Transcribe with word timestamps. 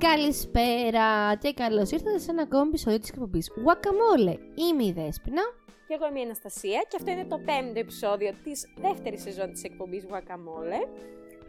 Καλησπέρα 0.00 1.34
και 1.34 1.52
καλώς 1.52 1.90
ήρθατε 1.90 2.18
σε 2.18 2.30
ένα 2.30 2.42
ακόμη 2.42 2.68
επεισόδιο 2.68 2.98
της 2.98 3.08
εκπομπής 3.08 3.50
Guacamole. 3.50 4.36
Είμαι 4.54 4.84
η 4.84 4.92
Δέσποινα. 4.92 5.42
Και 5.86 5.94
εγώ 5.94 6.06
είμαι 6.08 6.20
η 6.20 6.22
Αναστασία 6.22 6.84
και 6.88 6.96
αυτό 6.96 7.10
είναι 7.10 7.24
το 7.24 7.38
πέμπτο 7.38 7.78
επεισόδιο 7.80 8.32
της 8.44 8.68
δεύτερης 8.80 9.22
σεζόν 9.22 9.52
της 9.52 9.62
εκπομπής 9.62 10.06
Guacamole 10.10 10.80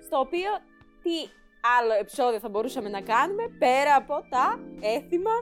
στο 0.05 0.19
οποίο 0.19 0.49
τι 1.03 1.15
άλλο 1.79 1.93
επεισόδιο 1.99 2.39
θα 2.39 2.49
μπορούσαμε 2.49 2.89
να 2.89 3.01
κάνουμε 3.01 3.43
πέρα 3.59 3.95
από 3.95 4.25
τα 4.29 4.59
έθιμα 4.81 5.35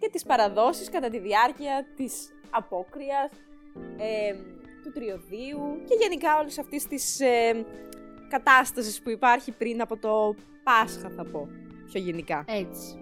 και 0.00 0.08
τις 0.12 0.22
παραδόσεις 0.22 0.90
κατά 0.90 1.08
τη 1.08 1.18
διάρκεια 1.18 1.86
της 1.96 2.12
απόκριας, 2.50 3.30
ε, 3.96 4.34
του 4.82 4.92
τριωδίου 4.92 5.82
και 5.88 5.94
γενικά 6.00 6.38
όλης 6.38 6.58
αυτής 6.58 6.86
της 6.86 7.20
ε, 7.20 7.64
κατάστασης 8.28 9.02
που 9.02 9.10
υπάρχει 9.10 9.52
πριν 9.52 9.80
από 9.80 9.96
το 9.96 10.34
Πάσχα 10.64 11.10
θα 11.10 11.24
πω 11.24 11.48
πιο 11.84 12.00
γενικά. 12.00 12.44
Έτσι. 12.46 12.98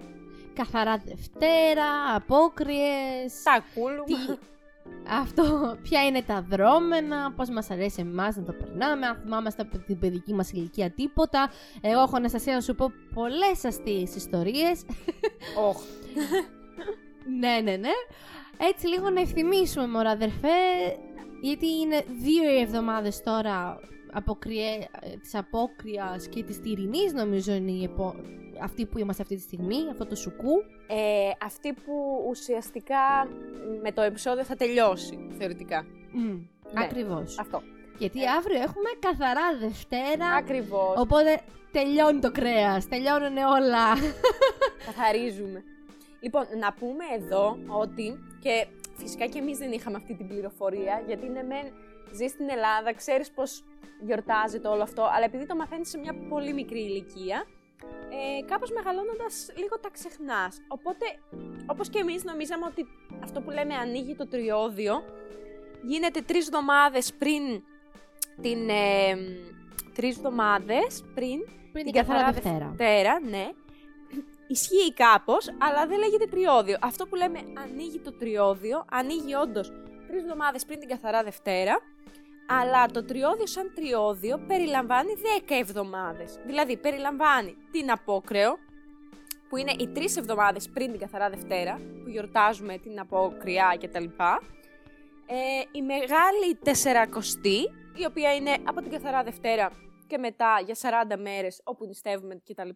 Καθαρά 0.55 1.03
Δευτέρα, 1.05 2.15
απόκριες. 2.15 3.43
Τα 3.45 3.65
κούλουμα. 3.75 4.05
Τι... 4.05 4.51
Αυτό, 5.09 5.77
ποια 5.83 6.07
είναι 6.07 6.23
τα 6.23 6.47
δρόμενα, 6.49 7.33
πώς 7.37 7.49
μας 7.49 7.71
αρέσει 7.71 8.01
εμάς 8.01 8.37
να 8.37 8.43
το 8.43 8.53
περνάμε, 8.53 9.07
αν 9.07 9.21
θυμάμαστε 9.23 9.63
από 9.63 9.79
την 9.79 9.99
παιδική 9.99 10.35
μας 10.35 10.53
ηλικία 10.53 10.91
τίποτα. 10.91 11.51
Εγώ 11.81 12.01
έχω 12.01 12.17
Αναστασία 12.17 12.55
να 12.55 12.61
σου 12.61 12.75
πω 12.75 12.93
πολλές 13.15 13.65
αστείες 13.65 14.15
ιστορίες. 14.15 14.85
Όχ. 15.69 15.83
ναι, 17.41 17.61
ναι, 17.63 17.77
ναι. 17.77 17.91
Έτσι 18.59 18.87
λίγο 18.87 19.11
να 19.11 19.21
ευθυμίσουμε 19.21 19.87
μωρά 19.87 20.11
αδερφέ, 20.11 20.49
γιατί 21.41 21.67
είναι 21.67 22.05
δύο 22.23 22.51
οι 22.51 22.61
εβδομάδες 22.61 23.23
τώρα 23.23 23.81
αποκριέ, 24.13 24.79
της 25.23 25.35
απόκριας 25.35 26.27
και 26.29 26.43
της 26.43 26.61
τυρινής 26.61 27.13
νομίζω 27.13 27.53
είναι 27.53 27.71
η 27.71 27.83
επο... 27.85 28.15
αυτή 28.63 28.87
που 28.87 28.99
είμαστε 28.99 29.23
αυτή 29.23 29.35
τη 29.35 29.41
στιγμή, 29.41 29.77
αυτό 29.91 30.07
το 30.07 30.15
σουκού. 30.15 30.53
Ε, 30.87 31.31
αυτή 31.45 31.73
που 31.73 32.25
ουσιαστικά 32.29 33.29
με 33.83 33.93
το 33.93 34.03
επεισόδιο 34.03 34.45
θα 34.45 34.57
τελειώσει, 34.57 35.29
θεωρητικά. 35.39 35.85
Mm, 35.85 36.41
Ναι. 36.73 36.85
Ακριβώς. 36.85 37.39
Αυτό. 37.39 37.63
Γιατί 37.99 38.19
αύριο 38.29 38.57
έχουμε 38.57 38.91
καθαρά 38.99 39.57
Δευτέρα, 39.61 40.27
Ακριβώς. 40.27 40.95
οπότε 40.97 41.41
τελειώνει 41.73 42.21
το 42.21 42.31
κρέας, 42.31 42.89
τελειώνουν 42.89 43.37
όλα. 43.37 43.87
Καθαρίζουμε. 44.87 45.63
Λοιπόν, 46.21 46.45
να 46.61 46.73
πούμε 46.73 47.05
εδώ 47.19 47.59
ότι 47.67 48.19
και 48.41 48.67
φυσικά 48.97 49.27
και 49.27 49.39
εμείς 49.39 49.59
δεν 49.59 49.73
είχαμε 49.73 49.97
αυτή 49.97 50.15
την 50.15 50.29
πληροφορία, 50.29 51.03
γιατί 51.07 51.29
ναι 51.29 51.43
μεν 51.43 51.73
ζεις 52.13 52.31
στην 52.31 52.49
Ελλάδα, 52.51 52.95
ξέρεις 52.95 53.31
πώς 54.03 54.11
γιορτάζεται 54.11 54.69
όλο 54.69 54.83
αυτό, 54.83 55.03
αλλά 55.03 55.25
επειδή 55.25 55.47
το 55.47 55.57
μαθαίνεις 55.57 55.89
σε 55.89 55.99
μια 55.99 56.15
πολύ 56.29 56.53
μικρή 56.53 56.81
ηλικία, 56.81 57.45
ε, 58.11 58.45
κάπως 58.45 58.71
μεγαλώνοντας 58.71 59.51
λίγο 59.57 59.79
τα 59.81 59.91
ξεχνάς. 59.91 60.59
Οπότε, 60.69 61.07
όπως 61.67 61.89
και 61.89 61.99
εμείς 61.99 62.25
νομίζαμε 62.25 62.65
ότι 62.67 62.87
αυτό 63.23 63.41
που 63.41 63.51
λέμε 63.51 63.75
ανοίγει 63.75 64.15
το 64.15 64.29
τριώδιο, 64.29 64.95
γίνεται 65.83 66.21
τρεις 66.21 66.47
εβδομάδες 66.47 67.13
πριν 67.13 67.43
την... 68.41 68.69
Ε, 68.69 69.17
τρεις 69.95 70.17
εβδομάδες 70.17 71.05
πριν 71.15 71.41
Πριν 71.73 71.85
την 71.85 71.93
την 71.93 72.01
καθαρά 72.01 72.19
καθαρά 72.19 72.33
Δευτέρα. 72.33 72.75
Δευτέρα, 72.77 73.21
ναι. 73.21 73.49
Ισχύει 74.47 74.93
κάπως, 74.93 75.49
αλλά 75.59 75.87
δεν 75.87 75.99
λέγεται 75.99 76.27
τριώδιο. 76.27 76.77
Αυτό 76.81 77.07
που 77.07 77.15
λέμε 77.15 77.39
ανοίγει 77.63 77.99
το 77.99 78.13
τριώδιο, 78.13 78.85
ανοίγει 78.91 79.35
όντως 79.35 79.73
τρεις 80.07 80.23
εβδομάδες 80.23 80.65
πριν 80.65 80.79
την 80.79 80.89
καθαρά 80.89 81.23
Δευτέρα, 81.23 81.81
αλλά 82.61 82.87
το 82.87 83.05
τριώδιο 83.05 83.47
σαν 83.47 83.73
τριώδιο 83.75 84.39
περιλαμβάνει 84.47 85.13
10 85.47 85.51
εβδομάδες. 85.61 86.39
Δηλαδή 86.47 86.77
περιλαμβάνει 86.77 87.57
την 87.73 87.91
απόκρεο, 87.91 88.57
που 89.49 89.57
είναι 89.57 89.73
οι 89.79 89.89
τρεις 89.89 90.17
εβδομάδες 90.17 90.69
πριν 90.69 90.91
την 90.91 91.01
καθαρά 91.01 91.31
Δευτέρα, 91.31 91.81
που 92.03 92.09
γιορτάζουμε 92.09 92.79
την 92.79 93.01
απόκριά 93.01 93.79
κτλ. 93.81 94.05
Ε, 95.27 95.63
η 95.73 95.83
μεγάλη 95.83 96.55
τεσσερακοστή, 96.63 97.59
η 97.97 98.05
οποία 98.07 98.35
είναι 98.35 98.57
από 98.65 98.81
την 98.81 98.91
καθαρά 98.91 99.23
Δευτέρα 99.23 99.71
και 100.07 100.19
μετά 100.19 100.63
για 100.65 101.07
40 101.15 101.17
μέρες 101.19 101.61
όπου 101.65 101.87
νηστεύουμε 101.87 102.35
κτλ. 102.35 102.69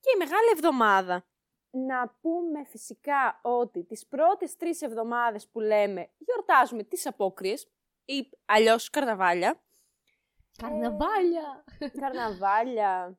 Και 0.00 0.10
η 0.14 0.18
μεγάλη 0.18 0.48
εβδομάδα. 0.52 1.24
Να 1.70 2.16
πούμε 2.20 2.64
φυσικά 2.64 3.40
ότι 3.42 3.84
τις 3.84 4.06
πρώτες 4.06 4.56
τρεις 4.56 4.82
εβδομάδες 4.82 5.48
που 5.48 5.60
λέμε 5.60 6.10
γιορτάζουμε 6.18 6.82
τις 6.82 7.06
απόκριες 7.06 7.70
ή 8.06 8.28
αλλιώς 8.44 8.90
καρναβάλια. 8.90 9.62
Καρναβάλια! 10.56 11.64
καρναβάλια 12.00 13.18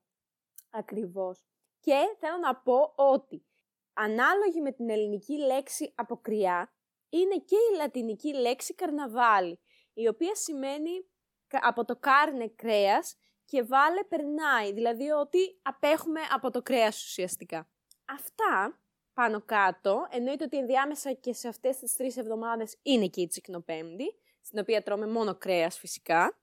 ακριβώς. 0.69 1.45
Και 1.79 1.95
θέλω 2.19 2.37
να 2.37 2.55
πω 2.55 2.93
ότι 2.95 3.45
ανάλογη 3.93 4.61
με 4.61 4.71
την 4.71 4.89
ελληνική 4.89 5.37
λέξη 5.37 5.93
αποκριά 5.95 6.73
είναι 7.09 7.35
και 7.37 7.55
η 7.55 7.75
λατινική 7.77 8.33
λέξη 8.33 8.73
καρναβάλι, 8.73 9.59
η 9.93 10.07
οποία 10.07 10.35
σημαίνει 10.35 10.91
κα- 11.47 11.59
από 11.61 11.85
το 11.85 11.95
κάρνε 11.95 12.47
κρέας 12.47 13.15
και 13.45 13.63
βάλε 13.63 14.03
περνάει, 14.03 14.73
δηλαδή 14.73 15.09
ότι 15.09 15.59
απέχουμε 15.61 16.21
από 16.33 16.51
το 16.51 16.61
κρέας 16.61 17.03
ουσιαστικά. 17.03 17.69
Αυτά 18.05 18.79
πάνω 19.13 19.41
κάτω, 19.41 20.07
εννοείται 20.09 20.43
ότι 20.43 20.57
ενδιάμεσα 20.57 21.13
και 21.13 21.33
σε 21.33 21.47
αυτές 21.47 21.77
τις 21.77 21.95
τρεις 21.95 22.17
εβδομάδες 22.17 22.77
είναι 22.81 23.07
και 23.07 23.21
η 23.21 23.27
τσικνοπέμπτη, 23.27 24.05
στην 24.47 24.59
οποία 24.59 24.83
τρώμε 24.83 25.07
μόνο 25.07 25.35
κρέας 25.35 25.77
φυσικά. 25.77 26.37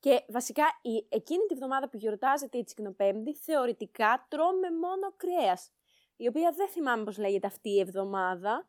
Και 0.00 0.24
βασικά 0.28 0.64
η, 0.82 1.06
εκείνη 1.08 1.46
τη 1.48 1.54
βδομάδα 1.54 1.88
που 1.88 1.96
γιορτάζεται 1.96 2.58
η 2.58 2.64
τσικνοπέμπτη, 2.64 3.34
θεωρητικά 3.34 4.26
τρώμε 4.28 4.70
μόνο 4.70 5.12
κρέας. 5.16 5.70
Η 6.16 6.28
οποία 6.28 6.52
δεν 6.56 6.68
θυμάμαι 6.68 7.04
πώς 7.04 7.18
λέγεται 7.18 7.46
αυτή 7.46 7.68
η 7.70 7.80
εβδομάδα. 7.80 8.68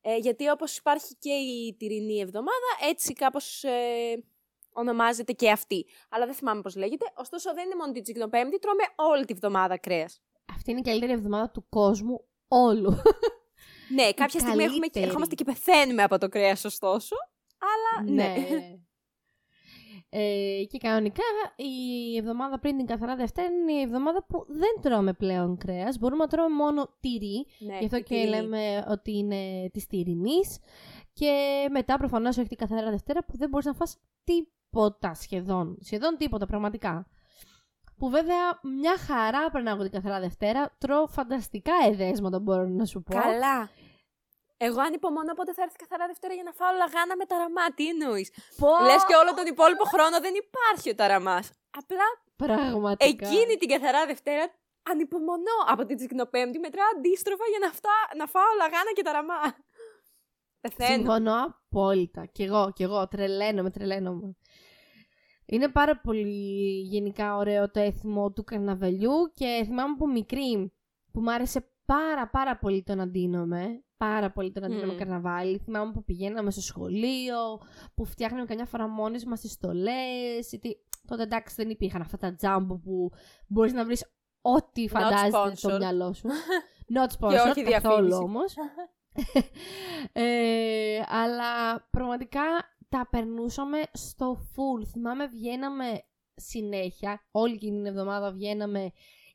Ε, 0.00 0.16
γιατί 0.16 0.48
όπως 0.48 0.76
υπάρχει 0.76 1.14
και 1.18 1.32
η 1.32 1.76
τυρινή 1.78 2.20
εβδομάδα, 2.20 2.68
έτσι 2.88 3.12
κάπως 3.12 3.64
ε, 3.64 4.24
ονομάζεται 4.72 5.32
και 5.32 5.50
αυτή. 5.50 5.86
Αλλά 6.10 6.26
δεν 6.26 6.34
θυμάμαι 6.34 6.60
πώς 6.60 6.76
λέγεται. 6.76 7.04
Ωστόσο 7.14 7.54
δεν 7.54 7.64
είναι 7.64 7.74
μόνο 7.74 7.92
την 7.92 8.02
τσικνοπέμπτη, 8.02 8.58
τρώμε 8.58 8.82
όλη 8.96 9.24
τη 9.24 9.34
βδομάδα 9.34 9.78
κρέας. 9.78 10.22
Αυτή 10.54 10.70
είναι 10.70 10.80
η 10.80 10.82
καλύτερη 10.82 11.12
εβδομάδα 11.12 11.50
του 11.50 11.66
κόσμου 11.68 12.24
όλου. 12.48 12.90
Ναι, 13.94 14.12
κάποια 14.12 14.40
στιγμή 14.40 14.62
έχουμε, 14.62 14.78
καλύτερη. 14.78 15.04
ερχόμαστε 15.04 15.34
και 15.34 15.44
πεθαίνουμε 15.44 16.02
από 16.02 16.18
το 16.18 16.28
κρέας 16.28 16.64
ωστόσο. 16.64 17.16
Αλλά 17.58 18.12
ναι. 18.12 18.34
Ε, 20.10 20.64
και 20.68 20.78
κανονικά 20.78 21.22
η 21.56 22.16
εβδομάδα 22.16 22.58
πριν 22.58 22.76
την 22.76 22.86
καθαρά 22.86 23.16
Δευτέρα 23.16 23.48
είναι 23.48 23.72
η 23.72 23.80
εβδομάδα 23.80 24.24
που 24.24 24.46
δεν 24.48 24.80
τρώμε 24.82 25.12
πλέον 25.12 25.56
κρέας. 25.56 25.98
Μπορούμε 25.98 26.22
να 26.22 26.28
τρώμε 26.28 26.54
μόνο 26.54 26.96
τυρί. 27.00 27.46
ναι 27.58 27.78
Γι' 27.78 27.84
αυτό 27.84 27.96
η 27.96 28.02
και 28.02 28.14
τυρινή. 28.14 28.28
λέμε 28.30 28.84
ότι 28.88 29.16
είναι 29.16 29.70
της 29.72 29.86
τυρινής. 29.86 30.58
Και 31.12 31.66
μετά 31.70 31.96
προφανώς 31.98 32.38
έχει 32.38 32.48
την 32.48 32.56
καθαρά 32.56 32.90
Δευτέρα 32.90 33.24
που 33.24 33.36
δεν 33.36 33.48
μπορείς 33.48 33.66
να 33.66 33.72
φας 33.74 33.98
τίποτα 34.24 35.14
σχεδόν. 35.14 35.78
Σχεδόν 35.80 36.16
τίποτα 36.16 36.46
πραγματικά. 36.46 37.06
Που 37.96 38.08
βέβαια 38.10 38.60
μια 38.80 38.98
χαρά 38.98 39.50
περνάω 39.50 39.74
από 39.74 39.82
την 39.82 39.92
καθαρά 39.92 40.20
Δευτέρα. 40.20 40.74
Τρώω 40.78 41.06
φανταστικά 41.06 41.72
εδέσματα 41.86 42.38
μπορώ 42.40 42.68
να 42.68 42.84
σου 42.84 43.02
πω. 43.02 43.14
Καλά. 43.14 43.70
Εγώ 44.66 44.80
ανυπομονώ 44.80 45.32
πότε 45.34 45.52
θα 45.52 45.62
έρθει 45.62 45.76
καθαρά 45.76 46.06
Δευτέρα 46.06 46.34
για 46.34 46.42
να 46.42 46.52
φάω 46.52 46.72
λαγάνα 46.80 47.16
με 47.16 47.24
ταραμά. 47.24 47.66
Τι 47.76 47.84
εννοείς; 47.88 48.28
Πω! 48.60 48.68
Λες 48.88 49.02
και 49.08 49.16
όλο 49.22 49.34
τον 49.34 49.46
υπόλοιπο 49.46 49.84
χρόνο 49.84 50.16
δεν 50.20 50.34
υπάρχει 50.44 50.90
ο 50.90 50.94
ταραμά. 50.94 51.38
Απλά 51.80 52.06
Πραγματικά. 52.36 53.28
εκείνη 53.28 53.54
την 53.56 53.68
καθαρά 53.68 54.06
Δευτέρα 54.06 54.44
ανυπομονώ 54.90 55.58
από 55.72 55.84
την 55.84 55.96
Τσικνοπέμπτη. 55.96 56.58
Μετράω 56.58 56.86
αντίστροφα 56.96 57.44
για 57.52 57.58
να, 57.64 57.70
φτά, 57.78 57.98
να 58.16 58.26
φάω 58.26 58.50
λαγάνα 58.60 58.92
και 58.94 59.02
ταραμά. 59.02 59.40
Πεθαίνω. 60.60 60.94
Συμφωνώ 60.94 61.34
απόλυτα. 61.44 62.26
Κι 62.26 62.42
εγώ, 62.42 62.72
κι 62.74 62.82
εγώ. 62.82 63.08
Τρελαίνομαι, 63.08 63.70
τρελαίνομαι. 63.70 64.36
Είναι 65.46 65.68
πάρα 65.68 66.00
πολύ 66.00 66.80
γενικά 66.80 67.36
ωραίο 67.36 67.70
το 67.70 67.80
έθιμο 67.80 68.32
του 68.32 68.44
καρναβαλιού 68.44 69.32
και 69.34 69.62
θυμάμαι 69.64 69.92
από 69.92 70.06
μικρή 70.06 70.72
που 71.12 71.20
μου 71.20 71.32
άρεσε 71.32 71.70
πάρα 71.94 72.28
πάρα 72.28 72.56
πολύ 72.58 72.82
το 72.82 72.94
να 72.94 73.06
ντύνομαι. 73.06 73.82
Πάρα 73.96 74.30
πολύ 74.30 74.52
το 74.52 74.60
να 74.60 74.68
ντύνομαι 74.68 74.92
Μμμ. 74.92 74.98
καρναβάλι. 74.98 75.58
Θυμάμαι 75.58 75.92
που 75.92 76.04
πηγαίναμε 76.04 76.50
στο 76.50 76.60
σχολείο, 76.60 77.36
που 77.94 78.04
φτιάχναμε 78.04 78.44
καμιά 78.44 78.64
φορά 78.64 78.88
μόνοι 78.88 79.18
μας 79.26 79.40
τις 79.40 79.52
στολές. 79.52 80.48
Γιατί 80.50 80.76
τότε 81.06 81.22
εντάξει 81.22 81.54
δεν 81.54 81.70
υπήρχαν 81.70 82.00
αυτά 82.00 82.16
τα 82.16 82.34
τζάμπο 82.34 82.78
που 82.78 83.10
μπορείς 83.46 83.72
να 83.72 83.84
βρεις 83.84 84.04
ό,τι 84.40 84.88
φαντάζεσαι 84.88 85.54
στο 85.54 85.68
sponsored. 85.74 85.78
μυαλό 85.78 86.12
σου. 86.12 86.28
Not 86.94 87.08
Και 87.08 87.16
sponsored, 87.20 87.50
όχι 87.50 87.62
καθόλου 87.62 88.06
διαφήμιση. 88.06 88.22
όμως. 88.22 88.54
ε, 90.12 91.00
αλλά 91.08 91.80
πραγματικά 91.90 92.40
τα 92.88 93.08
περνούσαμε 93.10 93.78
στο 93.92 94.38
full. 94.54 94.86
Θυμάμαι 94.92 95.26
βγαίναμε 95.26 96.02
συνέχεια, 96.34 97.26
όλη 97.30 97.52
εκείνη 97.54 97.76
την 97.76 97.86
εβδομάδα 97.86 98.32
βγαίναμε, 98.32 98.92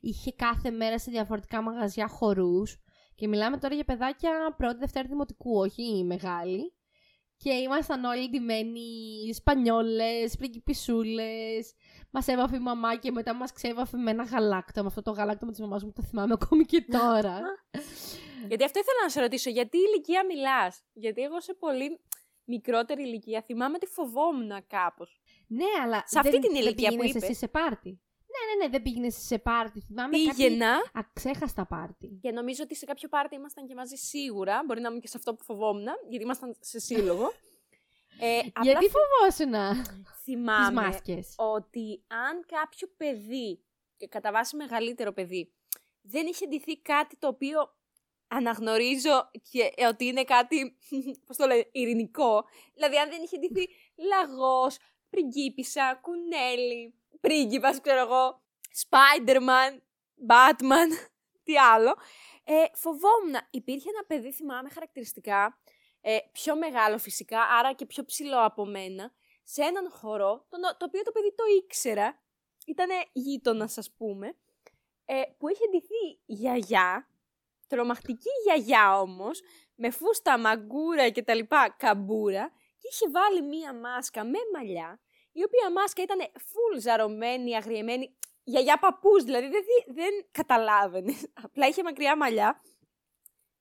είχε 0.08 0.32
κάθε 0.32 0.70
μέρα 0.70 0.98
σε 0.98 1.10
διαφορετικά 1.10 1.62
μαγαζιά 1.62 2.08
χορούς 2.08 2.76
και 3.14 3.28
μιλάμε 3.28 3.58
τώρα 3.58 3.74
για 3.74 3.84
παιδάκια 3.84 4.54
πρώτη, 4.56 4.76
δευτέρα 4.78 5.08
δημοτικού, 5.08 5.58
όχι 5.58 6.04
μεγάλη. 6.06 6.72
Και 7.36 7.52
ήμασταν 7.52 8.04
όλοι 8.04 8.28
ντυμένοι 8.30 8.80
σπανιόλες, 9.34 10.36
πριγκιπισούλες. 10.36 11.74
Μας 12.10 12.26
έβαφε 12.28 12.56
η 12.56 12.60
μαμά 12.60 12.96
και 12.96 13.10
μετά 13.10 13.34
μας 13.34 13.52
ξέβαφε 13.52 13.96
με 13.96 14.10
ένα 14.10 14.22
γαλάκτο. 14.24 14.80
Με 14.80 14.86
αυτό 14.88 15.02
το 15.02 15.10
γαλάκτο 15.10 15.44
με 15.46 15.50
της 15.52 15.60
μαμάς 15.60 15.84
μου 15.84 15.92
το 15.92 16.02
θυμάμαι 16.02 16.36
ακόμη 16.40 16.64
και 16.64 16.84
τώρα. 16.90 17.40
Γιατί 18.48 18.64
αυτό 18.64 18.78
ήθελα 18.78 19.02
να 19.02 19.08
σε 19.08 19.20
ρωτήσω, 19.20 19.50
γιατί 19.50 19.78
ηλικία 19.78 20.24
μιλάς; 20.26 20.82
Γιατί 20.92 21.22
εγώ 21.22 21.40
σε 21.40 21.54
πολύ 21.54 22.00
μικρότερη 22.44 23.02
ηλικία 23.02 23.42
θυμάμαι 23.42 23.74
ότι 23.74 23.86
φοβόμουν 23.86 24.50
κάπως. 24.66 25.20
ναι, 25.46 25.64
αλλά 25.84 26.02
Σε 26.06 26.18
αυτή 26.18 26.30
δεν- 26.30 26.40
την 26.40 26.52
δεν 26.52 26.60
ηλικία 26.62 26.88
που 26.90 26.94
πήγαινες 26.96 27.10
είπες. 27.16 27.28
εσύ 27.28 27.38
σε 27.38 27.48
πάρτι; 27.48 28.00
Ναι, 28.34 28.54
ναι, 28.54 28.64
ναι, 28.64 28.70
δεν 28.70 28.82
πήγαινε 28.82 29.10
σε 29.10 29.38
πάρτι. 29.38 29.80
Θυμάμαι 29.80 30.16
κάτι 30.18 30.34
Πήγαινα 30.36 30.90
αξέχαστα 30.94 31.66
πάρτι. 31.66 32.18
και 32.22 32.30
νομίζω 32.30 32.62
ότι 32.62 32.76
σε 32.76 32.84
κάποιο 32.84 33.08
πάρτι 33.08 33.34
ήμασταν 33.34 33.66
και 33.66 33.74
μαζί 33.74 33.96
σίγουρα. 33.96 34.62
Μπορεί 34.66 34.80
να 34.80 34.88
ήμουν 34.88 35.00
και 35.00 35.08
σε 35.08 35.16
αυτό 35.16 35.34
που 35.34 35.44
φοβόμουν, 35.44 35.86
γιατί 36.08 36.24
ήμασταν 36.24 36.56
σε 36.60 36.78
σύλλογο. 36.78 37.32
Ε, 38.20 38.38
απλά 38.38 38.62
Γιατί 38.62 38.86
φοβόσουνα; 38.90 39.82
Τις 39.82 40.22
θυμάμαι 40.22 40.80
μάσκες. 40.80 41.34
ότι 41.36 42.02
αν 42.06 42.44
κάποιο 42.46 42.88
παιδί, 42.96 43.64
και 43.96 44.06
κατά 44.08 44.32
βάση 44.32 44.56
μεγαλύτερο 44.56 45.12
παιδί, 45.12 45.52
δεν 46.02 46.26
είχε 46.26 46.46
ντυθεί 46.46 46.76
κάτι 46.80 47.16
το 47.16 47.26
οποίο 47.28 47.58
αναγνωρίζω 48.28 49.30
και 49.50 49.72
ε, 49.76 49.86
ότι 49.86 50.04
είναι 50.04 50.24
κάτι, 50.24 50.76
πώς 51.26 51.36
το 51.36 51.46
λένε, 51.46 51.68
ειρηνικό. 51.72 52.44
Δηλαδή 52.74 52.96
αν 52.98 53.08
δεν 53.10 53.22
είχε 53.22 53.38
ντυθεί 53.38 53.68
λαγός, 53.96 54.76
πριγκίπισσα, 55.10 55.98
κουνέλι, 56.02 56.94
πρίγκιπας, 57.24 57.80
ξέρω 57.80 58.00
εγώ, 58.00 58.42
Spider-Man, 58.82 59.72
Batman, 60.30 60.90
τι 61.44 61.58
άλλο. 61.58 61.96
Ε, 62.44 62.64
φοβόμουν. 62.72 63.34
Υπήρχε 63.50 63.88
ένα 63.88 64.04
παιδί, 64.06 64.32
θυμάμαι 64.32 64.68
χαρακτηριστικά, 64.68 65.58
ε, 66.00 66.18
πιο 66.32 66.56
μεγάλο 66.56 66.98
φυσικά, 66.98 67.42
άρα 67.42 67.72
και 67.72 67.86
πιο 67.86 68.04
ψηλό 68.04 68.44
από 68.44 68.66
μένα, 68.66 69.12
σε 69.42 69.62
έναν 69.62 69.90
χορό, 69.90 70.46
τον, 70.48 70.60
το 70.60 70.84
οποίο 70.84 71.02
το 71.02 71.12
παιδί 71.12 71.34
το 71.34 71.44
ήξερα, 71.62 72.18
ήταν 72.66 72.88
γείτονας, 73.12 73.78
ας 73.78 73.90
πούμε, 73.96 74.36
ε, 75.04 75.22
που 75.38 75.48
είχε 75.48 75.64
ντυθεί 75.70 76.20
γιαγιά, 76.24 77.08
τρομακτική 77.66 78.30
γιαγιά 78.44 79.00
όμως, 79.00 79.40
με 79.74 79.90
φούστα 79.90 80.38
μαγκούρα 80.38 81.08
και 81.08 81.22
τα 81.22 81.34
λοιπά 81.34 81.74
καμπούρα, 81.78 82.52
και 82.78 82.88
είχε 82.90 83.10
βάλει 83.10 83.42
μία 83.42 83.74
μάσκα 83.74 84.24
με 84.24 84.38
μαλλιά, 84.54 85.00
η 85.38 85.42
οποία 85.48 85.66
μάσκα 85.72 86.02
ήταν 86.02 86.20
full 86.48 86.74
ζαρωμένη, 86.86 87.56
αγριεμένη, 87.56 88.04
γιαγιά 88.44 88.76
παππούς, 88.78 89.20
δηλαδή 89.24 89.48
δεν, 89.54 89.62
δι- 89.68 89.94
δεν 90.00 90.12
καταλάβαινε. 90.38 91.14
Απλά 91.44 91.64
είχε 91.68 91.82
μακριά 91.82 92.16
μαλλιά 92.16 92.48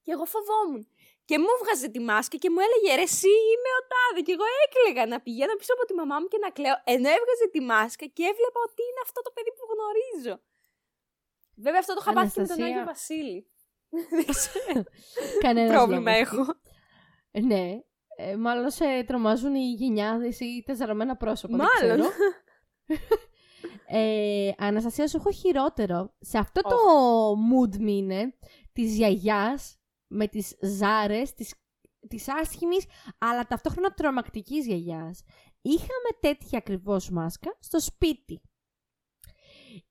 και 0.03 0.11
εγώ 0.15 0.25
φοβόμουν. 0.33 0.87
Και 1.25 1.37
μου 1.39 1.51
βγάζε 1.61 1.87
τη 1.95 1.99
μάσκα 2.09 2.37
και 2.37 2.49
μου 2.49 2.59
έλεγε 2.65 2.95
ρε 2.95 3.01
εσύ 3.11 3.27
είμαι 3.51 3.71
ο 3.79 3.81
τάδε 3.91 4.21
και 4.25 4.31
εγώ 4.37 4.43
έκλαιγα 4.65 5.03
να 5.13 5.17
πηγαίνω 5.25 5.55
πίσω 5.59 5.73
από 5.73 5.85
τη 5.85 5.93
μαμά 5.99 6.15
μου 6.19 6.27
και 6.27 6.37
να 6.45 6.49
κλαίω 6.57 6.75
ενώ 6.93 7.09
έβγαζε 7.17 7.45
τη 7.51 7.59
μάσκα 7.71 8.05
και 8.15 8.23
έβλεπα 8.31 8.59
ότι 8.67 8.81
είναι 8.89 9.01
αυτό 9.07 9.19
το 9.21 9.31
παιδί 9.35 9.51
που 9.57 9.63
γνωρίζω. 9.73 10.35
Βέβαια 11.55 11.79
αυτό 11.79 11.93
το 11.93 11.99
είχα 12.03 12.13
πάθει 12.13 12.33
και 12.33 12.41
με 12.41 12.47
τον 12.47 12.55
Αναστασία. 12.55 12.65
Άγιο 12.81 12.91
Βασίλη. 12.93 13.39
Δεν 14.17 14.25
ξέρω. 14.35 14.83
Κανένας 15.45 15.75
Πρόβλημα 15.75 16.11
λόγος. 16.11 16.25
έχω. 16.25 16.43
Ναι. 17.49 17.65
Ε, 18.17 18.35
μάλλον 18.35 18.69
σε 18.69 19.03
τρομάζουν 19.07 19.55
οι 19.55 19.71
γενιάδες 19.73 20.39
ή 20.39 20.63
τα 20.65 20.73
ζαρωμένα 20.73 21.15
πρόσωπα. 21.17 21.57
δεν 21.57 21.65
Μάλλον. 21.89 21.99
ξέρω. 21.99 22.11
Ε, 23.87 24.51
Αναστασίας, 24.57 25.09
σου 25.09 25.17
έχω 25.17 25.31
χειρότερο. 25.31 26.15
Σε 26.19 26.37
αυτό 26.37 26.61
το 26.61 26.75
mood 27.51 27.77
μήνε 27.77 28.33
της 28.73 28.95
γιαγιάς 28.95 29.77
με 30.07 30.27
τις 30.27 30.57
ζάρες, 30.61 31.33
της, 31.33 31.53
της 32.07 32.29
άσχημης, 32.29 32.85
αλλά 33.17 33.45
ταυτόχρονα 33.45 33.93
τρομακτικής 33.93 34.65
γιαγιάς. 34.65 35.23
Είχαμε 35.61 36.09
τέτοια 36.19 36.57
ακριβώς 36.57 37.09
μάσκα 37.09 37.57
στο 37.59 37.79
σπίτι. 37.79 38.41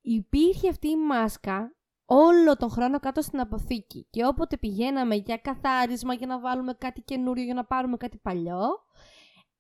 Υπήρχε 0.01 0.69
αυτή 0.69 0.89
η 0.89 0.97
μάσκα 0.97 1.77
όλο 2.15 2.57
τον 2.57 2.71
χρόνο 2.71 3.01
κάτω 3.01 3.23
στην 3.23 3.41
αποθήκη 3.41 4.07
και 4.11 4.27
όποτε 4.27 4.57
πηγαίναμε 4.57 5.15
για 5.15 5.37
καθάρισμα, 5.37 6.15
για 6.15 6.27
να 6.27 6.41
βάλουμε 6.41 6.73
κάτι 6.75 7.01
καινούριο, 7.01 7.45
για 7.45 7.55
να 7.55 7.65
πάρουμε 7.65 7.97
κάτι 7.97 8.19
παλιό 8.19 8.61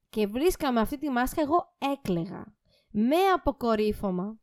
και 0.09 0.27
βρίσκαμε 0.27 0.81
αυτή 0.81 0.99
τη 0.99 1.11
μάσκα, 1.11 1.43
εγώ 1.43 1.77
έκλεγα. 1.93 2.45
Με 2.91 3.17
αποκορύφωμα, 3.35 4.39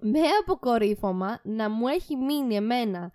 με 0.00 0.20
αποκορύφωμα 0.40 1.40
να 1.44 1.70
μου 1.70 1.86
έχει 1.88 2.16
μείνει 2.16 2.54
εμένα 2.54 3.12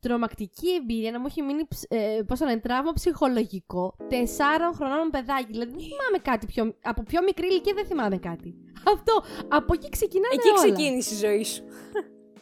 τρομακτική 0.00 0.70
εμπειρία, 0.74 1.10
να 1.10 1.20
μου 1.20 1.26
έχει 1.28 1.42
μείνει 1.42 1.66
ψ- 1.68 1.86
ε, 1.92 2.22
πώς 2.26 2.38
το 2.38 2.44
λένε, 2.44 2.60
τραύμα 2.60 2.92
ψυχολογικό 2.92 3.96
τεσσάρων 4.08 4.74
χρονών 4.74 5.10
παιδάκι. 5.10 5.46
Δηλαδή 5.50 5.70
δεν 5.70 5.80
θυμάμαι 5.80 6.18
κάτι 6.22 6.46
πιο, 6.46 6.74
από 6.82 7.02
πιο 7.02 7.22
μικρή 7.22 7.46
ηλικία 7.46 7.74
δεν 7.74 7.86
θυμάμαι 7.86 8.18
κάτι. 8.18 8.54
Αυτό, 8.88 9.22
από 9.48 9.72
εκεί 9.74 9.88
ξεκινάνε 9.88 10.34
Εκεί 10.34 10.48
όλα. 10.48 10.56
ξεκίνησε 10.74 11.14
η 11.14 11.16
ζωή 11.16 11.44
σου. 11.44 11.62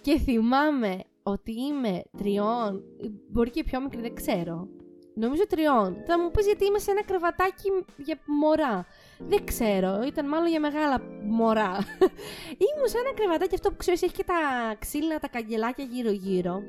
Και 0.01 0.19
θυμάμαι 0.19 1.05
ότι 1.23 1.53
είμαι 1.53 2.03
τριών, 2.17 2.83
μπορεί 3.31 3.51
και 3.51 3.65
πιο 3.65 3.81
μικρή, 3.81 4.01
δεν 4.01 4.15
ξέρω. 4.15 4.69
Νομίζω 5.15 5.47
τριών. 5.47 5.97
Θα 6.07 6.19
μου 6.19 6.31
πεις 6.31 6.47
γιατί 6.47 6.65
είμαι 6.65 6.79
σε 6.79 6.91
ένα 6.91 7.05
κρεβατάκι 7.05 7.69
για 7.97 8.19
μωρά. 8.27 8.87
Δεν 9.19 9.45
ξέρω, 9.45 10.03
ήταν 10.07 10.29
μάλλον 10.29 10.49
για 10.49 10.61
μεγάλα 10.61 11.03
μωρά. 11.25 11.73
Ήμουν 12.67 12.89
σε 12.89 12.99
ένα 12.99 13.13
κρεβατάκι 13.15 13.55
αυτό 13.55 13.71
που 13.71 13.77
ξέρεις 13.77 14.03
έχει 14.03 14.13
και 14.13 14.25
τα 14.25 14.35
ξύλινα 14.79 15.19
τα 15.19 15.29
καγκελάκια 15.29 15.85
γύρω 15.85 16.11
γύρω. 16.11 16.63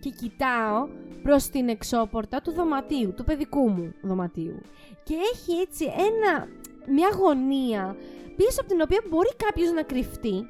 Και 0.00 0.10
κοιτάω 0.10 0.88
προς 1.22 1.48
την 1.48 1.68
εξώπορτα 1.68 2.40
του 2.40 2.52
δωματίου, 2.52 3.14
του 3.14 3.24
παιδικού 3.24 3.68
μου 3.68 3.94
δωματίου. 4.02 4.60
Και 5.02 5.14
έχει 5.32 5.60
έτσι 5.60 5.84
ένα, 5.84 6.48
μια 6.86 7.08
γωνία 7.18 7.96
πίσω 8.36 8.60
από 8.60 8.68
την 8.68 8.80
οποία 8.80 9.02
μπορεί 9.08 9.30
κάποιος 9.36 9.70
να 9.70 9.82
κρυφτεί 9.82 10.46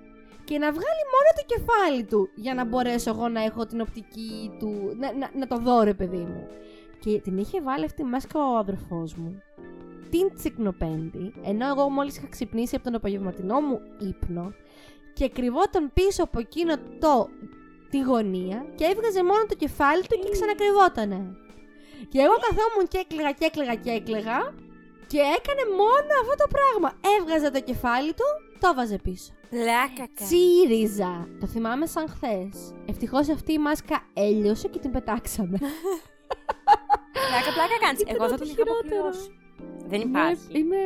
και 0.52 0.58
να 0.58 0.72
βγάλει 0.72 1.04
μόνο 1.14 1.28
το 1.38 1.44
κεφάλι 1.54 2.04
του 2.04 2.30
για 2.34 2.54
να 2.54 2.64
μπορέσω 2.64 3.10
εγώ 3.10 3.28
να 3.28 3.42
έχω 3.42 3.66
την 3.66 3.80
οπτική 3.80 4.50
του, 4.58 4.96
να, 4.96 5.12
να, 5.12 5.30
να 5.34 5.46
το 5.46 5.56
δω 5.56 5.82
ρε 5.82 5.94
παιδί 5.94 6.24
μου. 6.30 6.46
Και 6.98 7.20
την 7.20 7.38
είχε 7.38 7.60
βάλει 7.62 7.84
αυτή 7.84 8.02
τη 8.02 8.08
μάσκα 8.08 8.38
ο 8.52 8.56
αδερφός 8.56 9.14
μου, 9.14 9.42
την 10.10 10.34
τσικνοπέντη, 10.34 11.34
ενώ 11.44 11.66
εγώ 11.66 11.88
μόλις 11.90 12.16
είχα 12.16 12.28
ξυπνήσει 12.28 12.74
από 12.74 12.84
τον 12.84 12.94
απογευματινό 12.94 13.60
μου 13.60 13.80
ύπνο 13.98 14.52
και 15.14 15.28
κρυβόταν 15.28 15.92
πίσω 15.92 16.22
από 16.22 16.38
εκείνο 16.38 16.74
το, 16.76 17.28
τη 17.90 18.00
γωνία 18.00 18.66
και 18.74 18.84
έβγαζε 18.84 19.22
μόνο 19.24 19.42
το 19.48 19.54
κεφάλι 19.54 20.02
του 20.02 20.18
και 20.22 20.30
ξανακρυβότανε. 20.30 21.20
Και 22.08 22.20
εγώ 22.24 22.34
καθόμουν 22.46 22.86
και 22.88 22.98
έκλαιγα 22.98 23.32
και 23.32 23.44
έκλαιγα 23.44 23.74
και 23.74 23.90
έκλαιγα 23.90 24.38
και 25.10 25.20
έκανε 25.38 25.64
μόνο 25.80 26.12
αυτό 26.22 26.34
το 26.42 26.46
πράγμα. 26.56 26.88
Έβγαζε 27.16 27.50
το 27.50 27.60
κεφάλι 27.60 28.12
του, 28.18 28.28
το 28.62 28.74
βάζε 28.74 28.98
πίσω. 28.98 29.32
Πλάκα 29.50 30.08
Τσίριζα. 30.14 31.28
Το 31.40 31.46
θυμάμαι 31.46 31.86
σαν 31.86 32.08
χθες. 32.08 32.74
Ευτυχώς 32.86 33.28
αυτή 33.28 33.52
η 33.52 33.58
μάσκα 33.58 34.02
έλειωσε 34.14 34.68
και 34.68 34.78
την 34.78 34.90
πετάξαμε. 34.90 35.58
Πλάκα, 37.28 37.50
πλάκα 37.56 37.76
κάνεις. 37.84 38.00
Ήταν 38.00 38.14
Εγώ 38.14 38.28
θα 38.28 38.34
ό,τι 38.34 38.38
τον 38.38 38.46
είχα 38.46 38.56
χειρότερο. 38.56 38.78
αποκληρώσει. 38.78 39.30
Δεν 39.90 40.00
υπάρχει. 40.00 40.58
Είμαι. 40.58 40.76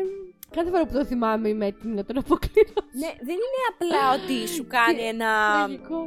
Κάθε 0.50 0.70
φορά 0.70 0.86
που 0.86 0.92
το 0.92 1.04
θυμάμαι 1.04 1.48
είμαι 1.48 1.66
έτοιμη 1.66 1.94
να 1.94 2.04
τον 2.04 2.18
αποκλειρώσω. 2.18 2.82
Ναι, 3.02 3.10
δεν 3.28 3.36
είναι 3.44 3.60
απλά 3.72 4.02
ότι 4.16 4.48
σου 4.48 4.66
κάνει 4.66 5.02
ένα. 5.02 5.30
Τραγικό. 5.64 5.98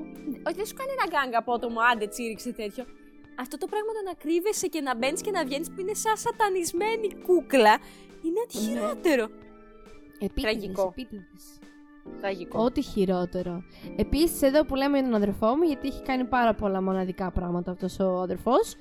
Όχι, 0.48 0.56
δεν 0.56 0.66
σου 0.66 0.74
κάνει 0.80 0.92
ένα 0.98 1.06
γκάγκα 1.12 1.38
απότομο, 1.40 1.80
άντε 1.92 2.08
τσίριξε 2.08 2.52
τέτοιο. 2.54 2.84
Αυτό 3.40 3.58
το 3.58 3.68
πράγμα 3.68 3.92
το 3.98 4.02
να 4.10 4.14
κρύβεσαι 4.14 4.68
και 4.68 4.82
να 4.82 4.96
μπαίνεις 4.96 5.22
και 5.22 5.32
να 5.32 5.44
βγαίνεις 5.46 5.70
που 5.72 5.80
είναι 5.82 5.94
σαν 5.94 6.18
σατανισμένη 6.18 7.08
κούκλα 7.26 7.78
είναι 8.26 8.40
ό,τι 8.44 8.58
Ναι. 8.58 8.64
χειρότερο. 8.64 9.26
Επίτηδες, 10.20 10.42
Τραγικό. 10.42 10.94
επίτηδες. 10.98 11.59
Τραγικό. 12.22 12.64
Ό,τι 12.64 12.82
χειρότερο. 12.82 13.64
Επίσης, 13.96 14.42
εδώ 14.42 14.66
που 14.66 14.76
λέμε 14.76 14.98
για 14.98 15.08
τον 15.08 15.16
αδερφό 15.16 15.56
μου, 15.56 15.64
γιατί 15.64 15.88
έχει 15.88 16.02
κάνει 16.02 16.24
πάρα 16.26 16.54
πολλά 16.54 16.82
μοναδικά 16.82 17.32
πράγματα 17.32 17.72
αυτός 17.72 18.00
ο 18.00 18.22
αδερφός. 18.22 18.76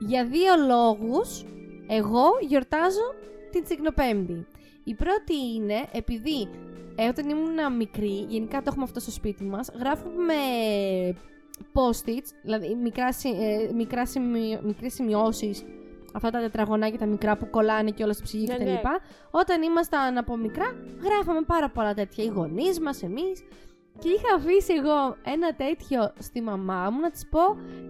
Για 0.00 0.26
δύο 0.26 0.52
λόγους, 0.66 1.44
εγώ 1.88 2.24
γιορτάζω 2.48 3.14
την 3.50 3.64
Τσικνοπέμπτη. 3.64 4.46
Η 4.84 4.94
πρώτη 4.94 5.34
είναι 5.54 5.84
επειδή 5.92 6.48
ε, 6.96 7.08
όταν 7.08 7.28
ήμουν 7.28 7.76
μικρή, 7.76 8.26
γενικά 8.28 8.58
το 8.58 8.64
έχουμε 8.68 8.84
αυτό 8.84 9.00
στο 9.00 9.10
σπίτι 9.10 9.44
μας, 9.44 9.70
γράφουμε 9.78 10.34
post-its, 11.72 12.28
δηλαδή 12.42 12.74
μικρά, 12.74 13.12
συ- 13.12 13.34
ε, 13.40 13.72
μικρά 13.74 14.06
σημει, 14.06 14.58
μικρές 14.62 14.94
σημειώσεις, 14.94 15.64
αυτά 16.12 16.30
τα 16.30 16.40
τετραγωνάκια 16.40 16.98
τα 16.98 17.06
μικρά 17.06 17.36
που 17.36 17.50
κολλάνε 17.50 17.90
και 17.90 18.02
όλα 18.02 18.12
στη 18.12 18.22
ψυχή 18.22 18.46
Ναι, 18.46 18.54
κτλ. 18.54 18.64
ναι. 18.64 18.80
Όταν 19.30 19.62
ήμασταν 19.62 20.18
από 20.18 20.36
μικρά, 20.36 20.74
γράφαμε 21.02 21.42
πάρα 21.42 21.70
πολλά 21.70 21.94
τέτοια. 21.94 22.24
Οι 22.24 22.28
γονείς 22.28 22.80
μας, 22.80 23.02
εμείς. 23.02 23.42
Και 23.98 24.08
είχα 24.08 24.34
αφήσει 24.36 24.72
εγώ 24.74 25.16
ένα 25.24 25.54
τέτοιο 25.54 26.12
στη 26.18 26.40
μαμά 26.42 26.90
μου 26.90 27.00
να 27.00 27.10
της 27.10 27.28
πω 27.28 27.40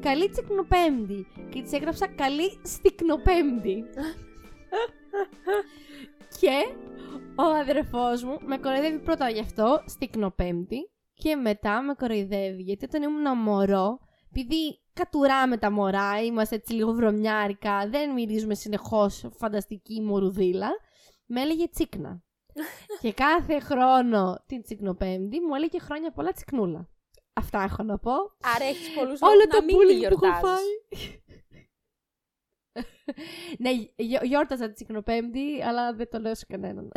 καλή 0.00 0.29
τσικνοπέμπτη. 0.29 1.26
Και 1.50 1.62
της 1.62 1.73
έγραψα 1.73 2.07
καλή 2.07 2.59
στικνοπέμπτη. 2.62 3.85
και 6.41 6.75
ο 7.37 7.43
αδερφός 7.61 8.25
μου 8.25 8.37
με 8.41 8.59
κοροϊδεύει 8.59 8.99
πρώτα 8.99 9.29
γι' 9.29 9.41
αυτό 9.41 9.83
στικνοπέμπτη 9.87 10.91
και 11.14 11.37
μετά 11.37 11.83
με 11.83 11.95
κοροϊδεύει 11.95 12.62
γιατί 12.62 12.85
όταν 12.85 13.02
ήμουν 13.02 13.38
μωρό 13.38 13.99
επειδή 14.35 14.81
κατουράμε 14.93 15.57
τα 15.59 15.71
μωρά, 15.71 16.23
είμαστε 16.23 16.55
έτσι 16.55 16.73
λίγο 16.73 16.93
βρωμιάρικα, 16.93 17.89
δεν 17.89 18.12
μυρίζουμε 18.12 18.55
συνεχώς 18.55 19.25
φανταστική 19.37 20.01
μορουδίλα, 20.01 20.71
με 21.27 21.41
έλεγε 21.41 21.69
τσίκνα. 21.69 22.23
και 23.03 23.12
κάθε 23.12 23.59
χρόνο 23.61 24.43
την 24.47 24.62
τσικνοπέμπτη 24.62 25.41
μου 25.41 25.55
έλεγε 25.55 25.79
χρόνια 25.79 26.12
πολλά 26.12 26.33
τσικνούλα. 26.33 26.89
Αυτά 27.33 27.62
έχω 27.62 27.83
να 27.83 27.99
πω. 27.99 28.12
Άρα 28.55 28.65
έχεις 28.65 28.95
πολλούς 28.95 29.21
Όλο 29.21 29.33
λόγους 29.33 29.47
το 29.51 29.59
να 29.59 29.65
μην 29.65 29.77
τη 29.79 29.85
πουλί 29.85 29.99
που 29.99 30.05
έχω 30.05 30.27
γιορτάζεις. 30.27 30.49
φάει. 30.49 31.21
ναι, 33.59 33.71
γιο- 33.97 34.25
γιόρταζα 34.25 34.67
τη 34.67 34.73
τσικνοπέμπτη, 34.73 35.62
αλλά 35.62 35.95
δεν 35.95 36.09
το 36.11 36.19
λέω 36.19 36.35
σε 36.35 36.47
κανέναν. 36.49 36.91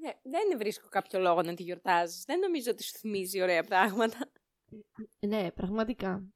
Ναι, 0.00 0.10
δεν 0.22 0.58
βρίσκω 0.58 0.88
κάποιο 0.88 1.20
λόγο 1.20 1.42
να 1.42 1.54
τη 1.54 1.62
γιορτάζεις. 1.62 2.24
Δεν 2.24 2.38
νομίζω 2.38 2.70
ότι 2.70 2.82
σου 2.82 2.98
θυμίζει 2.98 3.42
ωραία 3.42 3.62
πράγματα. 3.62 4.18
Ναι, 5.26 5.50
πραγματικά. 5.50 6.28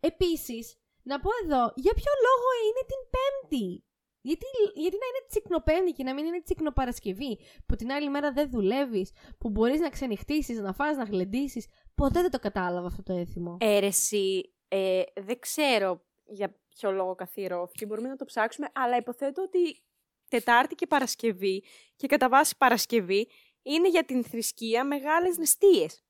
Επίσης, 0.00 0.76
να 1.02 1.20
πω 1.20 1.30
εδώ, 1.44 1.72
για 1.74 1.94
ποιο 1.94 2.12
λόγο 2.26 2.48
είναι 2.66 2.82
την 2.86 3.00
Πέμπτη; 3.14 3.84
Γιατί, 4.20 4.46
γιατί 4.74 4.96
να 4.96 5.06
είναι 5.06 5.26
τσικνοπέμπτη 5.28 5.92
και 5.92 6.04
να 6.04 6.14
μην 6.14 6.24
είναι 6.24 6.42
τσικνοπαρασκευή, 6.42 7.38
που 7.66 7.74
την 7.76 7.92
άλλη 7.92 8.10
μέρα 8.10 8.32
δεν 8.32 8.50
δουλεύεις, 8.50 9.10
που 9.38 9.50
μπορείς 9.50 9.80
να 9.80 9.88
ξενυχτήσεις, 9.88 10.58
να 10.58 10.72
φας, 10.72 10.96
να 10.96 11.04
γλεντήσεις. 11.04 11.66
Ποτέ 11.94 12.20
δεν 12.20 12.30
το 12.30 12.38
κατάλαβα 12.38 12.86
αυτό 12.86 13.02
το 13.02 13.12
έθιμο. 13.12 13.56
Έρεση, 13.60 14.54
ε, 14.68 15.02
δεν 15.14 15.38
ξέρω 15.38 16.04
για 16.24 16.60
ποιο 16.68 16.92
λόγο 16.92 17.14
καθιερώθηκε, 17.14 17.86
μπορούμε 17.86 18.08
να 18.08 18.16
το 18.16 18.24
ψάξουμε, 18.24 18.68
αλλά 18.74 18.96
υποθέτω 18.96 19.42
ότι 19.42 19.82
Τετάρτη 20.28 20.74
και 20.74 20.86
Παρασκευή 20.86 21.64
και 21.96 22.06
κατά 22.06 22.28
βάση 22.28 22.56
Παρασκευή 22.56 23.28
είναι 23.62 23.88
για 23.88 24.04
την 24.04 24.24
θρησκεία 24.24 24.84
μεγάλες 24.84 25.38
νηστείες. 25.38 26.05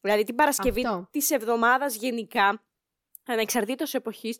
Δηλαδή 0.00 0.24
την 0.24 0.34
Παρασκευή 0.34 0.86
Αυτό. 0.86 1.08
της 1.10 1.30
εβδομάδας 1.30 1.96
γενικά, 1.96 2.64
ανεξαρτήτως 3.26 3.94
εποχής, 3.94 4.38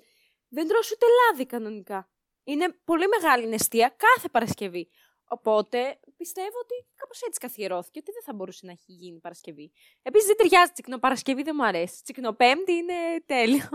δεν 0.49 0.69
τρως 0.69 0.91
ούτε 0.91 1.07
λάδι 1.07 1.47
κανονικά. 1.47 2.11
Είναι 2.45 2.77
πολύ 2.85 3.05
μεγάλη 3.09 3.47
νηστεία 3.47 3.95
κάθε 3.97 4.29
Παρασκευή. 4.29 4.89
Οπότε 5.29 6.01
πιστεύω 6.17 6.59
ότι 6.63 6.87
κάπως 6.95 7.23
έτσι 7.23 7.41
καθιερώθηκε, 7.41 7.99
ότι 7.99 8.13
δεν 8.13 8.23
θα 8.23 8.33
μπορούσε 8.35 8.67
να 8.67 8.73
έχει 8.73 8.93
γίνει 8.93 9.19
Παρασκευή. 9.19 9.73
Επίσης 10.03 10.27
δεν 10.27 10.37
ταιριάζει 10.37 10.73
τσικνοπαρασκευή, 10.73 11.43
δεν 11.43 11.55
μου 11.59 11.65
αρέσει. 11.67 12.03
Τσικνοπέμπτη 12.03 12.73
είναι 12.73 12.95
τέλειο. 13.27 13.69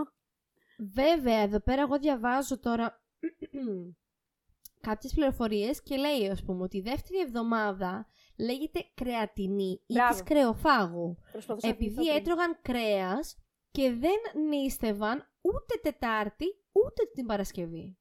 Βέβαια, 0.93 1.39
εδώ 1.39 1.59
πέρα 1.59 1.81
εγώ 1.81 1.99
διαβάζω 1.99 2.59
τώρα 2.59 3.03
κάποιες 4.87 5.13
πληροφορίες 5.13 5.83
και 5.83 5.95
λέει, 5.95 6.29
ας 6.29 6.43
πούμε, 6.43 6.63
ότι 6.63 6.77
η 6.77 6.81
δεύτερη 6.81 7.19
εβδομάδα 7.19 8.07
λέγεται 8.47 8.85
κρεατινή 8.93 9.81
ή 9.85 9.93
Μπράβο. 9.93 10.11
της 10.11 10.23
κρεοφάγου. 10.23 11.17
Προσπαθούσα 11.31 11.67
να 11.67 11.73
Επειδή 11.73 11.89
θυμηθώ 11.93 12.11
πριν. 12.13 12.21
έτρωγαν 12.23 12.59
κρέας 12.61 13.37
και 13.71 13.91
δεν 13.91 14.19
νίστευαν 14.49 15.17
ούτε 15.41 15.73
Τετάρτη 15.81 16.45
ούτε 16.71 17.01
την 17.13 17.25
Παρασκευή. 17.25 17.97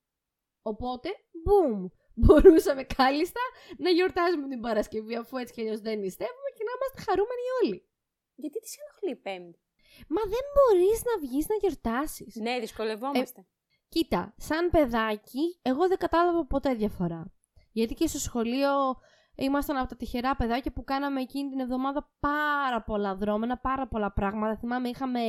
Οπότε, 0.63 1.09
μπουμ, 1.45 1.87
μπορούσαμε 2.23 2.83
κάλλιστα 2.83 3.41
να 3.79 3.91
γιορτάζουμε 3.91 4.49
την 4.49 4.61
Παρασκευή 4.61 5.15
αφού 5.17 5.37
έτσι 5.37 5.53
κι 5.55 5.61
αλλιώς 5.61 5.81
δεν 5.81 5.99
νηστεύουμε 5.99 6.51
και 6.57 6.65
να 6.65 6.73
είμαστε 6.77 7.11
χαρούμενοι 7.11 7.43
όλοι. 7.63 7.89
Γιατί 8.35 8.61
της 8.61 8.77
ενοχλεί 8.79 9.11
η 9.11 9.17
Πέμπτη; 9.17 9.59
Μα 10.09 10.23
δεν 10.23 10.45
μπορείς 10.55 11.03
να 11.05 11.19
βγεις 11.29 11.47
να 11.49 11.55
γιορτάσεις. 11.55 12.35
Ναι, 12.35 12.59
δυσκολευόμαστε. 12.61 13.47
Κοίτα, 13.89 14.35
σαν 14.37 14.71
παιδάκι, 14.71 15.59
εγώ 15.63 15.89
δεν 15.89 15.99
κατάλαβα 15.99 16.47
ποτέ 16.47 16.75
διαφορά. 16.75 17.33
Γιατί 17.73 17.95
και 17.95 18.07
στο 18.07 18.19
σχολείο 18.19 18.71
ήμασταν 19.41 19.77
από 19.77 19.89
τα 19.89 19.97
τυχερά 19.97 20.37
παιδάκια 20.37 20.73
που 20.73 20.85
κάναμε 20.85 21.21
εκείνη 21.21 21.51
την 21.51 21.61
εβδομάδα 21.61 22.11
πάρα 22.21 22.83
πολλά 22.83 23.15
δρόμενα, 23.17 23.59
πάρα 23.59 23.89
πολλά 23.89 24.13
πράγματα. 24.13 24.57
Θυμάμαι, 24.57 24.89
είχαμε 24.89 25.21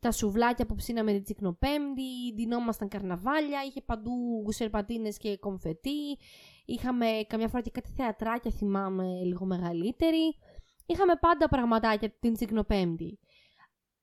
τα 0.00 0.10
σουβλάκια 0.10 0.66
που 0.66 0.74
ψήναμε 0.74 1.12
την 1.12 1.22
Τσικνοπέμπτη, 1.22 2.34
ντυνόμασταν 2.34 2.88
καρναβάλια, 2.88 3.62
είχε 3.66 3.80
παντού 3.80 4.12
σερπατίνες 4.48 5.18
και 5.18 5.36
κομφετί. 5.36 6.18
Είχαμε 6.64 7.06
καμιά 7.26 7.48
φορά 7.48 7.62
και 7.62 7.70
κάτι 7.70 7.90
θεατράκια, 7.90 8.50
θυμάμαι, 8.50 9.04
λίγο 9.24 9.44
μεγαλύτερη. 9.44 10.38
Είχαμε 10.86 11.16
πάντα 11.20 11.48
πραγματάκια 11.48 12.10
την 12.20 12.34
Τσικνοπέμπτη. 12.34 13.18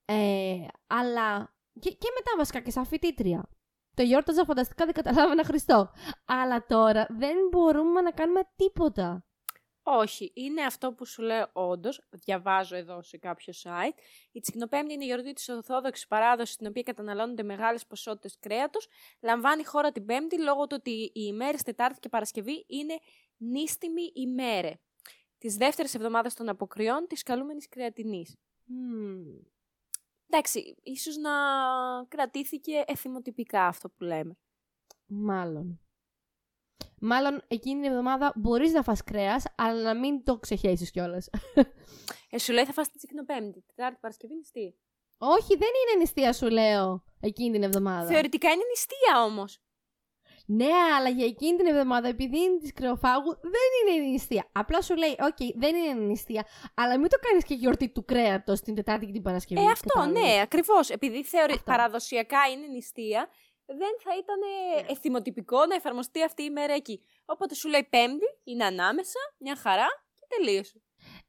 Ε, 0.04 0.56
αλλά 0.86 1.54
και, 1.80 1.90
και 1.90 2.08
μετά 2.14 2.30
βασικά 2.36 2.60
και 2.60 2.70
σαν 2.70 2.84
φοιτήτρια. 2.84 3.48
Το 3.94 4.02
γιόρταζα 4.02 4.44
φανταστικά, 4.44 4.84
δεν 4.84 4.94
καταλάβαινα 4.94 5.44
Χριστό. 5.44 5.90
Αλλά 6.24 6.66
τώρα 6.66 7.06
δεν 7.10 7.36
μπορούμε 7.50 8.00
να 8.00 8.10
κάνουμε 8.10 8.40
τίποτα. 8.56 9.24
Όχι, 9.86 10.32
είναι 10.34 10.62
αυτό 10.62 10.92
που 10.92 11.06
σου 11.06 11.22
λέω 11.22 11.50
όντως. 11.52 12.00
Διαβάζω 12.10 12.76
εδώ 12.76 13.02
σε 13.02 13.16
κάποιο 13.16 13.52
site. 13.62 13.98
Η 14.32 14.40
Τσικνοπέμπτη 14.40 14.92
είναι 14.92 15.04
η 15.04 15.06
γιορτή 15.06 15.32
της 15.32 15.48
Ορθόδοξης 15.48 16.06
παράδοσης, 16.06 16.54
στην 16.54 16.66
οποία 16.66 16.82
καταναλώνονται 16.82 17.42
μεγάλες 17.42 17.86
ποσότητες 17.86 18.38
κρέατος. 18.38 18.88
Λαμβάνει 19.22 19.64
χώρα 19.64 19.92
την 19.92 20.04
Πέμπτη 20.04 20.40
λόγω 20.40 20.66
του 20.66 20.76
ότι 20.78 20.90
οι 20.90 21.10
ημέρες 21.14 21.62
Τετάρτη 21.62 22.00
και 22.00 22.08
Παρασκευή 22.08 22.64
είναι 22.68 22.98
νύστιμη 23.36 24.10
ημέρε. 24.14 24.72
Τη 25.38 25.48
δεύτερη 25.48 25.88
εβδομάδα 25.94 26.30
των 26.34 26.48
αποκριών 26.48 27.06
της 27.08 27.22
καλούμενης 27.22 27.68
κρεατινής. 27.68 28.36
Μμμ. 28.64 29.24
Εντάξει, 30.26 30.76
ίσως 30.82 31.16
να 31.16 31.30
κρατήθηκε 32.08 32.84
εθιμοτυπικά 32.86 33.66
αυτό 33.66 33.88
που 33.88 34.04
λέμε. 34.04 34.36
Μάλλον. 35.06 35.83
Μάλλον 37.00 37.42
εκείνη 37.48 37.80
την 37.80 37.90
εβδομάδα 37.90 38.32
μπορείς 38.36 38.72
να 38.72 38.82
φας 38.82 39.04
κρέας, 39.04 39.44
αλλά 39.56 39.82
να 39.82 39.98
μην 40.00 40.24
το 40.24 40.38
ξεχέσεις 40.38 40.90
κιόλας. 40.90 41.28
Ε, 42.30 42.38
σου 42.38 42.52
λέει 42.52 42.64
θα 42.64 42.72
φας 42.72 42.90
τη 42.90 42.98
Τσικνοπέμπτη, 42.98 43.64
Τετάρτη 43.74 43.98
Παρασκευή 44.00 44.34
νηστεία. 44.34 44.72
Όχι, 45.18 45.56
δεν 45.56 45.68
είναι 45.68 45.98
νηστεία 45.98 46.32
σου 46.32 46.48
λέω 46.48 47.04
εκείνη 47.20 47.50
την 47.52 47.62
εβδομάδα. 47.62 48.06
Θεωρητικά 48.06 48.50
είναι 48.50 48.62
νηστεία 48.68 49.24
όμως. 49.24 49.58
Ναι, 50.46 50.70
αλλά 50.96 51.08
για 51.08 51.26
εκείνη 51.26 51.56
την 51.56 51.66
εβδομάδα, 51.66 52.08
επειδή 52.08 52.38
είναι 52.38 52.58
της 52.58 52.72
κρεοφάγου, 52.72 53.38
δεν 53.42 53.94
είναι 53.96 54.06
νηστεία. 54.10 54.48
Απλά 54.52 54.82
σου 54.82 54.96
λέει, 54.96 55.16
οκ, 55.20 55.56
δεν 55.56 55.76
είναι 55.76 55.92
νηστεία, 55.92 56.46
αλλά 56.74 56.98
μην 56.98 57.08
το 57.08 57.18
κάνεις 57.28 57.44
και 57.44 57.54
γιορτή 57.54 57.88
του 57.88 58.04
κρέατος 58.04 58.60
την 58.60 58.74
Τετάρτη 58.74 59.06
και 59.06 59.12
την 59.12 59.22
Παρασκευή. 59.22 59.60
Ε, 59.66 59.70
αυτό, 59.70 59.88
κατάλαβες. 59.88 60.22
ναι, 60.22 60.40
ακριβώς. 60.40 60.90
Επειδή 60.90 61.24
θεωρεί 61.24 61.52
Αυτό. 61.52 61.64
παραδοσιακά 61.64 62.38
είναι 62.52 62.66
νηστεία, 62.66 63.28
δεν 63.66 63.94
θα 64.02 64.16
ήταν 64.18 64.38
Ναι. 64.38 64.92
εθιμοτυπικό 64.92 65.66
να 65.66 65.74
εφαρμοστεί 65.74 66.22
αυτή 66.22 66.42
η 66.42 66.50
μέρα 66.50 66.72
εκεί. 66.74 67.00
Οπότε 67.24 67.54
σου 67.54 67.68
λέει 67.68 67.84
Πέμπτη, 67.90 68.24
είναι 68.44 68.64
ανάμεσα, 68.64 69.18
μια 69.38 69.56
χαρά 69.56 69.86
και 70.14 70.26
τελείωσε. 70.28 70.82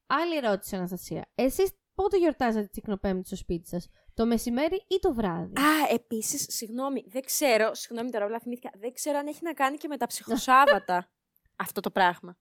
Άλλη 0.08 0.36
ερώτηση, 0.38 0.76
Αναστασία. 0.76 1.32
Εσείς 1.36 1.72
πότε 1.96 2.18
γιορτάζετε 2.18 2.64
τη 2.64 2.70
Τσικνοπέμπτη 2.70 3.28
στο 3.28 3.36
σπίτι 3.36 3.68
σας, 3.68 3.88
το 4.14 4.26
μεσημέρι 4.26 4.76
ή 4.88 5.00
το 5.00 5.14
βράδυ; 5.14 5.60
Α, 5.62 5.88
επίσης, 5.94 6.46
συγγνώμη, 6.50 7.04
δεν 7.08 7.22
ξέρω, 7.24 7.74
συγγνώμη 7.74 8.12
τώρα, 8.12 8.26
απλά 8.26 8.40
θυμήθηκα, 8.40 8.70
δεν 8.74 8.94
ξέρω 8.94 9.18
αν 9.18 9.28
έχει 9.28 9.40
να 9.44 9.54
κάνει 9.54 9.78
και 9.78 9.88
με 9.88 9.98
τα 9.98 10.06
ψυχοσάββατα 10.08 11.10
αυτό 11.56 11.80
το 11.82 11.92
πράγμα. 11.92 12.38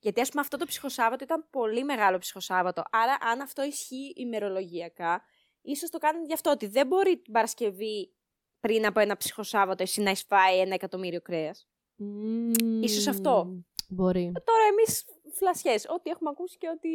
Γιατί, 0.00 0.20
ας 0.20 0.28
πούμε, 0.28 0.40
αυτό 0.42 0.56
το 0.56 0.66
ψυχοσάββατο 0.66 1.24
ήταν 1.24 1.46
πολύ 1.50 1.84
μεγάλο 1.84 2.18
ψυχοσάββατο. 2.18 2.82
Άρα, 2.90 3.16
αν 3.20 3.40
αυτό 3.40 3.62
ισχύει 3.62 4.12
ημερολογιακά, 4.16 5.22
ίσως 5.62 5.90
το 5.90 5.98
κάνουν 5.98 6.24
γι' 6.24 6.32
αυτό 6.32 6.50
ότι 6.50 6.66
δεν 6.66 6.86
μπορεί 6.86 7.20
την 7.22 7.32
Παρασκευή 7.32 8.14
πριν 8.60 8.86
από 8.86 9.00
ένα 9.00 9.16
ψυχοσάββατο 9.16 9.82
εσύ 9.82 10.00
να 10.02 10.10
έχεις 10.10 10.24
φάει 10.28 10.58
ένα 10.58 10.74
εκατομμύριο 10.74 11.20
κρέας; 11.20 11.68
Μμμ, 11.96 12.82
ίσως 12.82 13.06
αυτό. 13.06 13.62
Μπορεί. 13.88 14.32
Τώρα 14.44 14.64
εμείς 14.70 15.04
φλασιές, 15.34 15.86
ό,τι 15.88 16.10
έχουμε 16.10 16.30
ακούσει 16.30 16.56
και 16.58 16.68
ό,τι 16.68 16.88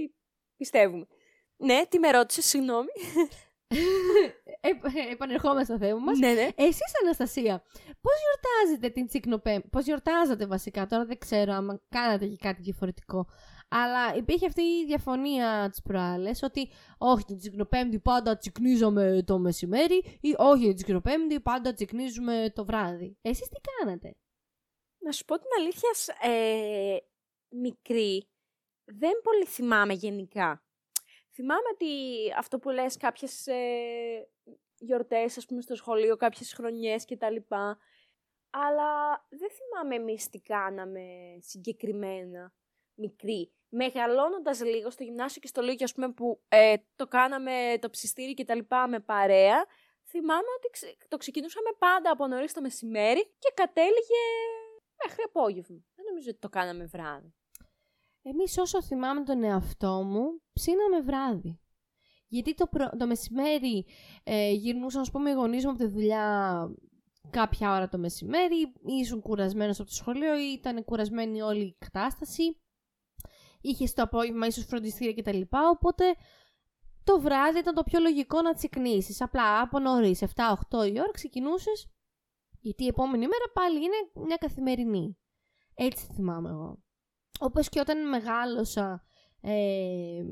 πιστεύουμε. 0.58 1.08
Ναι, 1.58 1.82
τι 1.90 2.00
με 2.00 2.12
ρώτησες, 2.12 2.46
συγγνώμη. 2.46 2.90
Ε, 4.62 4.68
ε, 4.68 5.12
επανερχόμαστε 5.12 5.64
στο 5.64 5.86
θέμα 5.86 6.00
μας. 6.00 6.18
ναι, 6.18 6.34
ναι. 6.34 6.48
Εσείς, 6.56 6.92
Αναστασία, 7.04 7.64
πώς 8.02 8.14
γιορτάζετε 8.22 8.90
την 8.90 9.08
Τσικνοπέμπτη, 9.08 9.68
πώς 9.68 9.86
γιορτάζατε 9.86 10.46
βασικά, 10.46 10.86
τώρα 10.86 11.06
δεν 11.06 11.18
ξέρω 11.18 11.54
αν 11.54 11.82
κάνατε 11.90 12.26
και 12.26 12.38
κάτι 12.42 12.62
διαφορετικό. 12.62 13.28
Αλλά 13.68 14.16
υπήρχε 14.16 14.46
αυτή 14.46 14.62
η 14.62 14.86
διαφωνία 14.86 15.68
τις 15.70 15.82
προάλλες, 15.82 16.42
ότι 16.44 16.70
όχι 16.98 17.24
την 17.24 17.38
Τσικνοπέμπτη 17.38 18.00
πάντα 18.00 18.38
τσικνίζαμε 18.38 19.24
το 19.26 19.40
μεσημέρι 19.40 20.18
ή 20.22 20.36
όχι 20.38 20.66
την 20.66 20.76
Τσικνοπέμπτη 20.76 21.40
πάντα 21.42 21.74
τσικνίζουμε 21.74 22.52
το 22.56 22.66
βράδυ. 22.66 23.18
Εσείς 23.22 23.48
τι 23.48 23.60
κάνατε; 23.60 24.16
Να 24.98 25.12
σου 25.12 25.26
πω 25.26 25.36
την 25.36 25.48
αλήθεια, 25.60 25.94
σ- 25.94 26.26
ε, 26.26 26.98
μικρή, 27.50 28.30
δεν 28.84 29.22
πολύ 29.24 29.46
θυμάμαι 29.46 29.94
γενικά. 29.94 30.64
Θυμάμαι 31.34 31.70
ότι 31.74 31.88
αυτό 32.38 32.60
που 32.60 32.70
λες 32.70 32.98
κάποιες 32.98 33.48
ε, 33.48 34.28
γιορτές, 34.78 35.38
ας 35.38 35.46
πούμε, 35.46 35.62
στο 35.62 35.76
σχολείο, 35.76 36.16
κάποιες 36.16 36.54
χρονιές 36.54 37.06
και 37.06 37.18
τα 37.18 37.30
λοιπά. 37.30 37.78
Αλλά 38.50 39.26
δεν 39.30 39.50
θυμάμαι 39.52 39.96
εμείς 39.96 40.30
τι 40.30 40.40
κάναμε 40.42 41.02
συγκεκριμένα 41.40 42.54
μικρή. 42.96 43.52
Μεγαλώνοντας 43.70 44.64
λίγο 44.64 44.90
στο 44.90 45.04
γυμνάσιο 45.04 45.42
και 45.42 45.48
στο 45.48 45.62
Λύκειο, 45.62 45.86
ας 45.86 45.94
πούμε, 45.94 46.12
που 46.12 46.42
ε, 46.48 46.74
το 46.96 47.08
κάναμε 47.08 47.78
το 47.80 47.90
ψιστήρι 47.90 48.34
και 48.34 48.46
τα 48.46 48.56
λοιπά 48.56 48.88
με 48.88 49.00
παρέα, 49.00 49.66
θυμάμαι 50.06 50.50
ότι 50.58 50.70
ξε- 50.72 50.98
το 51.08 51.18
ξεκινούσαμε 51.18 51.70
πάντα 51.78 52.12
από 52.12 52.28
νωρίς 52.28 52.54
το 52.54 52.62
μεσημέρι 52.62 53.24
και 53.24 53.52
κατέληγε 53.54 54.24
μέχρι 55.04 55.24
απόγευμα. 55.26 55.84
Δεν 55.96 56.06
νομίζω 56.10 56.30
ότι 56.30 56.40
το 56.40 56.50
κάναμε 56.50 56.86
βράδυ. 56.86 57.34
Εμείς 58.22 58.58
όσο 58.58 58.84
θυμάμαι 58.84 59.24
τον 59.24 59.44
εαυτό 59.44 60.04
μου, 60.04 60.42
ψήναμε 60.54 61.02
βράδυ. 61.02 61.60
Γιατί 62.28 62.54
το, 62.54 62.70
το 62.98 63.08
μεσημέρι 63.08 63.86
ε, 64.24 64.52
γυρνούσαν, 64.52 65.02
ας 65.02 65.12
πούμε, 65.12 65.30
οι 65.30 65.34
γονείς 65.34 65.64
μου 65.64 65.70
από 65.70 65.80
τη 65.80 65.88
δουλειά 65.88 66.68
κάποια 67.30 67.76
ώρα 67.76 67.88
το 67.88 67.98
μεσημέρι, 67.98 68.74
ήσουν 68.86 69.22
κουρασμένος 69.22 69.80
από 69.80 69.90
το 69.90 69.96
σχολείο 69.96 70.40
ή 70.40 70.52
ήταν 70.52 70.84
κουρασμένη 70.84 71.42
όλη 71.42 71.62
η 71.62 71.76
κατάσταση. 71.80 72.60
Είχες 73.66 73.94
το 73.94 74.02
απόγευμα 74.02 74.48
ίσως 74.48 74.66
φροντιστήρια 74.66 75.14
κτλ. 75.14 75.42
Οπότε 75.72 76.04
το 77.04 77.20
βράδυ 77.20 77.60
ήταν 77.60 77.74
το 77.74 77.84
πιο 77.84 78.00
λογικό 78.00 78.42
να 78.42 78.54
τσικνήσει. 78.54 79.24
Απλά 79.24 79.62
από 79.62 79.80
νωρίς, 79.80 80.22
7-8 80.22 80.28
η 80.70 81.00
ώρα 81.00 81.12
ξεκινούσες, 81.12 81.88
γιατί 82.60 82.84
η 82.84 82.88
επόμενη 82.88 83.28
μέρα 83.28 83.46
πάλι 83.54 83.78
είναι 83.78 84.26
μια 84.26 84.38
καθημερινή. 84.38 85.18
Έτσι 85.74 86.08
θυμάμαι 86.14 86.50
εγώ. 86.50 86.84
Όπως 87.40 87.70
και 87.70 87.80
όταν 87.80 88.10
μεγάλωσα 88.10 89.04
ε, 89.42 90.24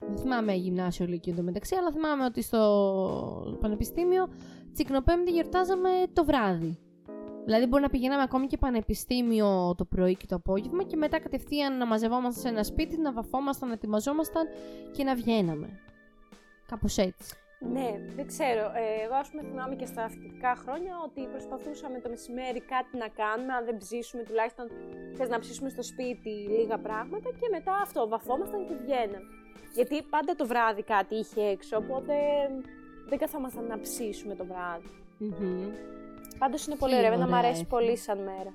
δεν 0.00 0.16
θυμάμαι 0.18 0.54
γυμνάσιο 0.54 1.06
λύκειο 1.06 1.32
εντωμεταξύ, 1.32 1.74
αλλά 1.74 1.92
θυμάμαι 1.92 2.24
ότι 2.24 2.42
στο 2.42 3.58
πανεπιστήμιο 3.60 4.28
τσικνοπέμπτη 4.72 5.30
γιορτάζαμε 5.30 5.90
το 6.12 6.24
βράδυ. 6.24 6.78
Δηλαδή 7.48 7.66
μπορεί 7.66 7.82
να 7.82 7.88
πηγαίναμε 7.88 8.22
ακόμη 8.22 8.46
και 8.46 8.56
πανεπιστήμιο 8.56 9.74
το 9.76 9.84
πρωί 9.84 10.16
και 10.16 10.26
το 10.26 10.34
απόγευμα 10.34 10.82
και 10.82 10.96
μετά 10.96 11.20
κατευθείαν 11.20 11.78
να 11.78 11.86
μαζευόμαστε 11.86 12.40
σε 12.40 12.48
ένα 12.48 12.62
σπίτι, 12.62 13.00
να 13.00 13.12
βαφόμασταν, 13.12 13.68
να 13.68 13.74
ετοιμαζόμασταν 13.74 14.46
και 14.92 15.04
να 15.04 15.14
βγαίναμε. 15.14 15.68
Κάπως 16.66 16.96
έτσι. 16.96 17.36
Ναι, 17.58 17.90
δεν 18.16 18.26
ξέρω. 18.26 18.64
Ε, 18.82 19.04
εγώ, 19.04 19.14
ας 19.14 19.28
πούμε, 19.30 19.42
θυμάμαι 19.42 19.74
και 19.74 19.86
στα 19.86 20.08
φοιτητικά 20.08 20.54
χρόνια 20.54 20.92
ότι 21.04 21.26
προσπαθούσαμε 21.26 22.00
το 22.00 22.08
μεσημέρι 22.08 22.60
κάτι 22.60 22.96
να 22.96 23.08
κάνουμε, 23.08 23.52
αν 23.52 23.64
δεν 23.64 23.76
ψήσουμε 23.76 24.22
τουλάχιστον 24.22 24.66
θες 25.16 25.28
να 25.28 25.38
ψήσουμε 25.38 25.68
στο 25.68 25.82
σπίτι 25.82 26.30
λίγα 26.30 26.78
πράγματα 26.78 27.28
και 27.40 27.48
μετά 27.50 27.74
αυτό, 27.82 28.08
βαφόμασταν 28.08 28.66
και 28.66 28.74
βγαίναμε. 28.82 29.28
Γιατί 29.74 30.02
πάντα 30.02 30.34
το 30.34 30.46
βράδυ 30.46 30.82
κάτι 30.82 31.14
είχε 31.14 31.42
έξω, 31.42 31.76
οπότε 31.76 32.14
δεν 33.08 33.18
καθόμασταν 33.18 33.64
να 33.66 33.80
ψήσουμε 33.80 34.34
το 34.34 34.44
βράδυ. 34.44 34.90
Mm-hmm. 35.20 35.97
Πάντως 36.38 36.66
είναι 36.66 36.76
πολύ 36.76 36.96
ωραίο, 36.96 37.16
να 37.16 37.28
μου 37.28 37.36
αρέσει 37.36 37.64
πολύ 37.64 37.96
σαν 37.96 38.18
μέρα. 38.18 38.52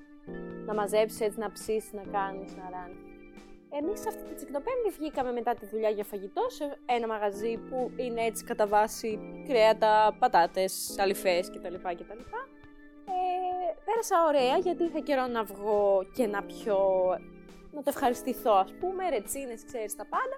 Να 0.66 0.74
μαζέψεις 0.74 1.20
έτσι, 1.20 1.38
να 1.38 1.52
ψήσεις, 1.52 1.92
να 1.92 2.02
κάνεις, 2.12 2.56
να 2.56 2.70
ράνεις. 2.70 2.98
Εμείς 3.78 4.06
αυτή 4.06 4.22
τη 4.28 4.34
τσικνοπέμπτη 4.34 4.90
βγήκαμε 4.98 5.32
μετά 5.32 5.54
τη 5.54 5.66
δουλειά 5.66 5.88
για 5.88 6.04
φαγητό 6.04 6.46
σε 6.48 6.78
ένα 6.86 7.06
μαγαζί 7.06 7.56
που 7.56 7.90
είναι 7.96 8.22
έτσι 8.24 8.44
κατά 8.44 8.66
βάση 8.66 9.18
κρέατα, 9.48 10.16
πατάτες, 10.18 10.96
αληφές 10.98 11.50
κτλ. 11.50 11.74
κτλ. 11.74 12.20
Ε, 13.06 13.74
πέρασα 13.84 14.16
ωραία 14.28 14.56
γιατί 14.56 14.84
είχα 14.84 15.00
καιρό 15.00 15.26
να 15.26 15.42
βγω 15.44 16.06
και 16.14 16.26
να 16.26 16.42
πιω, 16.42 16.78
να 17.70 17.82
το 17.82 17.88
ευχαριστηθώ 17.94 18.52
ας 18.52 18.72
πούμε, 18.80 19.08
ρετσίνες, 19.08 19.64
ξέρεις 19.64 19.96
τα 19.96 20.06
πάντα. 20.06 20.36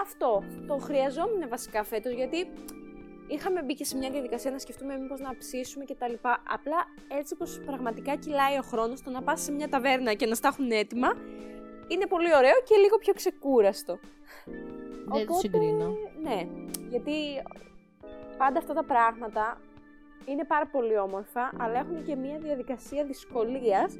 Αυτό, 0.00 0.42
το 0.66 0.76
χρειαζόμουν 0.76 1.48
βασικά 1.48 1.84
φέτος 1.84 2.12
γιατί 2.12 2.46
είχαμε 3.26 3.62
μπει 3.62 3.74
και 3.74 3.84
σε 3.84 3.96
μια 3.96 4.10
διαδικασία 4.10 4.50
να 4.50 4.58
σκεφτούμε 4.58 4.98
μήπως 4.98 5.20
να 5.20 5.36
ψήσουμε 5.36 5.84
κτλ. 5.84 6.12
Απλά 6.48 6.86
έτσι 7.08 7.34
όπως 7.34 7.60
πραγματικά 7.66 8.16
κυλάει 8.16 8.58
ο 8.58 8.62
χρόνος, 8.62 9.02
το 9.02 9.10
να 9.10 9.22
πας 9.22 9.42
σε 9.42 9.52
μια 9.52 9.68
ταβέρνα 9.68 10.14
και 10.14 10.26
να 10.26 10.34
στα 10.34 10.48
έχουν 10.48 10.70
έτοιμα, 10.70 11.08
είναι 11.88 12.06
πολύ 12.06 12.36
ωραίο 12.36 12.54
και 12.64 12.76
λίγο 12.76 12.96
πιο 12.98 13.12
ξεκούραστο. 13.12 13.98
Δεν 15.04 15.26
το 15.26 15.32
συγκρίνω. 15.32 15.96
Ναι, 16.22 16.48
γιατί 16.90 17.12
πάντα 18.38 18.58
αυτά 18.58 18.74
τα 18.74 18.84
πράγματα 18.84 19.60
είναι 20.26 20.44
πάρα 20.44 20.66
πολύ 20.66 20.98
όμορφα, 20.98 21.52
αλλά 21.58 21.78
έχουν 21.78 22.04
και 22.04 22.16
μια 22.16 22.38
διαδικασία 22.38 23.04
δυσκολίας 23.04 23.98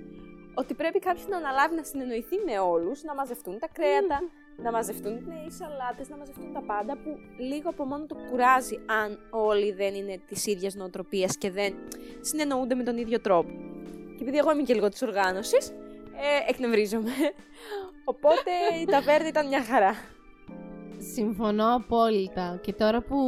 ότι 0.54 0.74
πρέπει 0.74 0.98
κάποιος 0.98 1.26
να 1.26 1.36
αναλάβει 1.36 1.74
να 1.74 1.82
συνεννοηθεί 1.82 2.36
με 2.44 2.58
όλους, 2.58 3.02
να 3.02 3.14
μαζευτούν 3.14 3.58
τα 3.58 3.68
κρέατα, 3.72 4.22
να 4.62 4.70
μαζευτούν 4.70 5.12
οι 5.12 5.50
σαλάτες, 5.50 6.08
να 6.08 6.16
μαζευτούν 6.16 6.52
τα 6.52 6.62
πάντα, 6.62 6.96
που 6.96 7.18
λίγο 7.38 7.68
από 7.68 7.84
μόνο 7.84 8.06
το 8.06 8.16
κουράζει 8.30 8.78
αν 8.87 9.18
όλοι 9.30 9.73
δεν 9.73 9.94
είναι 9.94 10.20
της 10.28 10.46
ίδιας 10.46 10.75
νοοτροπίας 10.75 11.37
και 11.37 11.50
δεν 11.50 11.75
συνεννοούνται 12.20 12.75
με 12.75 12.82
τον 12.82 12.96
ίδιο 12.96 13.20
τρόπο. 13.20 13.50
Και 14.16 14.23
επειδή 14.23 14.38
εγώ 14.38 14.52
είμαι 14.52 14.62
και 14.62 14.75
λίγο 14.75 14.88
της 14.88 15.02
οργάνωσης, 15.02 15.68
ε, 16.16 16.50
εκνευρίζομαι. 16.50 17.12
Οπότε 18.12 18.50
η 18.82 18.84
ταβέρνα 18.84 19.28
ήταν 19.28 19.48
μια 19.48 19.64
χαρά. 19.64 19.94
Συμφωνώ 20.98 21.74
απόλυτα. 21.74 22.59
Και 22.62 22.72
τώρα 22.72 23.02
που 23.02 23.18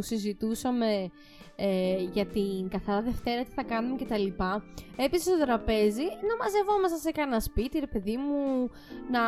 συζητούσαμε 0.00 1.10
ε, 1.56 1.96
για 2.12 2.26
την 2.26 2.68
καθαρά 2.68 3.02
Δευτέρα, 3.02 3.42
τι 3.42 3.50
θα 3.54 3.62
κάνουμε 3.62 3.96
και 3.96 4.04
τα 4.04 4.18
λοιπά, 4.18 4.64
έπεσε 4.96 5.22
στο 5.22 5.38
τραπέζι 5.44 6.02
να 6.02 6.36
μαζευόμαστε 6.38 6.98
σε 6.98 7.10
κανένα 7.10 7.40
σπίτι, 7.40 7.78
ρε 7.78 7.86
παιδί 7.86 8.16
μου, 8.16 8.70
να 9.10 9.20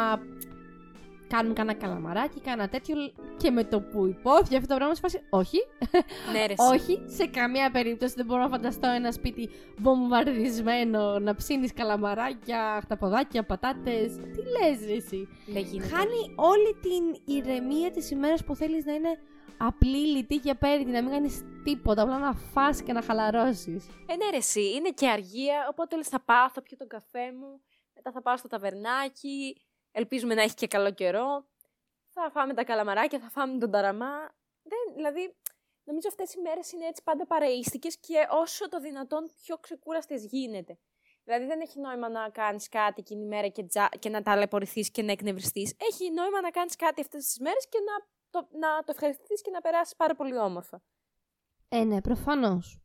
κάνουμε 1.29 1.55
κανένα 1.55 1.79
καλαμαράκι, 1.79 2.41
κανένα 2.41 2.69
τέτοιο. 2.69 2.97
Και 3.37 3.51
με 3.51 3.65
το 3.65 3.81
που 3.81 4.07
υπόθηκε 4.07 4.57
αυτό 4.57 4.69
το 4.69 4.75
πράγμα, 4.75 4.95
φάση, 4.95 5.21
όχι. 5.31 5.59
Ναι, 6.33 6.47
ρε, 6.47 6.55
όχι, 6.57 7.03
σε 7.07 7.27
καμία 7.27 7.71
περίπτωση 7.71 8.15
δεν 8.17 8.27
μπορώ 8.27 8.43
να 8.43 8.49
φανταστώ 8.49 8.89
ένα 8.89 9.13
σπίτι 9.13 9.51
βομβαρδισμένο 9.79 11.19
να 11.19 11.35
ψήνεις 11.35 11.73
καλαμαράκια, 11.73 12.79
χταποδάκια, 12.83 13.45
πατάτες. 13.45 14.17
Τι 14.17 14.39
λες, 14.39 14.87
ρε, 14.87 14.95
εσύ; 14.95 15.29
Χάνει 15.91 16.35
όλη 16.37 16.77
την 16.83 17.35
ηρεμία 17.35 17.91
της 17.91 18.11
ημέρας 18.11 18.45
που 18.45 18.55
θέλεις 18.55 18.85
να 18.85 18.93
είναι 18.93 19.19
απλή, 19.57 20.07
λιτή 20.07 20.37
και 20.39 20.51
απέριτη, 20.51 20.91
να 20.91 21.03
μην 21.03 21.11
κάνεις 21.11 21.43
τίποτα, 21.65 22.03
απλά 22.03 22.19
να 22.19 22.33
φας 22.33 22.83
και 22.83 22.93
να 22.93 23.03
χαλαρώσεις. 23.03 23.87
Ε, 24.07 24.17
ναι, 24.17 24.31
ρε, 24.31 24.37
εσύ. 24.37 24.73
είναι 24.75 24.91
και 24.91 25.09
αργία, 25.09 25.67
οπότε 25.71 25.97
λε 25.97 26.03
θα 26.03 26.21
πάω, 26.21 26.51
θα 26.51 26.63
πιω 26.63 26.77
τον 26.77 26.89
καφέ 26.89 27.33
μου, 27.39 27.61
μετά 27.95 28.11
θα 28.11 28.23
πάω 28.23 28.37
στο 28.37 28.49
ταβερνάκι, 28.49 29.57
Ελπίζουμε 29.97 30.35
να 30.35 30.43
έχει 30.43 30.55
και 30.55 30.67
καλό 30.67 30.93
καιρό. 30.93 31.47
Θα 32.09 32.31
φάμε 32.31 32.55
τα 32.55 32.65
καλαμαράκια, 32.65 33.19
θα 33.19 33.31
φάμε 33.31 33.59
τον 33.59 33.71
ταραμά. 33.71 34.35
Δεν, 34.63 34.95
δηλαδή, 34.95 35.37
νομίζω 35.85 36.09
αυτές 36.09 36.35
οι 36.35 36.41
μέρες 36.41 36.73
είναι 36.73 36.87
έτσι 36.87 37.03
πάντα 37.03 37.27
παρεΐστικες 37.27 37.99
και 37.99 38.27
όσο 38.31 38.69
το 38.69 38.81
δυνατόν 38.81 39.31
πιο 39.43 39.57
ξεκούραστες 39.57 40.25
γίνεται. 40.25 40.79
Δηλαδή 41.25 41.47
δεν 41.47 41.61
έχει 41.61 41.81
νόημα 41.81 42.09
να 42.09 42.29
κάνεις 42.29 42.69
κάτι 42.69 43.01
εκείνη 43.01 43.23
η 43.23 43.27
μέρα 43.27 43.49
και, 43.49 43.65
τζα... 43.65 43.89
και 43.99 44.09
να 44.09 44.23
ταλαιπωρηθείς 44.23 44.91
και 44.91 45.03
να 45.03 45.13
εκνευριστείς. 45.13 45.77
Έχει 45.79 46.11
νόημα 46.11 46.41
να 46.41 46.51
κάνεις 46.51 46.77
κάτι 46.77 47.01
αυτές 47.01 47.25
τις 47.25 47.39
μέρες 47.41 47.69
και 47.69 47.79
να 47.79 48.07
το, 48.31 48.49
να 48.59 48.79
το 48.79 48.91
ευχαριστηθείς 48.91 49.43
και 49.43 49.51
να 49.51 49.61
περάσεις 49.61 49.97
πάρα 49.97 50.15
πολύ 50.15 50.39
όμορφα. 50.39 50.83
Ε, 51.69 51.85
ναι, 51.85 52.01
προφανώς. 52.01 52.79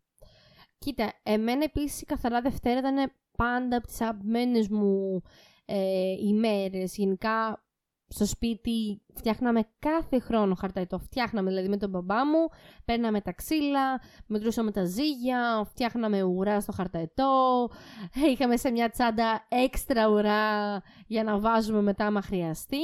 Κοίτα, 0.77 1.13
εμένα 1.23 1.63
επίσης 1.63 2.01
η 2.01 2.05
καθαρά 2.05 2.41
Δευτέρα 2.41 2.79
ήταν 2.79 3.13
πάντα 3.37 3.77
από 3.77 3.87
τις 3.87 4.01
αγαπημένες 4.01 4.67
μου 4.67 5.21
ε, 5.69 6.11
ημέρες. 6.19 6.95
Γενικά 6.95 7.63
στο 8.07 8.25
σπίτι 8.25 9.01
φτιάχναμε 9.13 9.67
κάθε 9.79 10.19
χρόνο 10.19 10.55
χαρταϊτό. 10.55 10.99
Φτιάχναμε 10.99 11.49
δηλαδή 11.49 11.69
με 11.69 11.77
τον 11.77 11.89
μπαμπά 11.89 12.25
μου, 12.25 12.47
παίρναμε 12.85 13.21
τα 13.21 13.33
ξύλα, 13.33 14.01
μετρούσαμε 14.27 14.71
τα 14.71 14.85
ζύγια, 14.85 15.67
φτιάχναμε 15.69 16.23
ουρά 16.23 16.61
στο 16.61 16.71
χαρταϊτό, 16.71 17.69
είχαμε 18.31 18.57
σε 18.57 18.71
μια 18.71 18.89
τσάντα 18.89 19.45
έξτρα 19.49 20.09
ουρά 20.09 20.81
για 21.07 21.23
να 21.23 21.39
βάζουμε 21.39 21.81
μετά 21.81 22.05
άμα 22.05 22.21
χρειαστεί 22.21 22.83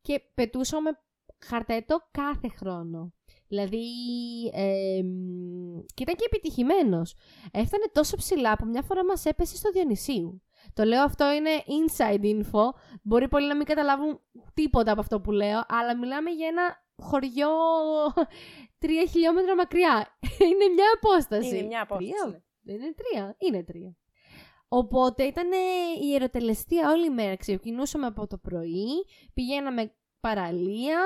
και 0.00 0.20
πετούσαμε 0.34 0.90
χαρταϊτό 1.38 1.98
κάθε 2.10 2.48
χρόνο. 2.48 3.12
Δηλαδή, 3.48 3.84
ε, 4.52 5.00
και 5.94 6.02
ήταν 6.02 6.14
και 6.14 6.24
επιτυχημένος. 6.26 7.14
Έφτανε 7.50 7.84
τόσο 7.92 8.16
ψηλά 8.16 8.56
που 8.56 8.66
μια 8.66 8.82
φορά 8.82 9.04
μας 9.04 9.24
έπεσε 9.24 9.56
στο 9.56 9.70
Διονυσίου. 9.70 10.42
Το 10.74 10.84
λέω 10.84 11.02
αυτό 11.02 11.32
είναι 11.32 11.50
inside 11.66 12.24
info. 12.24 12.74
Μπορεί 13.02 13.28
πολλοί 13.28 13.46
να 13.46 13.56
μην 13.56 13.66
καταλάβουν 13.66 14.20
τίποτα 14.54 14.92
από 14.92 15.00
αυτό 15.00 15.20
που 15.20 15.30
λέω, 15.30 15.60
αλλά 15.68 15.96
μιλάμε 15.96 16.30
για 16.30 16.46
ένα 16.46 16.84
χωριό 16.96 17.50
τρία 18.82 19.06
χιλιόμετρα 19.06 19.56
μακριά. 19.56 20.18
είναι 20.50 20.74
μια 20.74 20.86
απόσταση. 20.94 21.56
Είναι 21.56 21.66
μια 21.66 21.82
απόσταση. 21.82 22.12
Τρία. 22.22 22.44
Δεν 22.62 22.74
είναι 22.74 22.94
τρία. 22.94 23.36
Είναι 23.38 23.62
τρία. 23.62 23.96
Οπότε 24.68 25.22
ήταν 25.22 25.50
η 26.02 26.14
ερωτελεστία 26.14 26.90
όλη 26.90 27.06
η 27.06 27.10
μέρα. 27.10 27.36
Ξεκινούσαμε 27.36 28.06
από 28.06 28.26
το 28.26 28.38
πρωί, 28.38 28.88
πηγαίναμε 29.34 29.94
παραλία, 30.20 30.98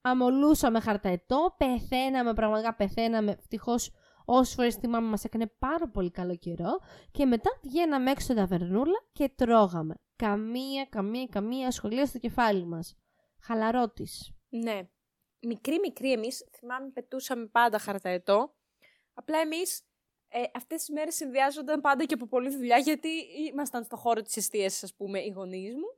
αμολούσαμε 0.00 0.80
χαρταετό, 0.80 1.54
πεθαίναμε, 1.58 2.32
πραγματικά 2.32 2.74
πεθαίναμε. 2.74 3.30
Ευτυχώς 3.30 3.90
Όσες 4.24 4.54
φορές 4.54 4.74
θυμάμαι, 4.74 5.08
μας 5.08 5.24
έκανε 5.24 5.46
πάρα 5.58 5.88
πολύ 5.88 6.10
καλό 6.10 6.36
καιρό 6.36 6.80
και 7.10 7.26
μετά 7.26 7.50
βγαίναμε 7.62 8.10
έξω 8.10 8.24
στην 8.24 8.36
ταβερνούλα 8.36 9.02
και 9.12 9.28
τρώγαμε. 9.28 9.94
Καμία, 10.16 10.84
καμία, 10.84 11.26
καμία 11.26 11.66
ασχολία 11.66 12.06
στο 12.06 12.18
κεφάλι 12.18 12.64
μας. 12.64 12.96
Χαλαρότης. 13.40 14.32
Ναι. 14.48 14.88
Μικρή, 15.40 15.78
μικρή 15.78 16.12
εμείς, 16.12 16.48
θυμάμαι, 16.58 16.90
πετούσαμε 16.90 17.46
πάντα 17.46 17.78
χαρταετό. 17.78 18.54
Απλά 19.14 19.38
εμείς 19.38 19.82
ε, 20.28 20.42
αυτές 20.54 20.78
τις 20.78 20.88
μέρες 20.88 21.14
συνδυάζονταν 21.14 21.80
πάντα 21.80 22.04
και 22.04 22.14
από 22.14 22.26
πολλή 22.26 22.50
δουλειά, 22.56 22.78
γιατί 22.78 23.08
ήμασταν 23.52 23.84
στο 23.84 23.96
χώρο 23.96 24.22
της 24.22 24.36
εστίαση, 24.36 24.84
ας 24.84 24.94
πούμε, 24.94 25.20
οι 25.20 25.28
γονείς 25.28 25.74
μου. 25.74 25.96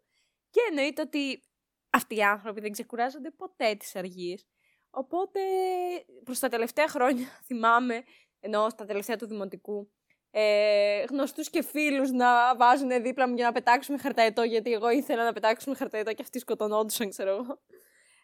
Και 0.51 0.61
εννοείται 0.69 1.03
ότι 1.03 1.43
αυτοί 1.91 2.17
οι 2.17 2.23
άνθρωποι 2.23 2.61
δεν 2.61 2.73
ξεκουράζονται 2.73 3.31
ποτέ 3.31 3.75
τις 3.75 3.97
αργίες. 3.97 4.47
Οπότε 4.95 5.41
προς 6.25 6.39
τα 6.39 6.49
τελευταία 6.49 6.89
χρόνια 6.89 7.27
θυμάμαι, 7.47 8.05
ενώ 8.41 8.69
στα 8.69 8.85
τελευταία 8.85 9.17
του 9.17 9.27
δημοτικού, 9.27 9.91
ε, 10.31 11.05
γνωστούς 11.09 11.51
και 11.51 11.63
φίλους 11.63 12.11
να 12.11 12.57
βάζουν 12.57 13.03
δίπλα 13.03 13.29
μου 13.29 13.35
για 13.35 13.45
να 13.45 13.53
πετάξουμε 13.53 13.99
χαρταετό, 13.99 14.43
γιατί 14.43 14.73
εγώ 14.73 14.91
ήθελα 14.91 15.25
να 15.25 15.33
πετάξουμε 15.33 15.77
χαρταετό 15.77 16.13
και 16.13 16.23
αυτοί 16.23 16.39
σκοτωνόντουσαν, 16.39 17.09
ξέρω 17.09 17.31
εγώ. 17.31 17.63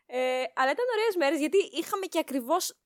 Ε, 0.06 0.44
αλλά 0.54 0.70
ήταν 0.70 0.84
ωραίες 0.92 1.16
μέρες 1.16 1.38
γιατί 1.38 1.56
είχαμε 1.72 2.06
και 2.06 2.18
ακριβώς, 2.18 2.78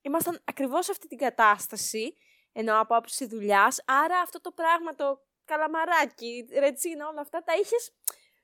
ήμασταν 0.00 0.40
ακριβώς 0.44 0.84
σε 0.84 0.90
αυτή 0.90 1.08
την 1.08 1.18
κατάσταση, 1.18 2.16
ενώ 2.52 2.80
από 2.80 2.96
άποψη 2.96 3.26
δουλειάς. 3.26 3.82
άρα 3.86 4.18
αυτό 4.18 4.40
το 4.40 4.50
πράγμα, 4.50 4.94
το 4.94 5.20
καλαμαράκι, 5.44 6.46
ρετσίνα, 6.58 7.08
όλα 7.08 7.20
αυτά, 7.20 7.42
τα 7.42 7.52
είχες 7.52 7.92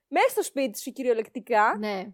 μέσα 0.08 0.28
στο 0.28 0.42
σπίτι 0.42 0.80
σου 0.80 0.92
κυριολεκτικά. 0.92 1.76
Ναι. 1.78 2.06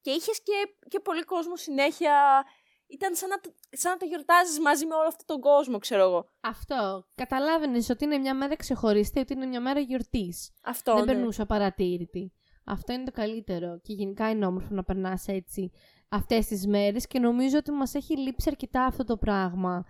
Και 0.00 0.10
είχες 0.10 0.42
και, 0.42 0.52
και 0.88 1.00
πολύ 1.00 1.24
κόσμο 1.24 1.56
συνέχεια. 1.56 2.44
Ήταν 2.86 3.14
σαν 3.14 3.28
να, 3.28 3.40
το- 3.40 3.54
σαν 3.70 3.90
να 3.92 3.96
το 3.96 4.04
γιορτάζεις 4.06 4.58
μαζί 4.60 4.86
με 4.86 4.94
όλο 4.94 5.06
αυτόν 5.06 5.26
τον 5.26 5.40
κόσμο, 5.40 5.78
ξέρω 5.78 6.02
εγώ. 6.02 6.28
Αυτό. 6.40 7.06
Καταλάβαινες 7.14 7.88
ότι 7.90 8.04
είναι 8.04 8.18
μια 8.18 8.34
μέρα 8.34 8.56
ξεχωριστή, 8.56 9.18
ότι 9.20 9.32
είναι 9.32 9.46
μια 9.46 9.60
μέρα 9.60 9.80
γιορτής. 9.80 10.50
Αυτό, 10.62 10.94
Δεν 10.94 11.04
ναι. 11.04 11.12
περνούσα 11.12 11.46
παρατήρητη. 11.46 12.32
Αυτό 12.64 12.92
είναι 12.92 13.04
το 13.04 13.10
καλύτερο. 13.10 13.80
Και 13.82 13.92
γενικά 13.92 14.30
είναι 14.30 14.46
όμορφο 14.46 14.74
να 14.74 14.84
περνάς 14.84 15.28
έτσι 15.28 15.70
αυτές 16.08 16.46
τις 16.46 16.66
μέρες 16.66 17.06
και 17.06 17.18
νομίζω 17.18 17.58
ότι 17.58 17.70
μας 17.70 17.94
έχει 17.94 18.16
λείψει 18.18 18.48
αρκετά 18.50 18.84
αυτό 18.84 19.04
το 19.04 19.16
πράγμα. 19.16 19.84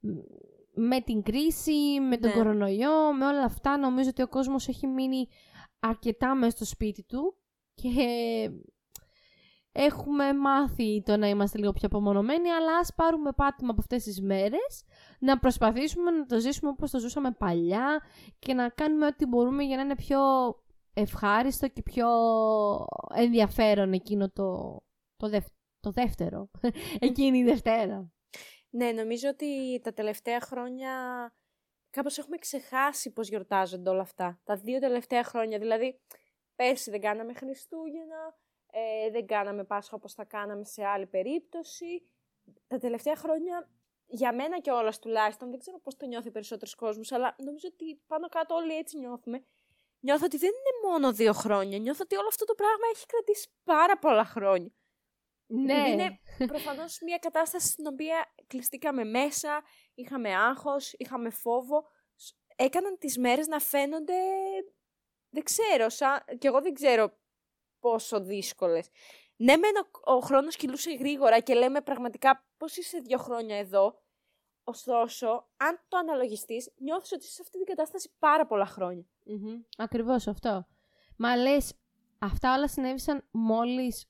Μ, 0.00 0.08
Με 0.76 1.00
την 1.00 1.22
κρίση, 1.22 2.00
με 2.08 2.16
τον 2.18 2.30
Ναι. 2.30 2.36
κορονοϊό, 2.36 3.12
με 3.18 3.26
όλα 3.26 3.44
αυτά, 3.44 3.76
νομίζω 3.78 4.08
ότι 4.08 4.22
ο 4.22 4.28
κόσμος 4.28 4.68
έχει 4.68 4.86
μείνει 4.86 5.28
αρκετά 5.80 6.34
μέσα 6.34 6.56
στο 6.56 6.64
σπίτι 6.64 7.02
του 7.04 7.36
και 7.74 7.90
έχουμε 9.76 10.32
μάθει 10.32 11.02
το 11.04 11.16
να 11.16 11.28
είμαστε 11.28 11.58
λίγο 11.58 11.72
πιο 11.72 11.86
απομονωμένοι, 11.86 12.50
αλλά 12.50 12.76
ας 12.76 12.94
πάρουμε 12.94 13.32
πάτημα 13.32 13.70
από 13.70 13.80
αυτές 13.80 14.02
τις 14.02 14.20
μέρες, 14.20 14.84
να 15.18 15.38
προσπαθήσουμε 15.38 16.10
να 16.10 16.26
το 16.26 16.38
ζήσουμε 16.38 16.70
όπως 16.70 16.90
το 16.90 16.98
ζούσαμε 16.98 17.30
παλιά 17.30 18.02
και 18.38 18.54
να 18.54 18.68
κάνουμε 18.68 19.06
ό,τι 19.06 19.26
μπορούμε 19.26 19.62
για 19.62 19.76
να 19.76 19.82
είναι 19.82 19.94
πιο 19.94 20.20
ευχάριστο 20.94 21.68
και 21.68 21.82
πιο 21.82 22.08
ενδιαφέρον 23.14 23.92
εκείνο 23.92 24.30
το, 24.30 24.80
το, 25.16 25.28
δευ- 25.28 25.54
το 25.80 25.90
δεύτερο, 25.90 26.50
εκείνη 27.08 27.38
η 27.38 27.44
Δευτέρα. 27.44 28.12
Ναι, 28.70 28.92
νομίζω 28.92 29.28
ότι 29.28 29.80
τα 29.82 29.92
τελευταία 29.92 30.40
χρόνια 30.40 30.92
κάπως 31.90 32.18
έχουμε 32.18 32.36
ξεχάσει 32.36 33.12
πώς 33.12 33.28
γιορτάζονται 33.28 33.90
όλα 33.90 34.02
αυτά. 34.02 34.40
Τα 34.44 34.56
δύο 34.56 34.78
τελευταία 34.78 35.24
χρόνια, 35.24 35.58
δηλαδή 35.58 36.00
πέρσι 36.54 36.90
δεν 36.90 37.00
κάναμε 37.00 37.34
Χριστούγεννα, 37.34 38.36
ε, 38.76 39.10
δεν 39.10 39.26
κάναμε 39.26 39.64
Πάσχα 39.64 39.96
όπως 39.96 40.12
θα 40.14 40.24
κάναμε 40.24 40.64
σε 40.64 40.84
άλλη 40.84 41.06
περίπτωση. 41.06 42.08
Τα 42.66 42.78
τελευταία 42.78 43.16
χρόνια, 43.16 43.70
για 44.06 44.34
μένα 44.34 44.60
και 44.60 44.70
όλας 44.70 44.98
τουλάχιστον, 44.98 45.50
δεν 45.50 45.58
ξέρω 45.58 45.80
πώς 45.80 45.96
το 45.96 46.06
νιώθει 46.06 46.30
περισσότερος 46.30 46.74
κόσμος, 46.74 47.12
αλλά 47.12 47.34
νομίζω 47.38 47.68
ότι 47.72 48.00
πάνω 48.06 48.28
κάτω 48.28 48.54
όλοι 48.54 48.76
έτσι 48.76 48.98
νιώθουμε. 48.98 49.44
Νιώθω 50.00 50.24
ότι 50.24 50.36
δεν 50.36 50.50
είναι 50.50 50.90
μόνο 50.90 51.12
δύο 51.12 51.32
χρόνια, 51.32 51.78
νιώθω 51.78 52.00
ότι 52.02 52.16
όλο 52.16 52.28
αυτό 52.28 52.44
το 52.44 52.54
πράγμα 52.54 52.86
έχει 52.94 53.06
κρατήσει 53.06 53.48
πάρα 53.64 53.98
πολλά 53.98 54.24
χρόνια. 54.24 54.72
Ναι, 55.46 55.72
Επειδή 55.72 55.90
είναι 55.90 56.18
προφανώς 56.46 57.00
μια 57.04 57.18
κατάσταση 57.18 57.68
στην 57.68 57.86
οποία 57.86 58.34
κλειστήκαμε 58.46 59.04
μέσα, 59.04 59.62
είχαμε 59.94 60.34
άγχος, 60.34 60.92
είχαμε 60.92 61.30
φόβο. 61.30 61.86
Σ- 62.16 62.36
Έκαναν 62.56 62.98
τις 62.98 63.18
μέρες 63.18 63.46
να 63.46 63.58
φαίνονται, 63.58 64.14
δεν 65.30 65.42
ξέρω, 65.42 65.88
σαν... 65.88 66.24
και 66.38 66.46
εγώ 66.48 66.60
δεν 66.60 66.74
ξέρω 66.74 67.18
πόσο 67.84 68.20
δύσκολες. 68.20 68.88
Ναι, 69.36 69.56
μεν 69.56 69.72
ο, 69.76 70.12
ο 70.14 70.18
χρόνος 70.18 70.56
κυλούσε 70.56 70.90
γρήγορα 70.90 71.40
και 71.40 71.54
λέμε 71.54 71.80
πραγματικά 71.80 72.46
πώς 72.56 72.76
είσαι 72.76 72.98
δύο 72.98 73.18
χρόνια 73.18 73.56
εδώ; 73.56 74.02
Ωστόσο, 74.66 75.26
αν 75.56 75.80
το 75.88 75.96
αναλογιστείς, 75.96 76.72
νιώθεις 76.78 77.12
ότι 77.12 77.24
είσαι 77.24 77.32
σε 77.34 77.42
αυτή 77.42 77.56
την 77.56 77.66
κατάσταση 77.66 78.10
πάρα 78.18 78.46
πολλά 78.46 78.66
χρόνια. 78.66 79.04
Μμμ, 79.24 79.60
Ακριβώς 79.76 80.26
αυτό. 80.26 80.66
Μα 81.16 81.36
λες, 81.36 81.74
αυτά 82.18 82.54
όλα 82.56 82.68
συνέβησαν 82.68 83.28
μόλις 83.30 84.06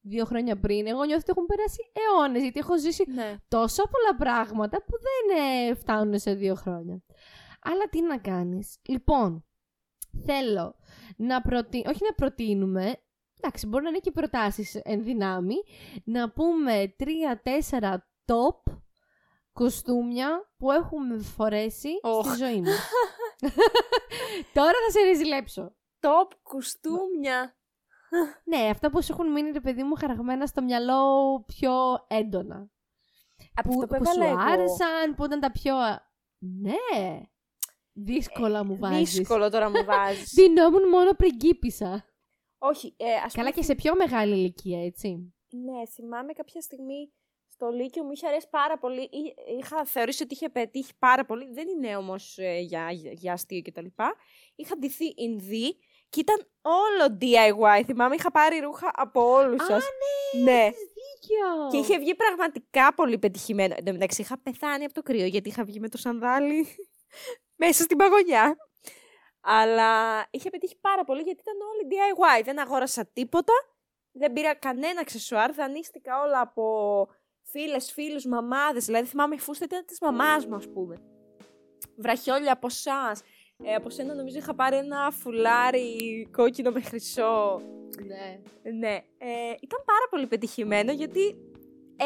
δύο 0.00 0.24
χρόνια 0.24 0.60
πριν. 0.60 0.86
Εγώ 0.86 1.04
νιώθω 1.04 1.20
ότι 1.20 1.30
έχουν 1.30 1.46
περάσει 1.46 1.92
αιώνες, 1.92 2.42
γιατί 2.42 2.58
έχω 2.58 2.78
ζήσει 2.78 3.04
Ναι. 3.10 3.36
τόσο 3.48 3.82
πολλά 3.82 4.16
πράγματα 4.18 4.84
που 4.84 4.92
δεν 5.00 5.38
ε, 5.68 5.74
φτάνουν 5.74 6.18
σε 6.18 6.34
δύο 6.34 6.54
χρόνια. 6.54 7.02
Αλλά 7.62 7.88
τι 7.90 8.00
να 8.00 8.18
κάνεις. 8.18 8.76
Λοιπόν, 8.88 9.44
θέλω 10.24 10.76
να 11.16 11.40
προτι... 11.42 11.84
όχι 11.86 12.04
να 12.08 12.14
προτείνουμε, 12.14 13.02
εντάξει 13.42 13.66
μπορεί 13.66 13.82
να 13.82 13.88
είναι 13.88 13.98
και 13.98 14.10
προτάσεις 14.10 14.74
εν 14.74 15.02
δυνάμει, 15.04 15.54
να 16.04 16.30
πούμε 16.30 16.94
τρία-τέσσερα 16.96 18.08
top 18.24 18.72
κοστούμια 19.52 20.52
που 20.56 20.70
έχουμε 20.70 21.18
φορέσει 21.18 21.88
Οχ. 22.02 22.26
στη 22.26 22.36
ζωή 22.36 22.60
μας. 22.60 22.88
Τώρα 24.54 24.72
θα 24.86 24.90
σε 24.98 25.06
ριζιλέψω. 25.06 25.74
Top 26.00 26.30
κουστούμια. 26.42 27.54
Ναι, 28.44 28.68
αυτά 28.70 28.90
που 28.90 29.02
σου 29.02 29.12
έχουν 29.12 29.32
μείνει, 29.32 29.50
ρε 29.50 29.60
παιδί 29.60 29.82
μου, 29.82 29.94
χαραγμένα 29.94 30.46
στο 30.46 30.62
μυαλό 30.62 31.00
πιο 31.46 31.72
έντονα. 32.08 32.70
Από 33.54 33.68
που, 33.68 33.80
αυτό 33.82 33.94
που 33.94 34.02
που 34.02 34.10
σου 34.10 34.20
έβαλα 34.20 34.30
εγώ. 34.42 34.52
άρεσαν, 34.52 35.14
που 35.16 35.24
ήταν 35.24 35.40
τα 35.40 35.50
πιο... 35.50 35.74
Ναι, 36.38 37.20
δύσκολα 37.92 38.64
μου 38.64 38.76
βάζεις. 38.76 39.14
Δύσκολο 39.14 39.50
τώρα 39.50 39.70
μου 39.70 39.84
βάζεις. 39.90 40.32
Δινόμουν 40.32 40.88
μόνο 40.88 41.12
πριγκίπισσα. 41.14 42.04
Όχι, 42.62 42.94
ε, 42.96 43.12
ας 43.12 43.32
Καλά 43.34 43.48
πούμε 43.48 43.60
και 43.60 43.62
σε 43.66 43.74
πιο 43.74 43.94
μεγάλη 43.94 44.34
ηλικία, 44.34 44.84
έτσι. 44.84 45.34
Ναι, 45.52 45.86
θυμάμαι 45.86 46.32
κάποια 46.32 46.60
στιγμή 46.60 47.12
στο 47.48 47.68
Λύκειο 47.70 48.04
μου 48.04 48.10
είχε 48.12 48.26
αρέσει 48.26 48.46
πάρα 48.50 48.78
πολύ. 48.78 49.02
Εί- 49.02 49.58
Είχα 49.60 49.84
θεωρήσει 49.84 50.22
ότι 50.22 50.34
είχε 50.34 50.48
πετύχει 50.48 50.92
πάρα 50.98 51.24
πολύ. 51.24 51.52
Δεν 51.52 51.68
είναι 51.68 51.96
όμως 51.96 52.38
για, 52.38 52.90
για, 52.90 53.12
για 53.12 53.32
αστείο 53.32 53.62
κτλ. 53.62 53.84
Είχα 54.54 54.76
ντυθεί 54.78 55.04
Ινδί 55.16 55.76
και 56.08 56.20
ήταν 56.20 56.48
όλο 56.62 57.18
DIY. 57.20 57.82
Θυμάμαι, 57.84 58.14
είχα 58.14 58.30
πάρει 58.30 58.58
ρούχα 58.58 58.90
από 58.94 59.32
όλους 59.32 59.62
Α, 59.62 59.66
σας. 59.66 59.84
ναι, 60.34 60.42
ναι. 60.52 60.60
έχεις 60.66 60.78
δίκιο. 60.78 61.68
Και 61.70 61.76
είχε 61.76 61.98
βγει 61.98 62.14
πραγματικά 62.14 62.94
πολύ 62.94 63.18
πετυχημένο. 63.18 63.74
Εν 63.78 63.84
τω 63.84 63.92
μεταξύ, 63.92 64.20
είχα 64.20 64.38
πεθάνει 64.38 64.84
από 64.84 64.94
το 64.94 65.02
κρύο 65.02 65.26
γιατί 65.26 65.48
είχα 65.48 65.64
βγει 65.64 65.80
με 65.80 65.88
το 65.88 65.98
σανδάλι 65.98 66.66
μέσα 67.62 67.82
στην 67.82 67.96
παγωνιά. 67.96 68.56
Αλλά 69.40 70.24
είχε 70.30 70.50
πετύχει 70.50 70.76
πάρα 70.80 71.04
πολύ 71.04 71.22
γιατί 71.22 71.40
ήταν 71.40 71.54
όλοι 71.68 71.88
DIY. 71.90 72.44
Δεν 72.44 72.60
αγόρασα 72.60 73.06
τίποτα. 73.12 73.52
Δεν 74.12 74.32
πήρα 74.32 74.54
κανένα 74.54 75.00
αξεσουάρ. 75.00 75.52
Δανείστηκα 75.52 76.20
όλα 76.20 76.40
από 76.40 77.08
φίλες, 77.42 77.92
φίλους, 77.92 78.26
μαμάδες. 78.26 78.84
Δηλαδή 78.84 79.06
θυμάμαι 79.06 79.34
η 79.34 79.38
φούστα 79.38 79.64
ήταν 79.64 79.84
της 79.86 80.00
μαμάς 80.00 80.46
μου, 80.46 80.54
ας 80.54 80.68
πούμε. 80.68 80.96
Βραχιόλια 81.96 82.52
από 82.52 82.66
εσάς. 82.66 83.22
Ε, 83.64 83.74
από 83.74 83.90
σένα 83.90 84.14
νομίζω 84.14 84.38
είχα 84.38 84.54
πάρει 84.54 84.76
ένα 84.76 85.10
φουλάρι 85.10 86.28
κόκκινο 86.32 86.70
με 86.70 86.80
χρυσό. 86.80 87.60
Ναι. 88.06 88.40
Ναι, 88.72 88.94
ε, 89.18 89.54
ήταν 89.60 89.82
πάρα 89.84 90.06
πολύ 90.10 90.26
πετυχημένο 90.26 90.92
γιατί 90.92 91.36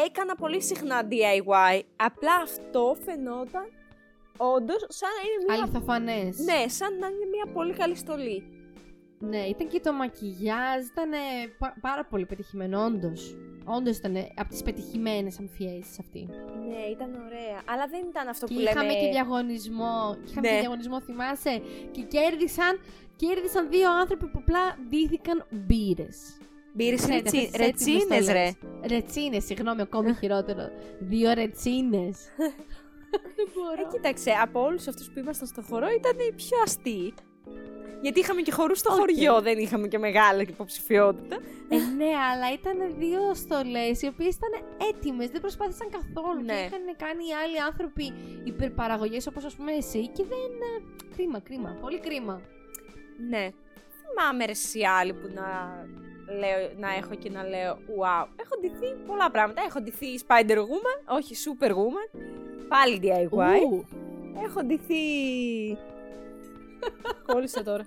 έκανα 0.05 0.35
πολύ 0.35 0.61
συχνά 0.61 1.07
DIY. 1.09 1.81
Απλά 1.95 2.35
αυτό 2.35 2.97
φαινόταν 3.05 3.69
όντως 4.37 4.85
σαν 4.87 5.09
να 5.17 5.21
είναι 5.29 5.43
μια... 5.53 5.63
Αληθοφανές. 5.63 6.37
Ναι, 6.37 6.67
σαν 6.67 6.97
να 6.99 7.07
είναι 7.07 7.25
μια 7.31 7.53
πολύ 7.53 7.73
καλή 7.73 7.95
στολή. 7.95 8.43
Ναι, 9.19 9.37
ήταν 9.37 9.67
και 9.67 9.79
το 9.79 9.93
μακιγιάζ, 9.93 10.85
ήταν 10.91 11.11
ε, 11.13 11.17
πα- 11.59 11.75
πάρα 11.81 12.05
πολύ 12.05 12.25
πετυχημένο, 12.25 12.83
όντως. 12.85 13.35
Όντως 13.65 13.97
ήταν 13.97 14.15
από 14.35 14.49
τις 14.49 14.61
πετυχημένες 14.63 15.39
αμφιέσεις 15.39 15.99
αυτή. 15.99 16.25
Ναι, 16.69 16.81
ήταν 16.91 17.09
ωραία. 17.25 17.61
Αλλά 17.69 17.87
δεν 17.87 18.01
ήταν 18.09 18.27
αυτό 18.27 18.45
Και 18.47 18.53
που 18.53 18.59
είχαμε 18.59 18.87
λέμε... 18.87 18.99
και 18.99 19.09
διαγωνισμό. 19.11 20.15
και 20.23 20.31
Είχαμε 20.31 20.47
Ναι. 20.47 20.53
και 20.53 20.59
διαγωνισμό, 20.59 21.01
θυμάσαι; 21.01 21.61
Και 21.91 22.01
κέρδισαν, 22.01 22.79
κέρδισαν 23.15 23.69
δύο 23.69 23.91
άνθρωποι 23.99 24.25
που 24.27 24.39
απλά 24.41 24.77
ντύθηκαν 24.89 25.45
μπύρες. 25.51 26.37
Μπύρες 26.73 27.07
Ναι, 27.07 27.13
ρετσι... 27.15 27.37
αυτές 27.37 27.51
τις 27.51 27.59
έτοιμες 27.67 27.97
ρετσίνες, 28.07 28.27
ρε. 28.27 28.49
στολές. 28.51 28.89
Ρετσίνες, 28.91 29.43
συγγνώμη, 29.45 29.81
ακόμη 29.81 30.13
χειρότερο. 30.21 30.69
Δύο 30.99 31.33
ρετσίνες. 31.33 32.17
Δεν 33.35 33.47
μπορώ. 33.53 33.81
Ε, 33.87 33.91
κοίταξε, 33.91 34.31
από 34.41 34.61
όλους 34.63 34.87
αυτούς 34.87 35.09
που 35.11 35.19
ήμασταν 35.19 35.47
στο 35.47 35.61
χορό 35.61 35.87
ήταν 35.89 36.15
οι 36.19 36.33
πιο 36.33 36.57
αστείοι. 36.63 37.13
Γιατί 38.01 38.19
είχαμε 38.19 38.41
και 38.41 38.51
χορούς 38.51 38.79
στο 38.79 38.91
Οκ. 38.93 38.97
χωριό, 38.99 39.41
δεν 39.41 39.57
είχαμε 39.57 39.87
και 39.87 39.97
μεγάλη 39.97 40.41
υποψηφιότητα. 40.41 41.35
Ε, 41.69 41.77
ναι, 41.77 42.11
αλλά 42.31 42.53
ήταν 42.53 42.77
δύο 42.97 43.33
στολές 43.33 44.01
οι 44.01 44.07
οποίες 44.07 44.35
ήταν 44.35 44.51
έτοιμες, 44.93 45.29
δεν 45.29 45.41
προσπάθησαν 45.41 45.89
καθόλου. 45.89 46.41
Ναι. 46.43 46.53
Και 46.53 46.59
είχαν 46.65 46.95
κάνει 46.97 47.23
οι 47.27 47.33
άλλοι 47.43 47.61
άνθρωποι 47.61 48.13
υπερπαραγωγές 48.43 49.27
όπως 49.27 49.43
ας 49.45 49.55
πούμε 49.55 49.71
εσύ 49.71 50.07
και 50.07 50.23
δεν. 50.23 50.51
ε, 50.69 51.13
Κρίμα, 51.15 51.39
κρίμα. 51.39 51.77
Πολύ 51.81 51.99
κρίμα. 51.99 52.41
Ναι. 53.29 53.49
Θυμάμαι 53.99 54.45
ρε 54.45 54.51
εσύ 54.51 54.79
άλλοι 54.99 55.13
που 55.13 55.27
να, 55.33 55.47
λέω, 56.27 56.71
να 56.77 56.93
έχω 56.93 57.15
και 57.15 57.29
να 57.29 57.43
λέω 57.43 57.73
wow. 57.73 58.27
Έχω 58.35 58.55
ντυθεί 58.61 58.93
πολλά 59.07 59.31
πράγματα. 59.31 59.61
Έχω 59.61 59.81
ντυθεί 59.81 60.07
Spider 60.27 60.57
Woman, 60.57 61.17
όχι 61.17 61.35
Super 61.45 61.69
Woman. 61.69 62.19
Πάλι 62.67 62.99
DIY. 63.03 63.71
Ου. 63.71 63.85
Έχω 64.43 64.63
ντυθεί... 64.63 64.95
Κόλλησα 67.31 67.63
τώρα. 67.63 67.83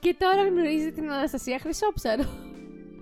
Και 0.00 0.14
τώρα 0.18 0.42
γνωρίζει 0.48 0.92
την 0.92 1.12
Αναστασία 1.12 1.58
Χρυσόψαρο. 1.58 2.24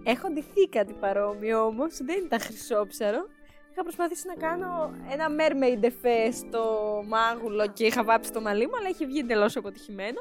Έχω 0.05 0.29
ντυθεί 0.29 0.69
κάτι 0.69 0.93
παρόμοιο 0.93 1.65
όμως, 1.65 1.97
δεν 2.03 2.25
ήταν 2.25 2.41
χρυσόψαρο. 2.41 3.27
Είχα 3.73 3.83
προσπαθήσει 3.83 4.27
να 4.27 4.35
κάνω 4.35 4.95
ένα 5.11 5.27
mermaid 5.39 5.85
effect 5.85 6.33
στο 6.33 6.65
μάγουλο 7.07 7.67
και 7.73 7.87
είχα 7.87 8.05
βάψει 8.05 8.33
το 8.33 8.41
μαλλί 8.41 8.67
μου, 8.67 8.77
αλλά 8.79 8.89
είχε 8.89 9.07
βγει 9.07 9.19
εντελώς 9.19 9.57
αποτυχημένο. 9.57 10.21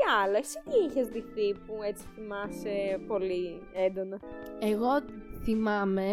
Τι 0.00 0.12
άλλο, 0.22 0.36
εσύ 0.36 0.58
τι 0.64 0.76
είχες 0.86 1.08
ντυθεί 1.08 1.54
που 1.66 1.82
έτσι 1.82 2.04
θυμάσαι 2.14 3.00
πολύ 3.06 3.62
έντονα; 3.72 4.18
Εγώ 4.60 4.90
θυμάμαι 5.44 6.06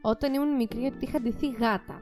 όταν 0.00 0.34
ήμουν 0.34 0.56
μικρή 0.56 0.84
ότι 0.84 1.04
είχα 1.04 1.20
ντυθεί 1.20 1.48
γάτα. 1.48 2.00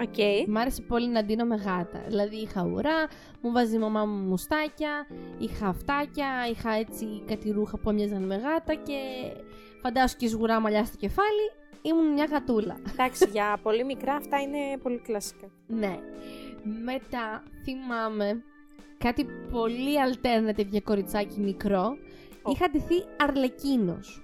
Οκ. 0.00 0.48
Μ' 0.48 0.56
άρεσε 0.56 0.82
πολύ 0.82 1.08
να 1.08 1.24
ντύνομαι 1.24 1.56
γάτα. 1.56 2.04
Δηλαδή 2.06 2.36
είχα 2.36 2.64
ουρά, 2.64 3.08
μου 3.40 3.52
βάζει 3.52 3.74
η 3.74 3.78
μαμά 3.78 4.04
μου 4.04 4.28
μουστάκια, 4.28 5.06
είχα 5.38 5.66
αυτάκια, 5.66 6.28
είχα 6.50 6.70
έτσι 6.70 7.22
κάτι 7.26 7.50
ρούχα 7.50 7.78
που 7.78 7.90
έμοιαζαν 7.90 8.22
με 8.22 8.36
γάτα 8.36 8.74
και 8.74 8.98
φαντάσου 9.82 10.16
και 10.16 10.28
σγουρά 10.28 10.60
μαλλιάς 10.60 10.86
στο 10.86 10.96
κεφάλι, 10.96 11.50
ήμουν 11.82 12.12
μια 12.12 12.24
γατούλα. 12.24 12.76
Εντάξει, 12.92 13.28
για 13.32 13.58
πολύ 13.62 13.84
μικρά 13.84 14.14
αυτά 14.14 14.40
είναι 14.40 14.78
πολύ 14.82 14.98
κλασικά. 14.98 15.50
Ναι. 15.66 15.98
Μετά 16.84 17.42
θυμάμαι 17.64 18.42
κάτι 19.02 19.26
πολύ 19.50 19.94
alternative 20.08 20.66
για 20.68 20.80
κοριτσάκι 20.80 21.40
μικρό. 21.40 21.96
Ω. 22.42 22.50
Είχα 22.50 22.70
ντυθεί 22.70 22.94
αρλεκίνος. 23.20 24.22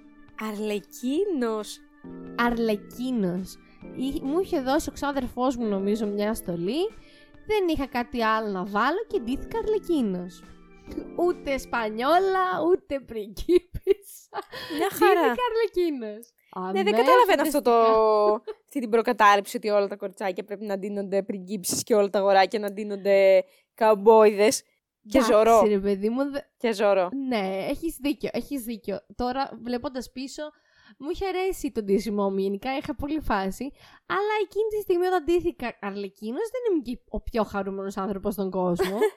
Αρλεκίνος. 0.50 1.78
Αρλεκίνος. 2.36 3.56
Εί- 3.96 4.22
Μου 4.22 4.40
είχε 4.40 4.60
δώσει 4.60 4.88
ο 4.88 4.92
ξάδερφός 4.92 5.56
μου 5.56 5.66
νομίζω 5.66 6.06
μια 6.06 6.34
στολή. 6.34 6.88
Δεν 7.46 7.68
είχα 7.68 7.86
κάτι 7.86 8.22
άλλο 8.24 8.50
να 8.50 8.64
βάλω 8.64 9.04
και 9.08 9.20
ντύθηκα 9.20 9.58
αρλεκίνος. 9.58 10.42
Ούτε 11.18 11.58
σπανιόλα, 11.58 12.46
ούτε 12.70 13.00
πριγκίπισσα. 13.00 14.38
Μια 14.78 14.88
χαρά. 14.98 15.20
Ντύθηκα 15.20 15.42
αρλεκίνος. 15.50 16.32
Ναι, 16.56 16.72
δεν 16.72 16.88
Αμέ, 16.88 16.90
καταλαβαίνω 16.90 17.42
αυτό 17.42 17.62
το... 17.62 17.70
φανταστικά. 17.70 18.42
αυτή 18.68 18.80
την 18.80 18.90
προκατάληψη 18.90 19.56
ότι 19.56 19.68
όλα 19.68 19.86
τα 19.86 19.96
κοριτσάκια 19.96 20.44
πρέπει 20.44 20.64
να 20.64 20.78
ντύνονται 20.78 21.22
πριγκίψεις 21.22 21.82
και 21.82 21.94
όλα 21.94 22.08
τα 22.10 22.18
αγοράκια 22.18 22.58
να 22.58 22.72
ντύνονται 22.72 23.44
καμπόιδες. 23.74 24.62
Και 25.08 25.18
Εντάξει, 25.18 25.32
ζωρό. 25.32 25.62
ρε 25.66 25.78
παιδί 25.78 26.08
μου, 26.08 26.30
δε- 26.30 26.40
Και 26.56 26.72
ζωρό. 26.72 27.08
Ναι, 27.28 27.66
έχεις 27.68 27.96
δίκιο, 28.00 28.30
έχεις 28.32 28.62
δίκιο. 28.62 28.98
Τώρα, 29.14 29.50
βλέποντας 29.62 30.10
πίσω, 30.12 30.42
μου 30.98 31.08
είχε 31.12 31.26
αρέσει 31.26 31.70
το 31.72 31.82
ντύσιμό 31.82 32.30
μου 32.30 32.38
γενικά, 32.38 32.76
είχα 32.76 32.94
πολύ 32.94 33.20
φάση. 33.20 33.70
Αλλά 34.06 34.32
εκείνη 34.42 34.68
τη 34.68 34.80
στιγμή 34.80 35.06
όταν 35.06 35.24
ντύθηκα 35.24 35.78
αρλεκίνος, 35.80 36.50
δεν 36.52 36.60
ήμουν 36.70 36.82
και 36.82 36.98
ο 37.08 37.20
πιο 37.20 37.42
χαρούμενος 37.44 37.96
άνθρωπος 37.96 38.32
στον 38.32 38.50
κόσμο. 38.50 38.98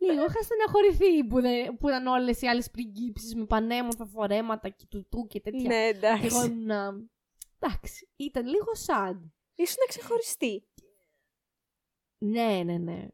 Λίγο 0.00 0.24
είχα 0.24 0.42
στεναχωρηθεί 0.42 1.24
που, 1.24 1.40
δεν, 1.40 1.76
που 1.76 1.88
ήταν 1.88 2.06
όλες 2.06 2.40
οι 2.42 2.46
άλλες 2.46 2.70
πριγκίψεις 2.70 3.34
με 3.34 3.44
πανέμορφα 3.44 4.06
φορέματα 4.06 4.68
και 4.68 4.86
τουτού 4.88 5.26
και 5.26 5.40
τέτοια. 5.40 5.68
Ναι, 5.68 5.90
Και 5.92 5.96
εγώ 5.96 6.06
εντάξει. 6.06 6.46
ήμουν... 6.46 6.70
Εντάξει, 7.58 8.08
ήταν 8.16 8.46
λίγο 8.46 8.72
sad. 8.86 9.16
Ήσουν 9.54 9.84
ξεχωριστή. 9.88 10.68
Ναι, 12.18 12.62
ναι, 12.64 12.78
ναι. 12.78 13.06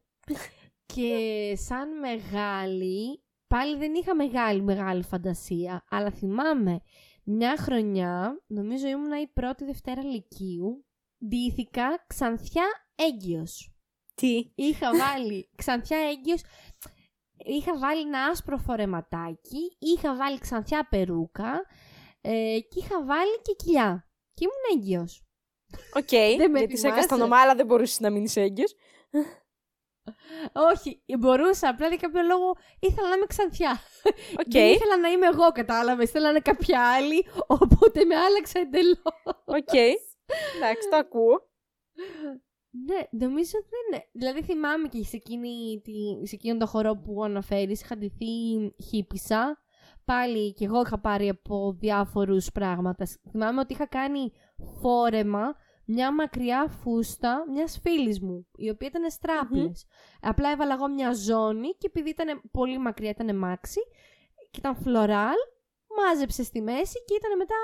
και 0.87 1.53
σαν 1.57 1.99
μεγάλη, 1.99 3.23
πάλι 3.47 3.77
δεν 3.77 3.95
είχα 3.95 4.15
μεγάλη 4.15 4.63
μεγάλη 4.63 5.03
φαντασία, 5.03 5.85
αλλά 5.89 6.11
θυμάμαι 6.11 6.81
μια 7.25 7.57
χρονιά, 7.57 8.43
νομίζω 8.47 8.89
ήμουν 8.89 9.13
η 9.13 9.27
πρώτη 9.27 9.65
Δευτέρα 9.65 10.05
Λυκείου, 10.05 10.87
ντύθηκα 11.27 12.05
ξανθιά 12.07 12.65
έγκυος. 12.95 13.71
Τι; 14.15 14.51
Είχα 14.55 14.91
βάλει 14.97 15.51
ξανθιά 15.57 15.99
έγκυος, 15.99 16.43
είχα 17.37 17.79
βάλει 17.79 18.01
ένα 18.01 18.25
άσπρο 18.25 18.57
φορεματάκι, 18.57 19.77
είχα 19.79 20.17
βάλει 20.17 20.39
ξανθιά 20.39 20.87
περούκα 20.91 21.67
ε, 22.21 22.59
και 22.69 22.79
είχα 22.79 23.05
βάλει 23.05 23.41
και 23.43 23.53
κοιλιά. 23.53 24.09
Και 24.35 24.45
ήμουν 24.45 24.83
έγκυος. 24.83 25.25
Οκ. 25.95 26.09
Δεν 26.39 26.51
με 26.51 26.59
γιατί 26.59 26.77
σε 26.77 26.89
θυμάσαι. 26.89 27.15
έκανα 27.15 27.41
αλλά 27.41 27.55
δεν 27.55 27.67
μπορούσες 27.67 28.01
να 28.01 28.11
μείνεις 28.11 28.37
έγκυος. 28.37 28.75
Όχι, 30.53 31.03
μπορούσα. 31.19 31.69
Απλά 31.69 31.89
για 31.89 31.97
κάποιο 31.97 32.23
λόγο 32.23 32.57
ήθελα 32.81 33.09
να 33.09 33.15
είμαι 33.15 33.27
ξανθιά. 33.27 33.81
Οκ. 34.41 34.51
Δεν 34.53 34.73
ήθελα 34.73 34.99
να 34.99 35.09
είμαι 35.09 35.27
εγώ, 35.27 35.53
κατάλαβες. 35.53 36.09
Ήθελα 36.09 36.25
να 36.25 36.31
είναι 36.31 36.41
κάποια 36.41 36.95
άλλη, 36.95 37.27
οπότε 37.47 38.05
με 38.05 38.17
άλλαξα 38.17 38.59
εντελώς. 38.59 38.99
Οκ. 39.45 39.75
Εντάξει, 40.57 40.89
το 40.91 40.97
ακούω. 40.97 41.49
Ναι, 42.85 43.25
νομίζω 43.25 43.59
δεν 43.71 43.81
είναι. 43.87 44.05
Δηλαδή 44.13 44.43
θυμάμαι 44.43 44.89
και 44.89 45.05
σε, 45.05 45.17
εκείνη, 45.17 45.81
τη, 45.85 46.27
σε 46.27 46.35
εκείνον 46.35 46.59
το 46.59 46.67
χώρο 46.67 46.97
που 46.97 47.25
αναφέρεις, 47.25 47.81
είχα 47.81 47.97
ντυθεί 47.97 48.27
χίπισσα. 48.89 49.61
Πάλι 50.05 50.53
και 50.53 50.65
εγώ 50.65 50.81
είχα 50.81 51.01
πάρει 51.01 51.29
από 51.29 51.77
διάφορους 51.79 52.53
πράγματα. 52.53 53.07
Θυμάμαι 53.31 53.61
ότι 53.61 53.73
είχα 53.73 53.87
κάνει 53.87 54.33
φόρεμα 54.81 55.55
μια 55.87 56.15
μακριά 56.15 56.69
φούστα 56.69 57.45
μιας 57.53 57.79
φίλης 57.83 58.21
μου, 58.21 58.47
η 58.57 58.69
οποία 58.69 58.89
ήταν 58.89 59.11
strapless. 59.11 59.87
Απλά 60.21 60.51
έβαλα 60.51 60.75
εγώ 60.75 60.89
μια 60.89 61.13
ζώνη 61.13 61.69
και 61.69 61.87
επειδή 61.87 62.11
ήταν 62.11 62.41
πολύ 62.51 62.79
μακριά, 62.79 63.11
ήταν 63.11 63.37
μάξι 63.39 63.81
και 64.51 64.59
ήταν 64.59 64.77
φλοράλ, 64.77 65.37
μάζευε 65.97 66.43
στη 66.43 66.61
μέση 66.61 67.05
και 67.07 67.15
ήταν 67.15 67.37
μετά 67.37 67.55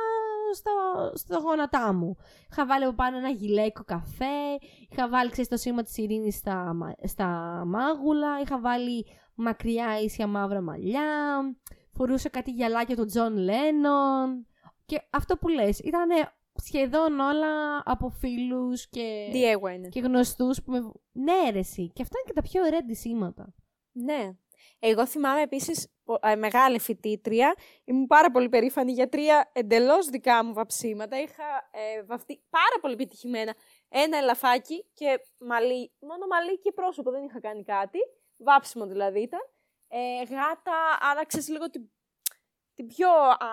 στο, 0.55 0.71
στο 1.15 1.39
γόνατά 1.39 1.93
μου. 1.93 2.17
Είχα 2.51 2.67
βάλει 2.67 2.85
από 2.85 2.95
πάνω 2.95 3.17
ένα 3.17 3.29
γιλέκο 3.31 3.85
καφέ, 3.85 4.59
είχα 4.91 5.09
βάλει 5.09 5.31
ξέρεις, 5.31 5.51
το 5.51 5.57
σήμα 5.57 5.83
της 5.83 5.97
ειρήνης 5.97 6.37
στα, 6.37 6.75
μα- 6.75 6.95
στα 7.05 7.27
μάγουλα, 7.67 8.41
είχα 8.41 8.61
βάλει 8.61 9.07
μακριά 9.35 10.01
ίσια 10.01 10.27
μαύρα 10.27 10.61
μαλλιά, 10.61 11.03
φορούσα 11.93 12.29
κάτι 12.29 12.51
γυαλάκια 12.51 12.97
του 12.97 13.05
Τζον 13.05 13.37
Λένον 13.37 14.47
και 14.87 15.03
αυτό 15.11 15.37
που 15.37 15.49
λες 15.49 15.79
ήταν 15.79 16.09
σχεδόν 16.55 17.21
όλα 17.21 17.83
από 17.85 18.09
φίλους 18.09 18.89
και, 18.89 19.29
Διέγω 19.33 19.69
είναι. 19.69 19.89
και 19.89 20.01
γνωστούς 20.01 20.63
που 20.63 20.71
με... 20.71 20.79
Ναι 21.13 21.51
ρε 21.51 21.59
εσύ, 21.59 21.91
και 21.95 22.03
αυτά 22.03 22.17
είναι 22.19 22.33
και 22.35 22.41
τα 22.41 22.49
πιο 22.49 22.63
ωραία 22.63 22.83
ντυσίματα. 22.85 23.55
Ναι. 23.93 24.31
Εγώ 24.79 25.07
θυμάμαι 25.07 25.41
επίσης 25.43 25.87
πο- 25.87 25.92
ε, 25.92 25.92
μεγάλη 26.37 26.79
φοιτήτρια. 26.79 27.55
Ήμουν 27.85 28.07
πάρα 28.07 28.31
πολύ 28.31 28.49
περήφανη 28.49 28.93
για 28.93 29.09
τρία 29.09 29.51
εντελώς 29.53 30.07
δικά 30.07 30.45
μου 30.45 30.53
βαψίματα. 30.53 31.21
Είχα 31.21 31.69
ε, 31.71 32.03
βαφτεί 32.03 32.43
πάρα 32.51 32.77
πολύ 32.81 32.93
επιτυχημένα 32.93 33.55
ένα 33.89 34.17
ελαφάκι 34.19 34.87
και 34.95 35.21
μαλλί, 35.39 35.93
μόνο 35.99 36.27
μαλλί 36.27 36.59
και 36.59 36.73
πρόσωπο, 36.73 37.11
δεν 37.11 37.25
είχα 37.25 37.41
κάνει 37.41 37.63
κάτι. 37.63 37.99
Βάψιμο 38.37 38.87
δηλαδή 38.87 39.21
ήταν. 39.21 39.41
Ε, 39.89 40.23
γάτα, 40.23 40.99
άρα 41.01 41.27
ξέρεις 41.27 41.49
λίγο 41.49 41.71
την, 41.71 41.91
την 42.75 42.87
πιο 42.87 43.09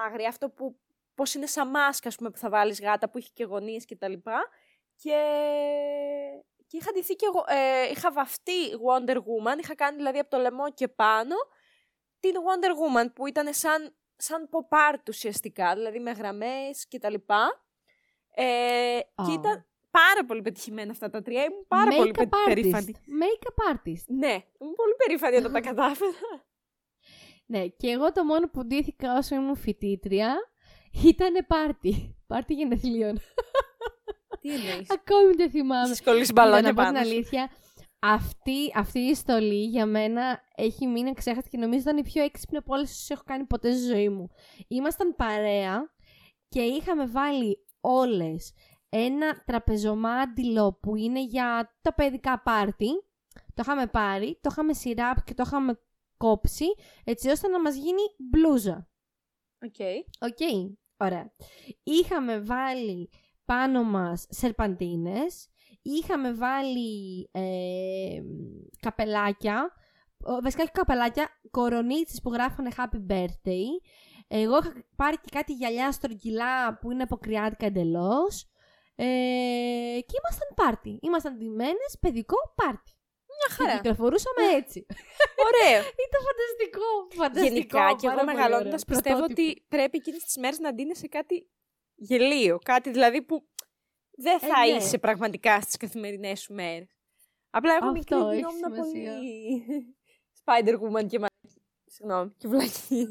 άγρια, 0.05 0.27
αυτό 0.27 0.49
που 0.49 0.79
πώς 1.15 1.33
είναι 1.33 1.45
σαν 1.45 1.69
μάσκα, 1.69 2.07
ας 2.07 2.15
πούμε, 2.15 2.29
που 2.29 2.37
θα 2.37 2.49
βάλεις 2.49 2.81
γάτα, 2.81 3.09
που 3.09 3.17
έχει 3.17 3.31
και 3.33 3.43
γωνίες 3.43 3.85
και 3.85 3.95
τα 3.95 4.07
λοιπά. 4.07 4.47
Και, 4.95 5.19
και 6.67 6.77
είχα 6.77 6.91
ντυθεί 6.91 7.15
και 7.15 7.25
εγώ, 7.25 7.43
ε, 7.47 7.89
είχα 7.89 8.11
βαφτεί 8.11 8.69
Wonder 8.85 9.15
Woman, 9.15 9.59
είχα 9.59 9.75
κάνει 9.75 9.95
δηλαδή 9.95 10.19
από 10.19 10.29
το 10.29 10.37
λαιμό 10.37 10.71
και 10.71 10.87
πάνω 10.87 11.35
την 12.19 12.31
Wonder 12.33 12.71
Woman 13.05 13.11
που 13.15 13.27
ήταν 13.27 13.53
σαν, 13.53 13.95
σαν 14.15 14.49
pop 14.51 14.93
art 14.93 15.01
ουσιαστικά, 15.07 15.73
δηλαδή 15.75 15.99
με 15.99 16.11
γραμμές 16.11 16.87
και 16.87 16.99
τα 16.99 17.09
λοιπά. 17.09 17.63
Ε, 18.35 18.43
Και 19.15 19.31
Α. 19.31 19.33
ήταν 19.33 19.65
πάρα 19.91 20.25
πολύ 20.27 20.41
πετυχημένα 20.41 20.91
αυτά 20.91 21.09
τα 21.09 21.21
τρία, 21.21 21.43
ήμουν 21.43 21.65
πάρα 21.67 21.95
πολύ 21.95 22.11
πε- 22.11 22.27
Make-up 22.27 22.37
περήφανη. 22.45 22.85
artist. 22.95 22.99
Make-up 23.23 23.73
artist. 23.75 24.03
Ναι, 24.07 24.33
ήμουν 24.59 24.75
πολύ 24.75 24.93
περήφανη 25.05 25.35
όταν 25.37 25.51
τα 25.51 25.61
κατάφερα. 25.69 26.11
Ναι, 27.45 27.67
και 27.67 27.89
εγώ 27.89 28.11
το 28.11 28.23
μόνο 28.23 28.49
που 28.49 28.65
ντύθηκα 28.65 29.17
όσο 29.17 29.35
ήμουν 29.35 29.55
φοιτήτρια 29.55 30.35
ήταν 31.05 31.45
πάρτι. 31.47 32.15
Πάρτι 32.27 32.53
γενεθλίων. 32.53 33.19
Τι 34.41 34.53
εννοείς; 34.53 34.87
Ακόμη 34.91 35.33
δεν 35.35 35.49
θυμάμαι. 35.49 35.87
Έχεις 35.87 36.01
κολλήσει 36.03 36.25
Κοίτα, 36.27 36.41
μπαλόνια 36.41 36.61
να 36.71 36.73
πω 36.73 36.81
την 36.83 36.93
πάνω 36.93 37.05
σου. 37.05 37.11
αλήθεια, 37.11 37.51
αυτή, 37.99 38.71
αυτή 38.75 38.99
η 38.99 39.15
στολή 39.15 39.65
για 39.65 39.85
μένα 39.85 40.41
έχει 40.55 40.87
μείνει 40.87 41.13
ξέχαστη 41.13 41.49
και 41.49 41.57
νομίζω 41.57 41.81
ήταν 41.81 41.97
η 41.97 42.03
πιο 42.03 42.23
έξυπνη 42.23 42.57
από 42.57 42.73
όλες 42.73 42.89
όσες 42.89 43.09
έχω 43.09 43.23
κάνει 43.25 43.45
ποτέ 43.45 43.71
στη 43.71 43.85
ζωή 43.85 44.09
μου. 44.09 44.29
Ήμασταν 44.67 45.15
παρέα 45.15 45.93
και 46.49 46.61
είχαμε 46.61 47.05
βάλει 47.05 47.57
όλες 47.81 48.53
ένα 48.89 49.43
τραπεζομάντιλο 49.45 50.73
που 50.81 50.95
είναι 50.95 51.23
για 51.23 51.77
τα 51.81 51.93
παιδικά 51.93 52.41
πάρτι. 52.41 52.89
Το 53.53 53.61
είχαμε 53.61 53.87
πάρει, 53.87 54.39
το 54.41 54.49
είχαμε 54.51 54.73
σειράπ 54.73 55.23
και 55.23 55.33
το 55.33 55.43
είχαμε 55.45 55.79
κόψει 56.17 56.65
έτσι 57.03 57.29
ώστε 57.29 57.47
να 57.47 57.61
μας 57.61 57.75
γίνει 57.75 58.01
μπλούζα. 58.17 58.89
OK. 59.65 59.75
OK, 60.19 60.71
ωραία. 60.97 61.33
Είχαμε 61.83 62.39
βάλει 62.39 63.09
πάνω 63.45 63.83
μας 63.83 64.25
σερπαντίνες, 64.29 65.47
είχαμε 65.81 66.33
βάλει 66.33 67.29
ε, 67.31 68.21
καπελάκια, 68.79 69.71
ο, 70.23 70.41
βασικά 70.41 70.63
όχι 70.63 70.71
καπελάκια, 70.71 71.29
κορονίτσες 71.51 72.21
που 72.21 72.31
γράφανε 72.33 72.69
Happy 72.77 73.11
Birthday. 73.11 73.65
Εγώ 74.27 74.57
είχα 74.57 74.73
πάρει 74.95 75.15
και 75.15 75.29
κάτι 75.31 75.53
γυαλιά 75.53 75.91
στρογγυλά 75.91 76.77
που 76.77 76.91
είναι 76.91 77.03
αποκριάτικα 77.03 77.65
εντελώς. 77.65 78.43
Ε, 78.95 79.05
και 80.05 80.15
ήμασταν 80.21 80.49
πάρτι. 80.55 80.99
Ήμασταν 81.01 81.37
ντυμένες 81.37 81.97
παιδικό 81.99 82.35
πάρτι. 82.55 82.91
Μια 83.27 83.47
Και 83.57 83.63
χαρά. 83.63 83.75
κυκλοφορούσαμε 83.75 84.43
έτσι. 84.57 84.85
Ωραίο. 85.47 85.79
Ήταν 86.05 86.21
φανταστικό. 86.27 86.87
φανταστικό 87.15 87.53
Γενικά 87.53 87.95
και 87.99 88.07
πάρα 88.07 88.11
εγώ 88.19 88.25
πολύ 88.25 88.25
μεγαλώνοντας 88.35 88.81
ωραίο. 88.83 88.85
πιστεύω 88.91 89.17
Πρωτότυπο. 89.17 89.49
ότι 89.49 89.65
πρέπει 89.67 89.97
εκείνες 89.97 90.23
τις 90.23 90.37
μέρες 90.37 90.59
να 90.59 90.73
ντύνεσαι 90.73 91.07
κάτι 91.07 91.49
γελίο. 91.95 92.59
Κάτι 92.63 92.89
δηλαδή 92.91 93.21
που 93.21 93.47
δεν 94.21 94.39
θα 94.39 94.65
ναι. 94.65 94.75
είσαι 94.75 94.97
πραγματικά 94.97 95.61
στις 95.61 95.77
καθημερινές 95.77 96.39
σου 96.41 96.53
μέρες. 96.53 96.87
Απλά 97.49 97.75
εγώ 97.81 97.91
μικρή 97.91 98.15
Αυτό 98.15 98.27
έχει 98.27 98.35
γινόμουν 98.35 98.57
σημασία. 98.57 99.13
πολύ. 99.13 99.95
Spider-Woman 100.43 101.07
και 101.07 101.19
μα... 101.19 101.27
Συγγνώμη, 101.85 102.33
και 102.37 102.47
βλακή. 102.47 103.07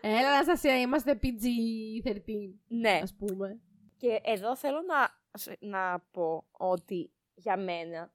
Έλα, 0.00 0.28
Αναστασία, 0.34 0.80
είμαστε 0.80 1.18
PG-13, 1.22 2.20
Ναι. 2.68 3.00
ας 3.02 3.14
πούμε. 3.14 3.60
Και 3.96 4.20
εδώ 4.24 4.56
θέλω 4.56 4.78
να, 4.82 5.22
να 5.58 6.00
πω 6.10 6.46
ότι 6.50 7.12
για 7.34 7.56
μένα 7.56 8.12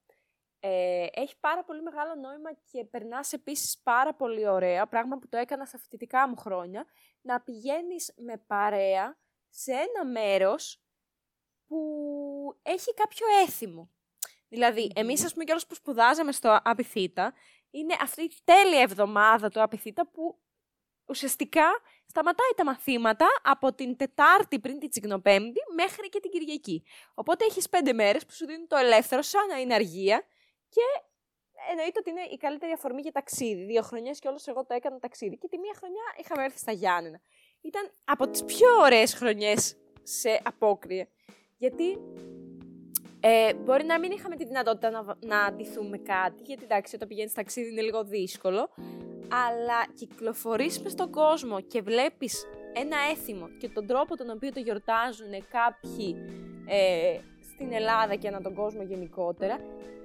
ε, 0.60 1.06
έχει 1.12 1.36
πάρα 1.40 1.64
πολύ 1.64 1.82
μεγάλο 1.82 2.16
νόημα 2.16 2.54
και 2.72 2.86
περνάς 2.86 3.34
επίσης 3.34 3.80
πάρα 3.84 4.14
πολύ 4.16 4.48
ωραία, 4.48 4.88
πράγμα 4.88 5.18
που 5.18 5.28
το 5.30 5.38
έκανα 5.38 5.66
στα 5.66 5.78
φοιτητικά 5.78 6.28
μου 6.28 6.36
χρόνια, 6.36 6.86
να 7.22 7.42
πηγαίνεις 7.42 8.14
με 8.18 8.38
παρέα 8.48 9.18
σε 9.50 9.72
ένα 9.72 10.06
μέρος 10.12 10.82
που 11.70 11.80
έχει 12.64 12.94
κάποιο 12.94 13.28
έθιμο. 13.48 13.90
Δηλαδή, 14.50 14.92
εμείς 14.96 15.26
ας 15.26 15.32
πούμε 15.32 15.44
κιόλας 15.44 15.68
που 15.68 15.76
σπουδάζαμε 15.76 16.32
στο 16.32 16.60
Απιθύτα, 16.64 17.34
είναι 17.72 17.96
αυτή 18.02 18.22
η 18.22 18.32
τέλεια 18.44 18.82
εβδομάδα 18.82 19.50
του 19.50 19.62
Απιθύτα 19.62 20.08
που 20.08 20.40
ουσιαστικά 21.06 21.68
σταματάει 22.06 22.54
τα 22.56 22.66
μαθήματα 22.66 23.28
από 23.44 23.74
την 23.74 23.98
Τετάρτη 23.98 24.60
πριν 24.60 24.80
την 24.80 24.90
Τσιγνοπέμπτη 24.90 25.60
μέχρι 25.76 26.10
και 26.10 26.20
την 26.20 26.32
Κυριακή. 26.32 26.84
Οπότε 27.14 27.46
έχεις 27.46 27.70
πέντε 27.70 27.94
μέρες 27.94 28.26
που 28.26 28.34
σου 28.34 28.46
δίνουν 28.46 28.68
το 28.68 28.76
ελεύθερο 28.76 29.22
σαν 29.22 29.48
να 29.48 29.60
είναι 29.60 29.74
αργία 29.74 30.24
και 30.70 30.82
εννοείται 31.70 32.00
ότι 32.00 32.10
είναι 32.10 32.22
η 32.22 32.38
καλύτερη 32.38 32.72
αφορμή 32.72 33.02
για 33.02 33.12
ταξίδι. 33.12 33.64
Δύο 33.64 33.82
χρονιές 33.82 34.20
και 34.20 34.28
όλος 34.28 34.48
εγώ 34.48 34.66
το 34.66 34.74
έκανα 34.74 35.00
ταξίδι. 35.00 35.38
Και 35.38 35.48
τη 35.48 35.58
μία 35.58 35.74
χρονιά 35.78 36.04
είχαμε 36.18 36.44
έρθει 36.44 36.58
στα 36.58 36.72
Γιάννενα. 36.72 37.20
Ήταν 37.62 37.92
από 38.04 38.30
τις 38.30 38.44
πιο 38.44 38.68
ωραίες 38.80 39.14
χρονιές 39.14 39.78
σε 40.04 40.42
απόκριε. 40.44 41.08
Γιατί 41.60 41.98
ε, 43.20 43.54
μπορεί 43.54 43.86
να 43.86 44.00
μην 44.00 44.12
είχαμε 44.12 44.36
τη 44.36 44.46
δυνατότητα 44.46 44.90
να, 44.90 45.16
να 45.20 45.44
αντιθούμε 45.44 45.98
κάτι, 45.98 46.44
γιατί 46.46 46.64
εντάξει, 46.64 46.96
όταν 46.96 47.08
πηγαίνεις 47.08 47.34
ταξίδι 47.34 47.70
είναι 47.70 47.82
λίγο 47.82 48.04
δύσκολο, 48.04 48.70
αλλά 49.48 49.86
κυκλοφορείς 49.94 50.82
μες 50.82 50.92
στον 50.92 51.12
κόσμο 51.12 51.62
και 51.62 51.82
βλέπεις 51.82 52.46
ένα 52.74 52.98
έθιμο 53.12 53.48
και 53.60 53.70
τον 53.70 53.88
τρόπο 53.88 54.16
τον 54.18 54.30
οποίο 54.30 54.52
το 54.52 54.60
γιορτάζουν 54.60 55.32
κάποιοι 55.52 56.16
ε, 56.68 57.20
στην 57.54 57.74
Ελλάδα 57.74 58.16
και 58.16 58.28
ανά 58.28 58.42
τον 58.42 58.54
κόσμο 58.54 58.84
γενικότερα 58.84 59.58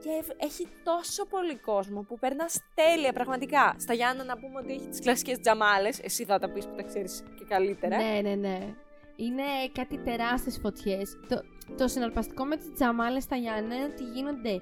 και 0.03 0.35
έχει 0.37 0.69
τόσο 0.85 1.27
πολύ 1.27 1.57
κόσμο 1.57 2.03
που 2.03 2.19
περνάς 2.19 2.61
τέλεια 2.75 3.13
πραγματικά. 3.13 3.75
Στα 3.79 3.95
Γιάννα 3.95 4.25
να 4.25 4.39
πούμε 4.39 4.59
ότι 4.59 4.73
έχει 4.73 4.89
τις 4.89 5.01
κλασικές 5.01 5.39
τζαμάλες, 5.39 6.01
εσύ 6.01 6.25
θα 6.25 6.39
τα 6.39 6.51
πεις 6.51 6.67
που 6.67 6.75
τα 6.75 6.83
ξέρεις 6.83 7.23
και 7.39 7.45
καλύτερα. 7.49 7.97
Ναι, 7.97 8.21
ναι, 8.23 8.35
ναι. 8.35 8.75
Είναι 9.17 9.43
κάτι 9.73 9.99
τεράστιες 9.99 10.59
φωτιές. 10.59 11.19
Το, 11.29 11.43
το 11.77 11.89
συναρπαστικό 11.89 12.45
με 12.45 12.57
τις 12.57 12.73
τζαμάλες 12.75 13.23
στα 13.23 13.37
Γιάννα 13.37 13.75
είναι 13.75 13.85
ότι 13.85 14.05
γίνονται 14.05 14.61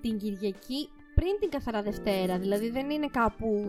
την 0.00 0.18
Κυριακή 0.18 0.88
πριν 1.14 1.38
την 1.40 1.50
Καθαρά 1.50 1.82
Δευτέρα. 1.82 2.38
Δηλαδή 2.38 2.70
δεν 2.70 2.90
είναι 2.90 3.06
κάπου 3.06 3.64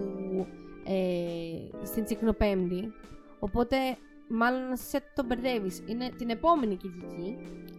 ε, 0.85 1.85
στην 1.85 2.03
Τσικνοπέμπτη. 2.03 2.93
Οπότε 3.39 3.77
μάλλον 4.27 4.77
σε 4.89 5.01
το 5.15 5.23
μπερδεύεις. 5.23 5.83
Είναι 5.85 6.09
την 6.17 6.29
επόμενη 6.29 6.75
Κυριακή. 6.75 7.37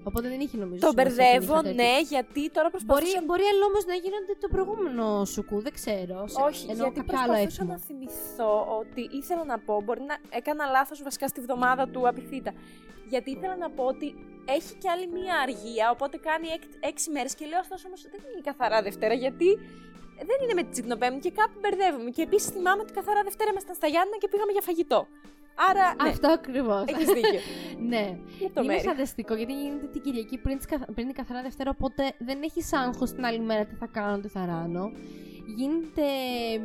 Οπότε 0.08 0.28
δεν 0.28 0.40
είχε 0.40 0.56
νομίζω 0.56 0.80
Το 0.80 0.86
σημασία 0.90 1.14
μπερδεύω, 1.26 1.60
την 1.60 1.70
είχατε 1.70 1.82
ναι, 1.82 2.00
γιατί 2.14 2.50
τώρα 2.50 2.68
Μπορεί, 2.68 2.84
προσπαθούσα... 2.84 3.22
μπορεί 3.26 3.42
όμως 3.70 3.84
να 3.90 3.94
γίνονται 3.94 4.34
το 4.40 4.48
προηγούμενο 4.54 5.24
σουκού, 5.24 5.60
δεν 5.60 5.72
ξέρω. 5.72 6.16
Σε- 6.28 6.42
Όχι, 6.48 6.64
ενώ 6.70 6.82
γιατί 6.84 6.98
κάποιο 7.00 7.18
άλλο 7.22 7.32
προσπαθούσα 7.32 7.62
έθιμο. 7.62 7.72
να 7.72 7.78
θυμηθώ 7.86 8.52
ότι 8.82 9.02
ήθελα 9.20 9.44
να 9.52 9.58
πω, 9.66 9.74
μπορεί 9.84 10.00
να 10.12 10.16
έκανα 10.38 10.64
λάθος 10.76 11.02
βασικά 11.02 11.26
στη 11.28 11.40
βδομάδα 11.40 11.84
του 11.88 12.08
Απιθύτα. 12.08 12.52
Γιατί 13.12 13.30
ήθελα 13.30 13.56
να 13.56 13.70
πω 13.70 13.82
ότι 13.84 14.06
έχει 14.56 14.72
και 14.82 14.88
άλλη 14.94 15.06
μία 15.16 15.34
αργία, 15.44 15.90
οπότε 15.94 16.16
κάνει 16.28 16.46
έκ- 16.56 16.76
έξι 16.90 17.10
μέρες 17.10 17.34
και 17.34 17.44
λέω 17.50 17.60
αυτός 17.64 17.84
όμως 17.88 18.00
δεν 18.12 18.20
είναι 18.26 18.38
η 18.38 18.46
καθαρά 18.50 18.82
Δευτέρα, 18.82 19.14
γιατί 19.14 19.48
δεν 20.28 20.38
είναι 20.42 20.54
με 20.58 20.62
τη 20.62 20.70
Τσικνοπέμπτη 20.70 21.20
και 21.20 21.30
κάπου 21.40 21.56
μπερδεύομαι. 21.62 22.10
Και 22.16 22.22
επίσης 22.22 22.48
θυμάμαι 22.54 22.80
ότι 22.82 22.92
καθαρά 22.92 23.22
Δευτέρα 23.28 23.50
ήμασταν 23.50 23.74
στα 23.74 23.86
Γιάννα 23.92 24.16
και 24.20 24.28
πήγαμε 24.28 24.52
για 24.52 24.60
φαγητό. 24.68 25.00
Άρα, 25.70 25.94
ναι, 26.02 26.08
Αυτό 26.10 26.28
ακριβώς. 26.28 26.84
έχεις 26.86 27.06
δίκιο. 27.06 27.40
ναι. 27.92 27.96
Είναι 27.96 28.18
Λεπτομέρεια. 28.42 28.82
φανταστικό 28.82 29.34
γιατί 29.34 29.52
γίνεται 29.62 29.86
την 29.86 30.02
Κυριακή 30.02 30.38
πριν, 30.38 30.56
τις 30.56 30.66
καθ- 30.66 30.90
πριν 30.92 31.06
την 31.06 31.14
καθαρά 31.14 31.42
Δευτέρα, 31.42 31.70
οπότε 31.70 32.12
δεν 32.18 32.38
έχει 32.42 32.62
άγχος 32.76 33.12
την 33.12 33.24
άλλη 33.24 33.40
μέρα 33.40 33.64
τι 33.64 33.74
θα 33.74 33.86
κάνω, 33.86 34.18
τι 34.18 34.28
θα 34.28 34.46
ράνω. 34.46 34.90
Γίνεται 35.56 36.02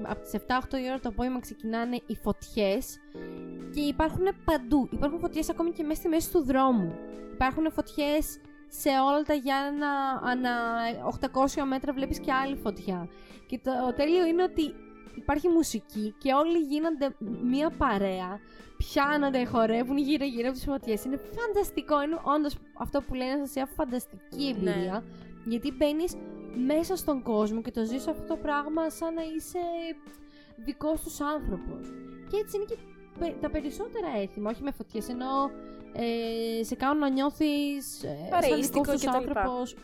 από 0.02 0.22
τις 0.22 0.32
7-8 0.34 0.78
η 0.84 0.88
ώρα 0.88 1.00
το 1.00 1.10
απόγευμα 1.10 1.40
ξεκινάνε 1.40 1.96
οι 2.06 2.16
φωτιές 2.16 3.00
και 3.74 3.80
υπάρχουν 3.82 4.28
παντού. 4.46 4.90
Υπάρχουν 4.92 5.20
φωτιές 5.20 5.50
ακόμη 5.50 5.72
και 5.72 5.84
μέσα 5.84 6.00
στη 6.00 6.08
μέση 6.10 6.32
του 6.32 6.44
δρόμου. 6.44 6.96
Υπάρχουν 7.34 7.72
φωτιές 7.72 8.40
σε 8.68 8.90
όλα 8.90 9.22
τα 9.24 9.34
Γιάννα, 9.34 9.88
ανά 10.24 10.52
800 11.60 11.64
μέτρα 11.68 11.94
βλέπεις 11.94 12.20
και 12.20 12.32
άλλη 12.32 12.56
φωτιά. 12.56 13.08
Και 13.48 13.60
το 13.64 13.94
τέλειο 13.96 14.26
είναι 14.26 14.44
ότι 14.44 14.74
υπάρχει 15.16 15.48
μουσική 15.48 16.16
και 16.18 16.34
όλοι 16.34 16.58
γίνονται 16.58 17.16
μία 17.44 17.70
παρέα, 17.78 18.40
πιάνονται, 18.84 19.46
χορεύουν 19.46 19.98
γύρω-γύρω 19.98 20.48
από 20.48 20.58
τις 20.58 20.65
φωτιές. 20.65 21.04
Είναι 21.06 21.20
φανταστικό, 21.39 22.02
είναι 22.04 22.20
όντως 22.36 22.56
αυτό 22.78 23.02
που 23.02 23.13
λένε 23.13 23.46
σε 23.46 23.65
φανταστική 23.65 24.48
εμπειρία, 24.56 25.04
γιατί 25.46 25.72
μπαίνεις 25.72 26.15
μέσα 26.67 26.96
στον 26.96 27.22
κόσμο 27.22 27.62
και 27.62 27.72
το 27.72 27.84
ζεις 27.86 28.08
αυτό 28.08 28.24
το 28.28 28.36
πράγμα 28.36 28.89
σαν 28.89 29.13
να 29.13 29.22
είσαι 29.36 29.60
δικός 30.65 31.02
τους 31.02 31.22
άνθρωπος. 31.22 31.82
Και 32.30 32.38
έτσι 32.38 32.56
είναι 32.58 32.65
και 32.65 32.78
πε- 33.20 33.41
τα 33.41 33.50
περισσότερα 33.50 34.08
έθιμα, 34.22 34.50
όχι 34.50 34.63
με 34.63 34.72
φωτιές, 34.72 35.10
ενώ 35.10 35.52
ε, 35.94 36.63
σε 36.63 36.76
κάνουν 36.76 37.00
να 37.00 37.10
νιώθεις 37.10 38.04
ε, 38.04 38.08
σαν 38.08 38.30
Παρεΐστικο 38.30 38.82
δικός 38.82 38.94
τους 38.94 39.02
και 39.02 39.08
τα 39.08 39.20
λοιπά. 39.20 39.39
άνθρωπος. 39.39 39.76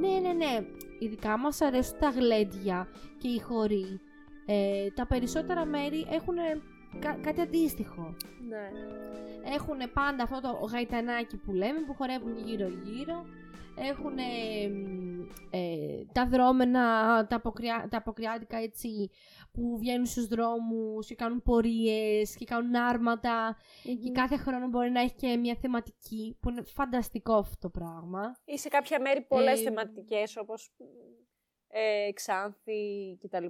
Ναι, 0.00 0.08
ναι, 0.08 0.32
ναι. 0.32 0.66
Ειδικά 0.98 1.38
μας 1.38 1.60
αρέσουν 1.60 1.98
τα 1.98 2.08
γλέντια 2.08 2.88
και 3.18 3.28
οι 3.28 3.38
χοροί. 3.38 4.00
Ε, 4.46 4.90
τα 4.94 5.06
περισσότερα 5.06 5.64
μέρη 5.64 6.06
έχουν 6.10 6.34
κάτι 7.22 7.40
αντίστοιχο. 7.40 8.16
ναι. 8.48 8.70
Έχουν 9.54 9.76
πάντα 9.92 10.22
αυτό 10.22 10.40
το 10.40 10.64
γαϊτανάκι 10.64 11.36
που 11.36 11.52
λέμε 11.52 11.80
που 11.86 11.94
χορεύουν 11.94 12.36
γύρω-γύρω. 12.36 13.24
Έχουν 13.78 14.18
ε, 15.50 16.04
τα 16.12 16.26
δρόμενα, 16.26 16.80
τα, 17.26 17.36
αποκριά, 17.36 17.88
τα 17.90 17.98
αποκριάτικα 17.98 18.56
έτσι 18.56 19.10
που 19.52 19.78
βγαίνουν 19.78 20.06
στους 20.06 20.26
δρόμους 20.26 21.06
και 21.06 21.14
κάνουν 21.14 21.42
πορείες 21.42 22.36
και 22.36 22.44
κάνουν 22.44 22.74
άρματα 22.74 23.56
και 24.02 24.10
κάθε 24.12 24.36
χρόνο 24.36 24.68
μπορεί 24.68 24.90
να 24.90 25.00
έχει 25.00 25.14
και 25.14 25.36
μια 25.36 25.56
θεματική 25.60 26.36
που 26.40 26.50
είναι 26.50 26.62
φανταστικό 26.62 27.34
αυτό 27.34 27.56
το 27.60 27.68
πράγμα. 27.68 28.36
Ή 28.44 28.58
σε 28.58 28.68
κάποια 28.68 29.00
μέρη 29.00 29.22
πολλές 29.22 29.60
Ε, 29.60 29.62
θεματικές 29.62 30.36
όπως 30.36 30.72
ε, 31.68 32.12
Ξάνθη 32.12 33.18
κτλ. 33.22 33.46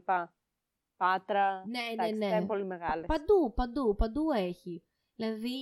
Πάτρα. 0.96 1.62
Ναι, 1.66 1.78
ναι, 1.78 1.86
Εντάξει, 1.92 2.14
ναι. 2.14 2.24
αυτά 2.24 2.36
είναι 2.36 2.46
πολύ 2.46 2.64
μεγάλες. 2.64 3.06
Παντού, 3.06 3.52
παντού, 3.54 3.94
παντού 3.96 4.30
έχει. 4.30 4.84
Δηλαδή, 5.16 5.58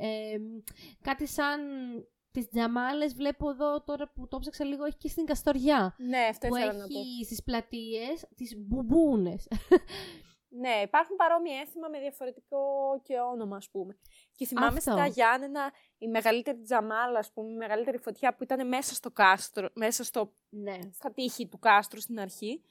ε, 0.00 0.36
κάτι 1.02 1.26
σαν 1.26 1.60
τις 2.30 2.48
τζαμάλες 2.48 3.14
βλέπω 3.14 3.50
εδώ 3.50 3.82
τώρα 3.82 4.08
που 4.08 4.28
το 4.28 4.38
ψάξα 4.38 4.64
λίγο, 4.64 4.84
έχει 4.84 4.96
και 4.96 5.08
στην 5.08 5.24
Καστοριά. 5.24 5.94
Ναι, 5.98 6.18
αυτό 6.30 6.48
που 6.48 6.56
ήθελα 6.56 6.72
να 6.72 6.86
πω. 6.86 6.98
έχει 6.98 7.24
στις 7.24 7.42
πλατείες 7.42 8.26
τις 8.34 8.54
μπουμπούνες. 8.56 9.48
Ναι, 10.48 10.80
υπάρχουν 10.82 11.16
παρόμοια 11.16 11.60
έθιμα 11.60 11.88
με 11.88 11.98
διαφορετικό 11.98 12.60
και 13.02 13.20
όνομα, 13.20 13.56
ας 13.56 13.70
πούμε. 13.70 13.98
Και 14.36 14.46
θυμάμαι 14.46 14.66
Αυτό. 14.66 14.80
στα 14.80 15.06
Γιάννενα 15.06 15.72
η 15.98 16.08
μεγαλύτερη 16.08 16.62
τζαμάλα, 16.62 17.18
ας 17.18 17.32
πούμε, 17.32 17.50
η 17.50 17.56
μεγαλύτερη 17.56 17.98
φωτιά 17.98 18.34
που 18.34 18.42
ήταν 18.42 18.68
μέσα 18.68 18.94
στο 18.94 19.10
κάστρο, 19.10 19.68
μέσα 19.74 20.04
στο, 20.04 20.32
ναι. 20.48 20.78
στα 20.92 21.12
τείχη 21.12 21.48
του 21.48 21.58
κάστρου 21.58 22.00
στην 22.00 22.20
αρχή. 22.20 22.62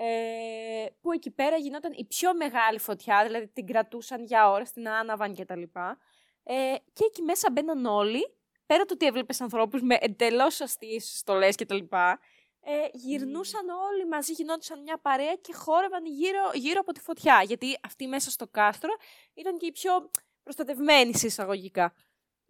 Ε, 0.00 0.86
που 1.00 1.12
εκεί 1.12 1.30
πέρα 1.30 1.56
γινόταν 1.56 1.92
η 1.96 2.04
πιο 2.04 2.34
μεγάλη 2.34 2.78
φωτιά, 2.78 3.24
δηλαδή 3.26 3.48
την 3.48 3.66
κρατούσαν 3.66 4.24
για 4.24 4.50
ώρες, 4.50 4.70
την 4.72 4.88
άναβαν 4.88 5.34
και 5.34 5.44
τα 5.44 5.56
λοιπά. 5.56 5.98
Ε, 6.42 6.74
και 6.92 7.04
εκεί 7.04 7.22
μέσα 7.22 7.48
μπαίναν 7.52 7.86
όλοι, 7.86 8.36
πέρα 8.66 8.84
του 8.84 8.90
ότι 8.92 9.06
έβλεπες 9.06 9.40
ανθρώπους 9.40 9.82
με 9.82 9.96
εντελώς 10.00 10.60
αστείες 10.60 11.18
στολές 11.18 11.54
και 11.54 11.66
τα 11.66 11.74
λοιπά, 11.74 12.20
ε, 12.60 12.88
γυρνούσαν 12.92 13.68
όλοι 13.68 14.06
μαζί, 14.06 14.32
γινόντουσαν 14.32 14.82
μια 14.82 14.98
παρέα 14.98 15.34
και 15.34 15.54
χόρευαν 15.54 16.06
γύρω, 16.06 16.50
γύρω 16.54 16.80
από 16.80 16.92
τη 16.92 17.00
φωτιά. 17.00 17.42
Γιατί 17.46 17.78
αυτή 17.84 18.06
μέσα 18.06 18.30
στο 18.30 18.46
κάστρο 18.46 18.90
ήταν 19.34 19.58
και 19.58 19.66
η 19.66 19.72
πιο 19.72 20.10
προστατευμένη 20.42 21.16
σε 21.16 21.26
εισαγωγικά. 21.26 21.94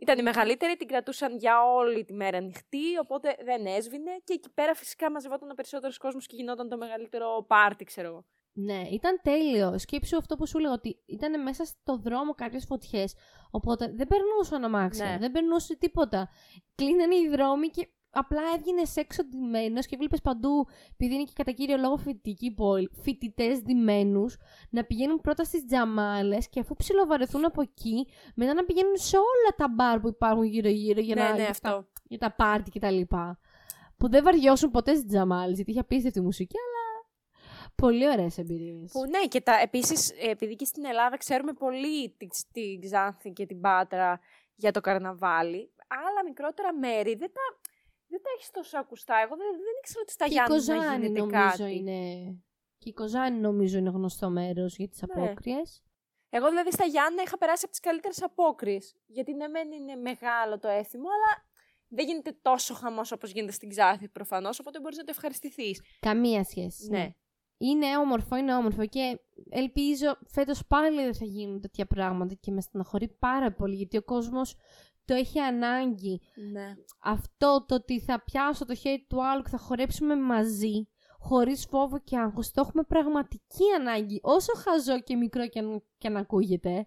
Ήταν 0.01 0.19
η 0.19 0.23
μεγαλύτερη, 0.23 0.77
την 0.77 0.87
κρατούσαν 0.87 1.37
για 1.37 1.63
όλη 1.65 2.05
τη 2.05 2.13
μέρα 2.13 2.39
ανοιχτή, 2.39 2.99
οπότε 3.03 3.37
δεν 3.45 3.67
έσβηνε. 3.67 4.11
Και 4.25 4.33
εκεί 4.33 4.51
πέρα 4.55 4.75
φυσικά 4.75 5.11
μαζευόταν 5.11 5.51
ο 5.51 5.55
περισσότερος 5.55 5.99
κόσμος 5.99 6.27
και 6.27 6.37
γινόταν 6.37 6.69
το 6.69 6.77
μεγαλύτερο 6.77 7.45
πάρτι, 7.49 7.85
ξέρω 7.85 8.09
εγώ. 8.09 8.25
Ναι, 8.53 8.83
ήταν 8.91 9.21
τέλειο. 9.23 9.79
Σκέψου 9.79 10.17
αυτό 10.17 10.37
που 10.37 10.47
σου 10.47 10.59
λέω, 10.59 10.73
ότι 10.73 11.03
ήταν 11.07 11.43
μέσα 11.43 11.65
στο 11.65 11.97
δρόμο 11.97 12.35
κάποιες 12.35 12.65
φωτιές, 12.65 13.15
οπότε 13.51 13.93
δεν 13.95 14.07
περνούσαν 14.07 14.65
αμάξια, 14.65 15.05
Ναι. 15.05 15.19
δεν 15.19 15.31
περνούσε 15.33 15.77
τίποτα. 15.77 16.29
Κλείνανε 16.75 17.17
οι 17.17 17.29
δρόμοι 17.29 17.69
και 17.69 17.89
απλά 18.11 18.43
έβγαινε 18.57 18.83
έξω 18.95 19.25
ντυμένος 19.25 19.87
και 19.87 19.97
βλέπεις 19.97 20.21
παντού, 20.21 20.67
επειδή 20.93 21.15
είναι 21.15 21.25
και 21.25 21.33
κατά 21.35 21.51
κύριο 21.51 21.77
λόγο 21.77 21.97
φοιτητική 21.97 22.53
πόλη, 22.53 22.91
φοιτητές 23.03 23.63
ντυμένους 23.63 24.37
να 24.71 24.85
πηγαίνουν 24.85 25.21
πρώτα 25.21 25.45
στις 25.45 25.65
τζαμάλες 25.65 26.49
και 26.49 26.61
αφού 26.61 26.75
ψιλοβαρεθούν 26.75 27.45
από 27.45 27.63
εκεί, 27.63 28.07
μετά 28.35 28.55
να 28.55 28.65
πηγαίνουν 28.65 28.97
σε 28.97 29.17
όλα 29.17 29.55
τα 29.57 29.69
μπαρ 29.69 30.01
που 30.01 30.09
υπάρχουν 30.09 30.45
γύρω-γύρω 30.45 31.01
για, 31.01 31.15
ναι, 31.15 31.23
να, 31.23 31.31
ναι, 31.31 31.37
για, 31.37 31.49
αυτό. 31.49 31.69
τα, 31.69 31.89
για 32.03 32.19
τα 32.19 32.33
πάρτι 32.33 32.71
κτλ. 32.71 33.01
Που 33.97 34.09
δεν 34.09 34.25
βαριώσουν 34.25 34.71
ποτέ 34.71 34.95
στις 34.95 35.07
τζαμάλες, 35.07 35.57
γιατί 35.57 35.71
είχε 35.71 35.81
απίστευτη 35.81 36.21
μουσική, 36.21 36.57
αλλά 36.59 36.79
Πολύ 37.75 38.09
ωραίες 38.09 38.39
εμπειρίες. 38.39 38.93
Που 38.93 39.05
ναι, 39.09 39.27
και 39.29 39.41
τα, 39.41 39.61
επίσης, 39.61 40.11
επειδή 40.11 40.55
και 40.55 40.65
στην 40.65 40.85
Ελλάδα 40.85 41.17
ξέρουμε 41.17 41.53
πολύ 41.53 42.15
την, 42.17 42.29
την 42.53 42.81
Ξάνθη 42.81 43.33
και 43.33 43.47
την 43.47 43.61
Πάτρα 43.61 44.21
για 44.55 44.73
το 44.73 44.81
καρναβάλι, 44.81 45.73
άλλα 45.89 46.25
μικρότερα 46.25 46.75
μέρη 46.75 47.15
δεν 47.15 47.33
τα, 47.33 47.68
δεν 48.09 48.21
τα 48.23 48.31
έχεις 48.37 48.51
τόσο 48.51 48.79
ακουστά. 48.79 49.17
Εγώ 49.25 49.37
δεν, 49.37 49.47
δεν 49.51 49.75
ήξερα 49.81 50.01
ότι 50.03 50.13
στα 50.13 50.25
Και 50.25 50.31
η 50.31 50.35
Γιάννη 50.35 50.51
να 50.53 50.57
Κοζάνη 50.57 51.07
γίνεται 51.07 51.21
νομίζω 51.21 51.49
κάτι. 51.49 51.77
είναι... 51.77 51.99
Και 52.79 52.89
η 52.89 52.93
Κοζάνη 52.93 53.39
νομίζω 53.39 53.79
είναι 53.79 53.91
γνωστό 53.91 54.31
μέρος 54.31 54.77
για 54.77 54.89
τις 54.89 55.03
Ναι. 55.03 55.23
απόκριες. 55.23 55.83
Εγώ 56.31 56.49
δηλαδή 56.49 56.73
στα 56.73 56.85
Γιάννα 56.85 57.23
είχα 57.23 57.39
περάσει 57.39 57.61
από 57.63 57.71
τις 57.71 57.81
καλύτερες 57.81 58.23
απόκριες. 58.23 58.97
Γιατί 59.07 59.35
ναι, 59.35 59.49
μεν 59.49 59.73
είναι 59.73 59.95
μεγάλο 59.95 60.59
το 60.59 60.69
έθιμο, 60.69 61.09
αλλά 61.09 61.47
δεν 61.89 62.07
γίνεται 62.07 62.39
τόσο 62.43 62.75
χαμός 62.75 63.13
όπως 63.13 63.31
γίνεται 63.31 63.53
στην 63.53 63.69
Ξάθη 63.69 64.09
προφανώς, 64.09 64.59
οπότε 64.59 64.81
μπορείς 64.81 64.97
να 64.97 65.05
το 65.05 65.11
ευχαριστηθείς. 65.15 65.83
Καμία 66.01 66.45
σχέση. 66.45 66.89
Ναι. 66.91 67.11
Είναι 67.61 67.97
όμορφο, 67.99 68.37
είναι 68.37 68.55
όμορφο 68.55 68.87
και 68.87 69.19
ελπίζω 69.51 70.19
φέτος 70.27 70.67
πάλι 70.67 71.03
δεν 71.03 71.15
θα 71.15 71.25
γίνουν 71.25 71.61
τέτοια 71.61 71.87
πράγματα 71.87 72.35
και 72.35 72.51
με 72.51 72.61
στεναχωρεί 72.61 73.09
πάρα 73.09 73.53
πολύ 73.53 73.75
γιατί 73.75 73.97
ο 73.97 74.03
κόσμος 74.03 74.57
το 75.09 75.15
έχει 75.15 75.39
ανάγκη. 75.41 76.21
ναι. 76.53 76.75
Αυτό 77.03 77.65
το 77.69 77.75
ότι 77.75 78.01
θα 78.01 78.23
πιάσω 78.25 78.65
το 78.65 78.75
χέρι 78.75 79.07
του 79.09 79.25
άλλου 79.27 79.43
και 79.43 79.49
θα 79.49 79.59
χορέψουμε 79.59 80.17
μαζί 80.17 80.89
χωρίς 81.19 81.67
φόβο 81.71 81.99
και 81.99 82.19
άγχος, 82.19 82.51
το 82.51 82.61
έχουμε 82.61 82.83
πραγματική 82.83 83.65
ανάγκη. 83.79 84.21
Όσο 84.23 84.53
χαζό 84.57 85.01
και 85.01 85.17
μικρό 85.17 85.49
και 85.49 85.59
αν, 85.59 85.83
και 85.99 86.07
αν 86.09 86.17
ακούγεται, 86.17 86.87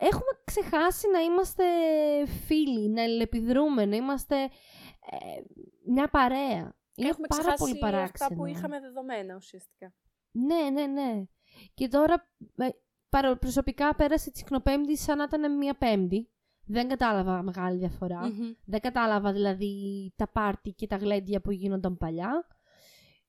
έχουμε 0.00 0.30
ξεχάσει 0.44 1.08
να 1.12 1.18
είμαστε 1.20 1.64
φίλοι, 2.46 2.88
να 2.88 3.02
ελεπιδρούμε, 3.02 3.84
να 3.84 3.96
είμαστε 3.96 4.36
ε, 4.42 4.48
μια 5.86 6.08
παρέα. 6.08 6.76
Είναι 6.94 7.08
Έχουμε 7.08 7.26
πάρα 7.26 7.42
ξεχάσει 7.42 7.62
πολύ 7.64 7.78
παράξενο. 7.78 8.10
αυτά 8.12 8.34
που 8.34 8.46
είχαμε 8.46 8.80
δεδομένα 8.80 9.34
ουσιαστικά. 9.36 9.94
Ναι, 10.30 10.70
ναι, 10.70 10.86
ναι. 10.86 11.22
Και 11.74 11.88
τώρα 11.88 12.28
ε, 12.56 12.68
παρο- 13.08 13.36
προσωπικά 13.36 13.94
πέρασε 13.94 14.30
της 14.30 14.40
Συχνοπέμπτη 14.40 14.96
σαν 14.96 15.16
να 15.16 15.24
ήταν 15.24 15.56
μια 15.56 15.74
Πέμπτη. 15.76 16.30
Δεν 16.68 16.88
κατάλαβα 16.88 17.42
μεγάλη 17.42 17.78
διαφορά. 17.78 18.20
Μμμ. 18.26 18.52
Δεν 18.64 18.80
κατάλαβα 18.80 19.32
δηλαδή 19.32 19.72
τα 20.16 20.28
πάρτι 20.28 20.70
και 20.72 20.86
τα 20.86 20.96
γλέντια 20.96 21.40
που 21.40 21.50
γίνονταν 21.50 21.96
παλιά. 21.96 22.46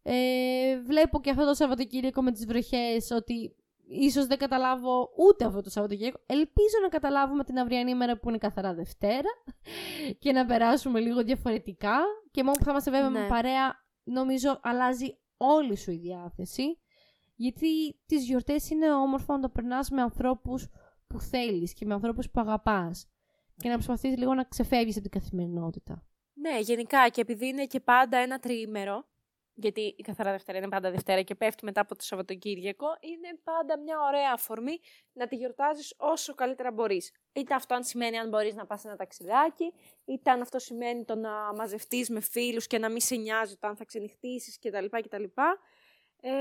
Ε, 0.01 0.79
βλέπω 0.85 1.21
και 1.21 1.29
αυτό 1.29 1.45
το 1.45 1.53
Σαββατοκύριακο 1.53 2.21
με 2.21 2.31
τις 2.31 2.45
βροχές 2.45 3.11
ότι 3.11 3.55
ίσως 3.87 4.25
δεν 4.25 4.37
καταλάβω 4.37 5.09
ούτε 5.17 5.45
αυτό 5.45 5.61
το 5.61 5.69
Σαββατοκύριακο. 5.69 6.19
Ελπίζω 6.25 6.77
να 6.81 6.87
καταλάβουμε 6.87 7.43
την 7.43 7.59
αυριανή 7.59 7.95
μέρα 7.95 8.17
που 8.17 8.29
είναι 8.29 8.37
καθαρά 8.37 8.73
Δευτέρα 8.73 9.29
και 10.21 10.31
να 10.31 10.45
περάσουμε 10.45 10.99
λίγο 10.99 11.23
διαφορετικά. 11.23 11.97
Και 12.31 12.43
μόνο 12.43 12.55
που 12.57 12.63
θα 12.63 12.71
είμαστε 12.71 12.91
βέβαια 12.91 13.09
Ναι. 13.09 13.19
με 13.19 13.27
παρέα, 13.27 13.85
νομίζω 14.03 14.59
αλλάζει 14.61 15.17
όλη 15.37 15.77
σου 15.77 15.91
η 15.91 15.97
διάθεση. 15.97 16.63
Γιατί 17.35 17.99
τις 18.05 18.25
γιορτές 18.25 18.69
είναι 18.69 18.93
όμορφο 18.93 19.33
να 19.33 19.39
το 19.39 19.49
περνάς 19.49 19.89
με 19.89 20.01
ανθρώπους 20.01 20.67
που 21.07 21.19
θέλεις 21.19 21.73
και 21.73 21.85
με 21.85 21.93
ανθρώπους 21.93 22.29
που 22.29 22.39
αγαπάς. 22.39 23.07
Και 23.61 23.69
να 23.69 23.73
προσπαθείς 23.73 24.17
λίγο 24.17 24.33
να 24.33 24.43
ξεφεύγεις 24.43 24.97
από 24.97 25.09
την 25.09 25.21
καθημερινότητα. 25.21 26.03
Ναι, 26.33 26.59
γενικά 26.59 27.09
και 27.09 27.21
επειδή 27.21 27.47
είναι 27.47 27.65
και 27.65 27.79
πάντα 27.79 28.17
ένα 28.17 28.39
τριήμερο, 28.39 29.07
γιατί 29.53 29.81
η 29.97 30.01
καθαρά 30.01 30.31
Δευτέρα 30.31 30.57
είναι 30.57 30.67
πάντα 30.67 30.91
Δευτέρα 30.91 31.21
και 31.21 31.35
πέφτει 31.35 31.65
μετά 31.65 31.81
από 31.81 31.95
το 31.95 32.03
Σαββατοκύριακο, 32.03 32.87
είναι 32.99 33.39
πάντα 33.43 33.79
μια 33.79 33.99
ωραία 33.99 34.31
αφορμή 34.33 34.79
να 35.13 35.27
τη 35.27 35.35
γιορτάζεις 35.35 35.93
όσο 35.97 36.35
καλύτερα 36.35 36.71
μπορείς. 36.71 37.11
Είτε 37.33 37.53
αυτό 37.53 37.75
αν 37.75 37.83
σημαίνει 37.83 38.17
αν 38.17 38.29
μπορείς 38.29 38.55
να 38.55 38.65
πας 38.65 38.85
ένα 38.85 38.95
ταξιδάκι, 38.95 39.73
είτε 40.05 40.31
αν 40.31 40.41
αυτό 40.41 40.59
σημαίνει 40.59 41.05
το 41.05 41.15
να 41.15 41.53
μαζευτείς 41.53 42.09
με 42.09 42.19
φίλους 42.19 42.67
και 42.67 42.77
να 42.77 42.89
μην 42.89 43.01
σε 43.01 43.15
νοιάζει 43.15 43.57
το 43.57 43.67
αν 43.67 43.75
θα 43.75 43.85
ξενυχτήσεις 43.85 44.59
κτλ. 44.59 44.85
κτλ. 44.85 45.23
Ε, 46.21 46.31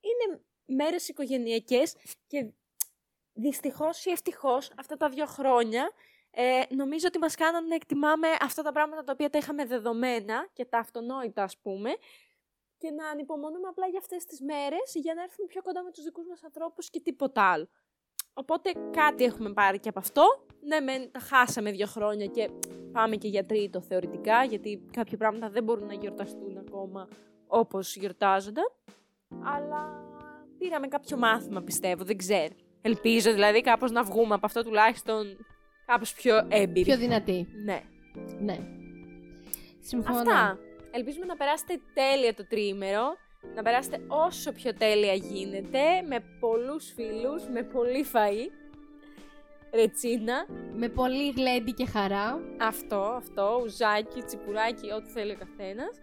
είναι 0.00 0.40
μέρες 0.64 1.08
οικογενειακές 1.08 1.96
και 2.26 2.52
δυστυχώς 3.32 4.04
ή 4.04 4.10
ευτυχώς 4.10 4.72
αυτά 4.76 4.96
τα 4.96 5.08
δύο 5.08 5.26
χρόνια 5.26 5.90
ε, 6.36 6.74
νομίζω 6.74 7.06
ότι 7.06 7.18
μας 7.18 7.34
κάνανε 7.34 7.66
να 7.66 7.74
εκτιμάμε 7.74 8.28
αυτά 8.40 8.62
τα 8.62 8.72
πράγματα 8.72 9.04
τα 9.04 9.12
οποία 9.12 9.30
τα 9.30 9.38
είχαμε 9.38 9.64
δεδομένα 9.64 10.48
και 10.52 10.64
τα 10.64 10.78
αυτονόητα 10.78 11.42
ας 11.42 11.58
πούμε 11.58 11.90
και 12.78 12.90
να 12.90 13.08
ανυπομονούμε 13.08 13.68
απλά 13.68 13.86
για 13.86 13.98
αυτές 13.98 14.24
τις 14.24 14.40
μέρες 14.40 14.92
για 14.94 15.14
να 15.14 15.22
έρθουμε 15.22 15.46
πιο 15.48 15.62
κοντά 15.62 15.82
με 15.82 15.90
τους 15.90 16.04
δικούς 16.04 16.26
μας 16.26 16.44
ανθρώπους 16.44 16.90
και 16.90 17.00
τίποτα 17.00 17.42
άλλο. 17.42 17.68
Οπότε 18.32 18.72
κάτι 18.90 19.24
έχουμε 19.24 19.52
πάρει 19.52 19.78
και 19.78 19.88
από 19.88 19.98
αυτό. 19.98 20.46
Ναι, 20.60 20.80
μεν 20.80 21.10
τα 21.10 21.18
χάσαμε 21.18 21.70
δύο 21.70 21.86
χρόνια 21.86 22.26
και 22.26 22.50
πάμε 22.92 23.16
και 23.16 23.28
για 23.28 23.46
τρίτο 23.46 23.80
θεωρητικά, 23.80 24.44
γιατί 24.44 24.86
κάποια 24.92 25.16
πράγματα 25.16 25.48
δεν 25.50 25.64
μπορούν 25.64 25.86
να 25.86 25.94
γιορταστούν 25.94 26.58
ακόμα 26.58 27.08
όπως 27.46 27.96
γιορτάζονταν. 27.96 28.64
Αλλά 29.44 30.02
πήραμε 30.58 30.88
κάποιο 30.88 31.16
μάθημα, 31.16 31.62
πιστεύω, 31.62 32.04
δεν 32.04 32.16
ξέρω. 32.16 32.54
Ελπίζω 32.80 33.32
δηλαδή 33.32 33.60
κάπως 33.60 33.90
να 33.90 34.02
βγούμε 34.02 34.34
από 34.34 34.46
αυτό 34.46 34.62
τουλάχιστον 34.62 35.36
κάπως 35.86 36.12
πιο 36.14 36.46
έμπειροι. 36.48 36.84
Πιο 36.84 36.96
δυνατή. 36.96 37.46
Ναι. 37.64 37.82
Ναι. 38.40 38.58
Συμφωνώ. 39.80 40.18
Αυτά. 40.18 40.58
Ελπίζουμε 40.90 41.26
να 41.26 41.36
περάσετε 41.36 41.80
τέλεια 41.94 42.34
το 42.34 42.46
τριήμερο. 42.46 43.16
Να 43.54 43.62
περάσετε 43.62 44.00
όσο 44.08 44.52
πιο 44.52 44.74
τέλεια 44.74 45.12
γίνεται. 45.14 46.02
Με 46.08 46.24
πολλούς 46.40 46.92
φίλους, 46.94 47.48
με 47.52 47.62
πολύ 47.62 48.04
φαΐ. 48.12 48.50
Ρετσίνα. 49.74 50.46
Με 50.74 50.88
πολύ 50.88 51.30
γλέντι 51.30 51.72
και 51.72 51.86
χαρά. 51.86 52.40
Αυτό, 52.60 53.00
αυτό. 53.00 53.60
Ουζάκι, 53.62 54.22
τσιπουράκι, 54.22 54.90
ό,τι 54.92 55.10
θέλει 55.10 55.32
ο 55.32 55.36
καθένας. 55.38 56.00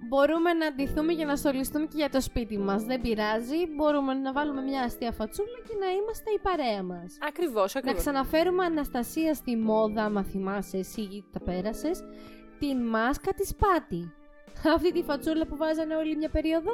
Μπορούμε 0.00 0.52
να 0.52 0.72
ντυθούμε 0.74 1.12
για 1.12 1.26
να 1.26 1.36
στολιστούμε 1.36 1.84
και 1.86 1.96
για 1.96 2.10
το 2.10 2.20
σπίτι 2.20 2.58
μας. 2.58 2.82
Δεν 2.84 3.00
πειράζει. 3.00 3.66
Μπορούμε 3.76 4.14
να 4.14 4.32
βάλουμε 4.32 4.60
μια 4.62 4.82
αστεία 4.82 5.12
φατσούλα 5.12 5.58
και 5.68 5.74
να 5.80 5.86
είμαστε 5.90 6.30
η 6.30 6.38
παρέα 6.38 6.82
μας. 6.82 7.18
Ακριβώς, 7.20 7.74
Να 7.74 7.80
ακριβώς. 7.80 8.00
ξαναφέρουμε 8.00 8.64
Αναστασία 8.64 9.34
στη 9.34 9.56
μόδα, 9.56 10.04
άμα 10.04 10.22
θυμάσαι 10.22 10.78
εσύ 10.78 11.24
τα 11.32 11.40
πέρασες, 11.40 12.04
την 12.58 12.86
μάσκα 12.86 13.32
της 13.32 13.54
Πάτη. 13.54 14.12
Αυτή 14.74 14.92
τη 14.92 15.02
φατσούλα 15.02 15.46
που 15.46 15.56
βάζανε 15.56 15.96
όλη 15.96 16.16
μια 16.16 16.28
περίοδο. 16.28 16.72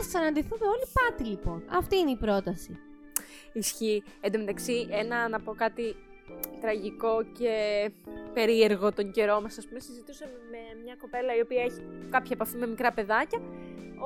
Ας 0.00 0.06
ξαναντηθούμε 0.06 0.66
όλοι 0.66 0.86
Πάτη 0.92 1.24
λοιπόν. 1.30 1.64
Αυτή 1.70 1.96
είναι 1.96 2.10
η 2.10 2.16
πρόταση. 2.16 2.78
Ισχύει. 3.52 4.02
Εν 4.20 4.32
τω 4.32 4.38
μεταξύ, 4.38 4.86
ένα 4.90 5.28
να 5.28 5.40
πω 5.40 5.54
κάτι 5.54 5.96
τραγικό 6.62 7.24
και 7.38 7.54
περίεργο 8.34 8.92
τον 8.92 9.10
καιρό 9.10 9.40
μας. 9.40 9.58
Ας 9.58 9.66
πούμε, 9.66 9.80
συζητούσαμε 9.80 10.32
με 10.50 10.82
μια 10.84 10.96
κοπέλα 11.00 11.36
η 11.36 11.40
οποία 11.40 11.62
έχει 11.62 11.80
κάποια 12.10 12.30
επαφή 12.32 12.56
με 12.56 12.66
μικρά 12.66 12.92
παιδάκια 12.92 13.40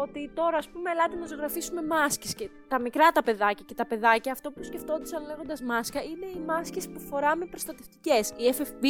ότι 0.05 0.31
τώρα, 0.35 0.57
ας 0.57 0.69
πούμε, 0.69 0.91
ελάτε 0.91 1.17
να 1.17 1.27
ζωγραφίσουμε 1.27 1.83
μάσκες 1.83 2.35
και 2.35 2.49
τα 2.69 2.81
μικρά 2.81 3.13
τα 3.13 3.23
παιδάκια 3.23 3.65
και 3.69 3.75
τα 3.75 3.87
παιδάκια 3.87 4.33
αυτό 4.33 4.51
που 4.51 4.63
σκεφτόντουσαν 4.63 5.27
λέγοντας 5.27 5.63
μάσκα 5.63 6.03
είναι 6.03 6.27
οι 6.27 6.41
μάσκες 6.47 6.89
που 6.89 7.01
φοράμε 7.01 7.47
προστατευτικές, 7.47 8.31
οι 8.31 8.55
FFP 8.59 8.85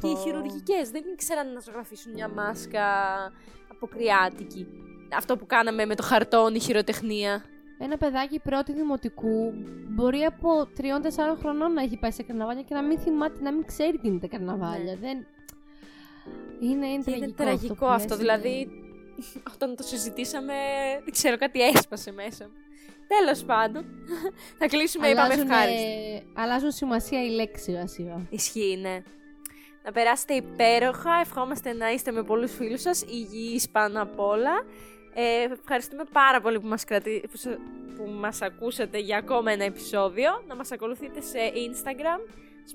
και 0.00 0.08
οι 0.08 0.12
Ω. 0.12 0.16
χειρουργικές. 0.16 0.90
Δεν 0.90 1.02
ήξεραν 1.12 1.52
να 1.52 1.60
ζωγραφίσουν 1.60 2.12
μια 2.12 2.28
μάσκα 2.28 2.86
αποκριάτικη. 3.70 4.66
Αυτό 5.16 5.36
που 5.36 5.46
κάναμε 5.46 5.86
με 5.86 5.94
το 5.94 6.02
χαρτόνι 6.02 6.60
χειροτεχνία. 6.60 7.44
Ένα 7.78 7.96
παιδάκι 7.96 8.38
πρώτη 8.38 8.72
δημοτικού 8.72 9.52
μπορεί 9.88 10.22
από 10.24 10.68
3-4 10.76 10.82
χρονών 11.38 11.72
να 11.72 11.82
έχει 11.82 11.96
πάει 11.96 12.10
σε 12.10 12.22
καρναβάλια 12.22 12.62
και 12.62 12.74
να 12.74 12.82
μην 12.82 12.98
θυμάται, 12.98 13.42
να 13.42 13.52
μην 13.52 13.64
ξέρει 13.66 13.98
τι 13.98 14.08
είναι 14.08 14.18
τα 14.18 14.26
καρναβάλια. 14.26 14.92
Ναι. 14.92 14.98
Δεν... 14.98 15.26
Είναι, 16.60 16.86
είναι 16.86 17.02
Και 17.04 17.10
τραγικό, 17.10 17.24
είναι 17.24 17.32
τραγικό 17.34 17.74
που 17.74 17.86
αυτό. 17.86 18.08
λες, 18.08 18.18
δηλαδή, 18.18 18.48
είναι- 18.48 19.42
όταν 19.54 19.76
το 19.76 19.82
συζητήσαμε, 19.82 20.54
δεν 21.04 21.12
ξέρω, 21.12 21.36
κάτι 21.36 21.60
έσπασε 21.60 22.12
μέσα 22.12 22.44
μου. 22.44 22.52
Τέλος 23.08 23.44
πάντων, 23.44 23.84
θα 24.58 24.66
κλείσουμε, 24.66 25.08
είπαμε 25.08 25.22
αλλάζουν, 25.24 25.50
ευχάριστα. 25.50 25.80
ε, 25.82 26.22
αλλάζουν 26.34 26.70
σημασία 26.70 27.24
οι 27.24 27.28
λέξεις 27.28 27.64
σιγά 27.64 27.86
σιγά. 27.86 28.26
Ισχύει, 28.30 28.78
ναι. 28.82 29.02
Να 29.84 29.92
περάσετε 29.92 30.34
υπέροχα. 30.34 31.10
Ευχόμαστε 31.20 31.72
να 31.72 31.90
είστε 31.92 32.10
με 32.12 32.22
πολλούς 32.22 32.52
φίλους 32.54 32.80
σας, 32.80 33.02
υγιείς 33.02 33.68
πάνω 33.68 34.02
απ' 34.02 34.20
όλα. 34.20 34.64
Ε, 35.20 35.52
ευχαριστούμε 35.60 36.04
πάρα 36.12 36.40
πολύ 36.40 36.60
που 36.60 36.66
μας, 36.66 36.84
κρατη... 36.84 37.24
που, 37.30 37.36
σα- 37.36 37.56
που 37.96 38.10
μας 38.20 38.42
ακούσατε 38.42 38.98
για 38.98 39.16
ακόμα 39.18 39.52
ένα 39.52 39.64
επεισόδιο. 39.64 40.42
Να 40.46 40.54
μας 40.56 40.72
ακολουθείτε 40.72 41.20
σε 41.20 41.38
Instagram, 41.54 42.20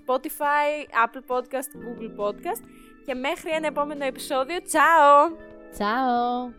Spotify, 0.05 0.67
Apple 1.05 1.35
Podcast, 1.35 1.69
Google 1.83 2.25
Podcast. 2.25 2.63
Και 3.05 3.13
μέχρι 3.13 3.49
ένα 3.51 3.67
επόμενο 3.67 4.05
επεισόδιο, 4.05 4.61
τσάω! 4.61 5.31
Τσάω! 5.71 6.51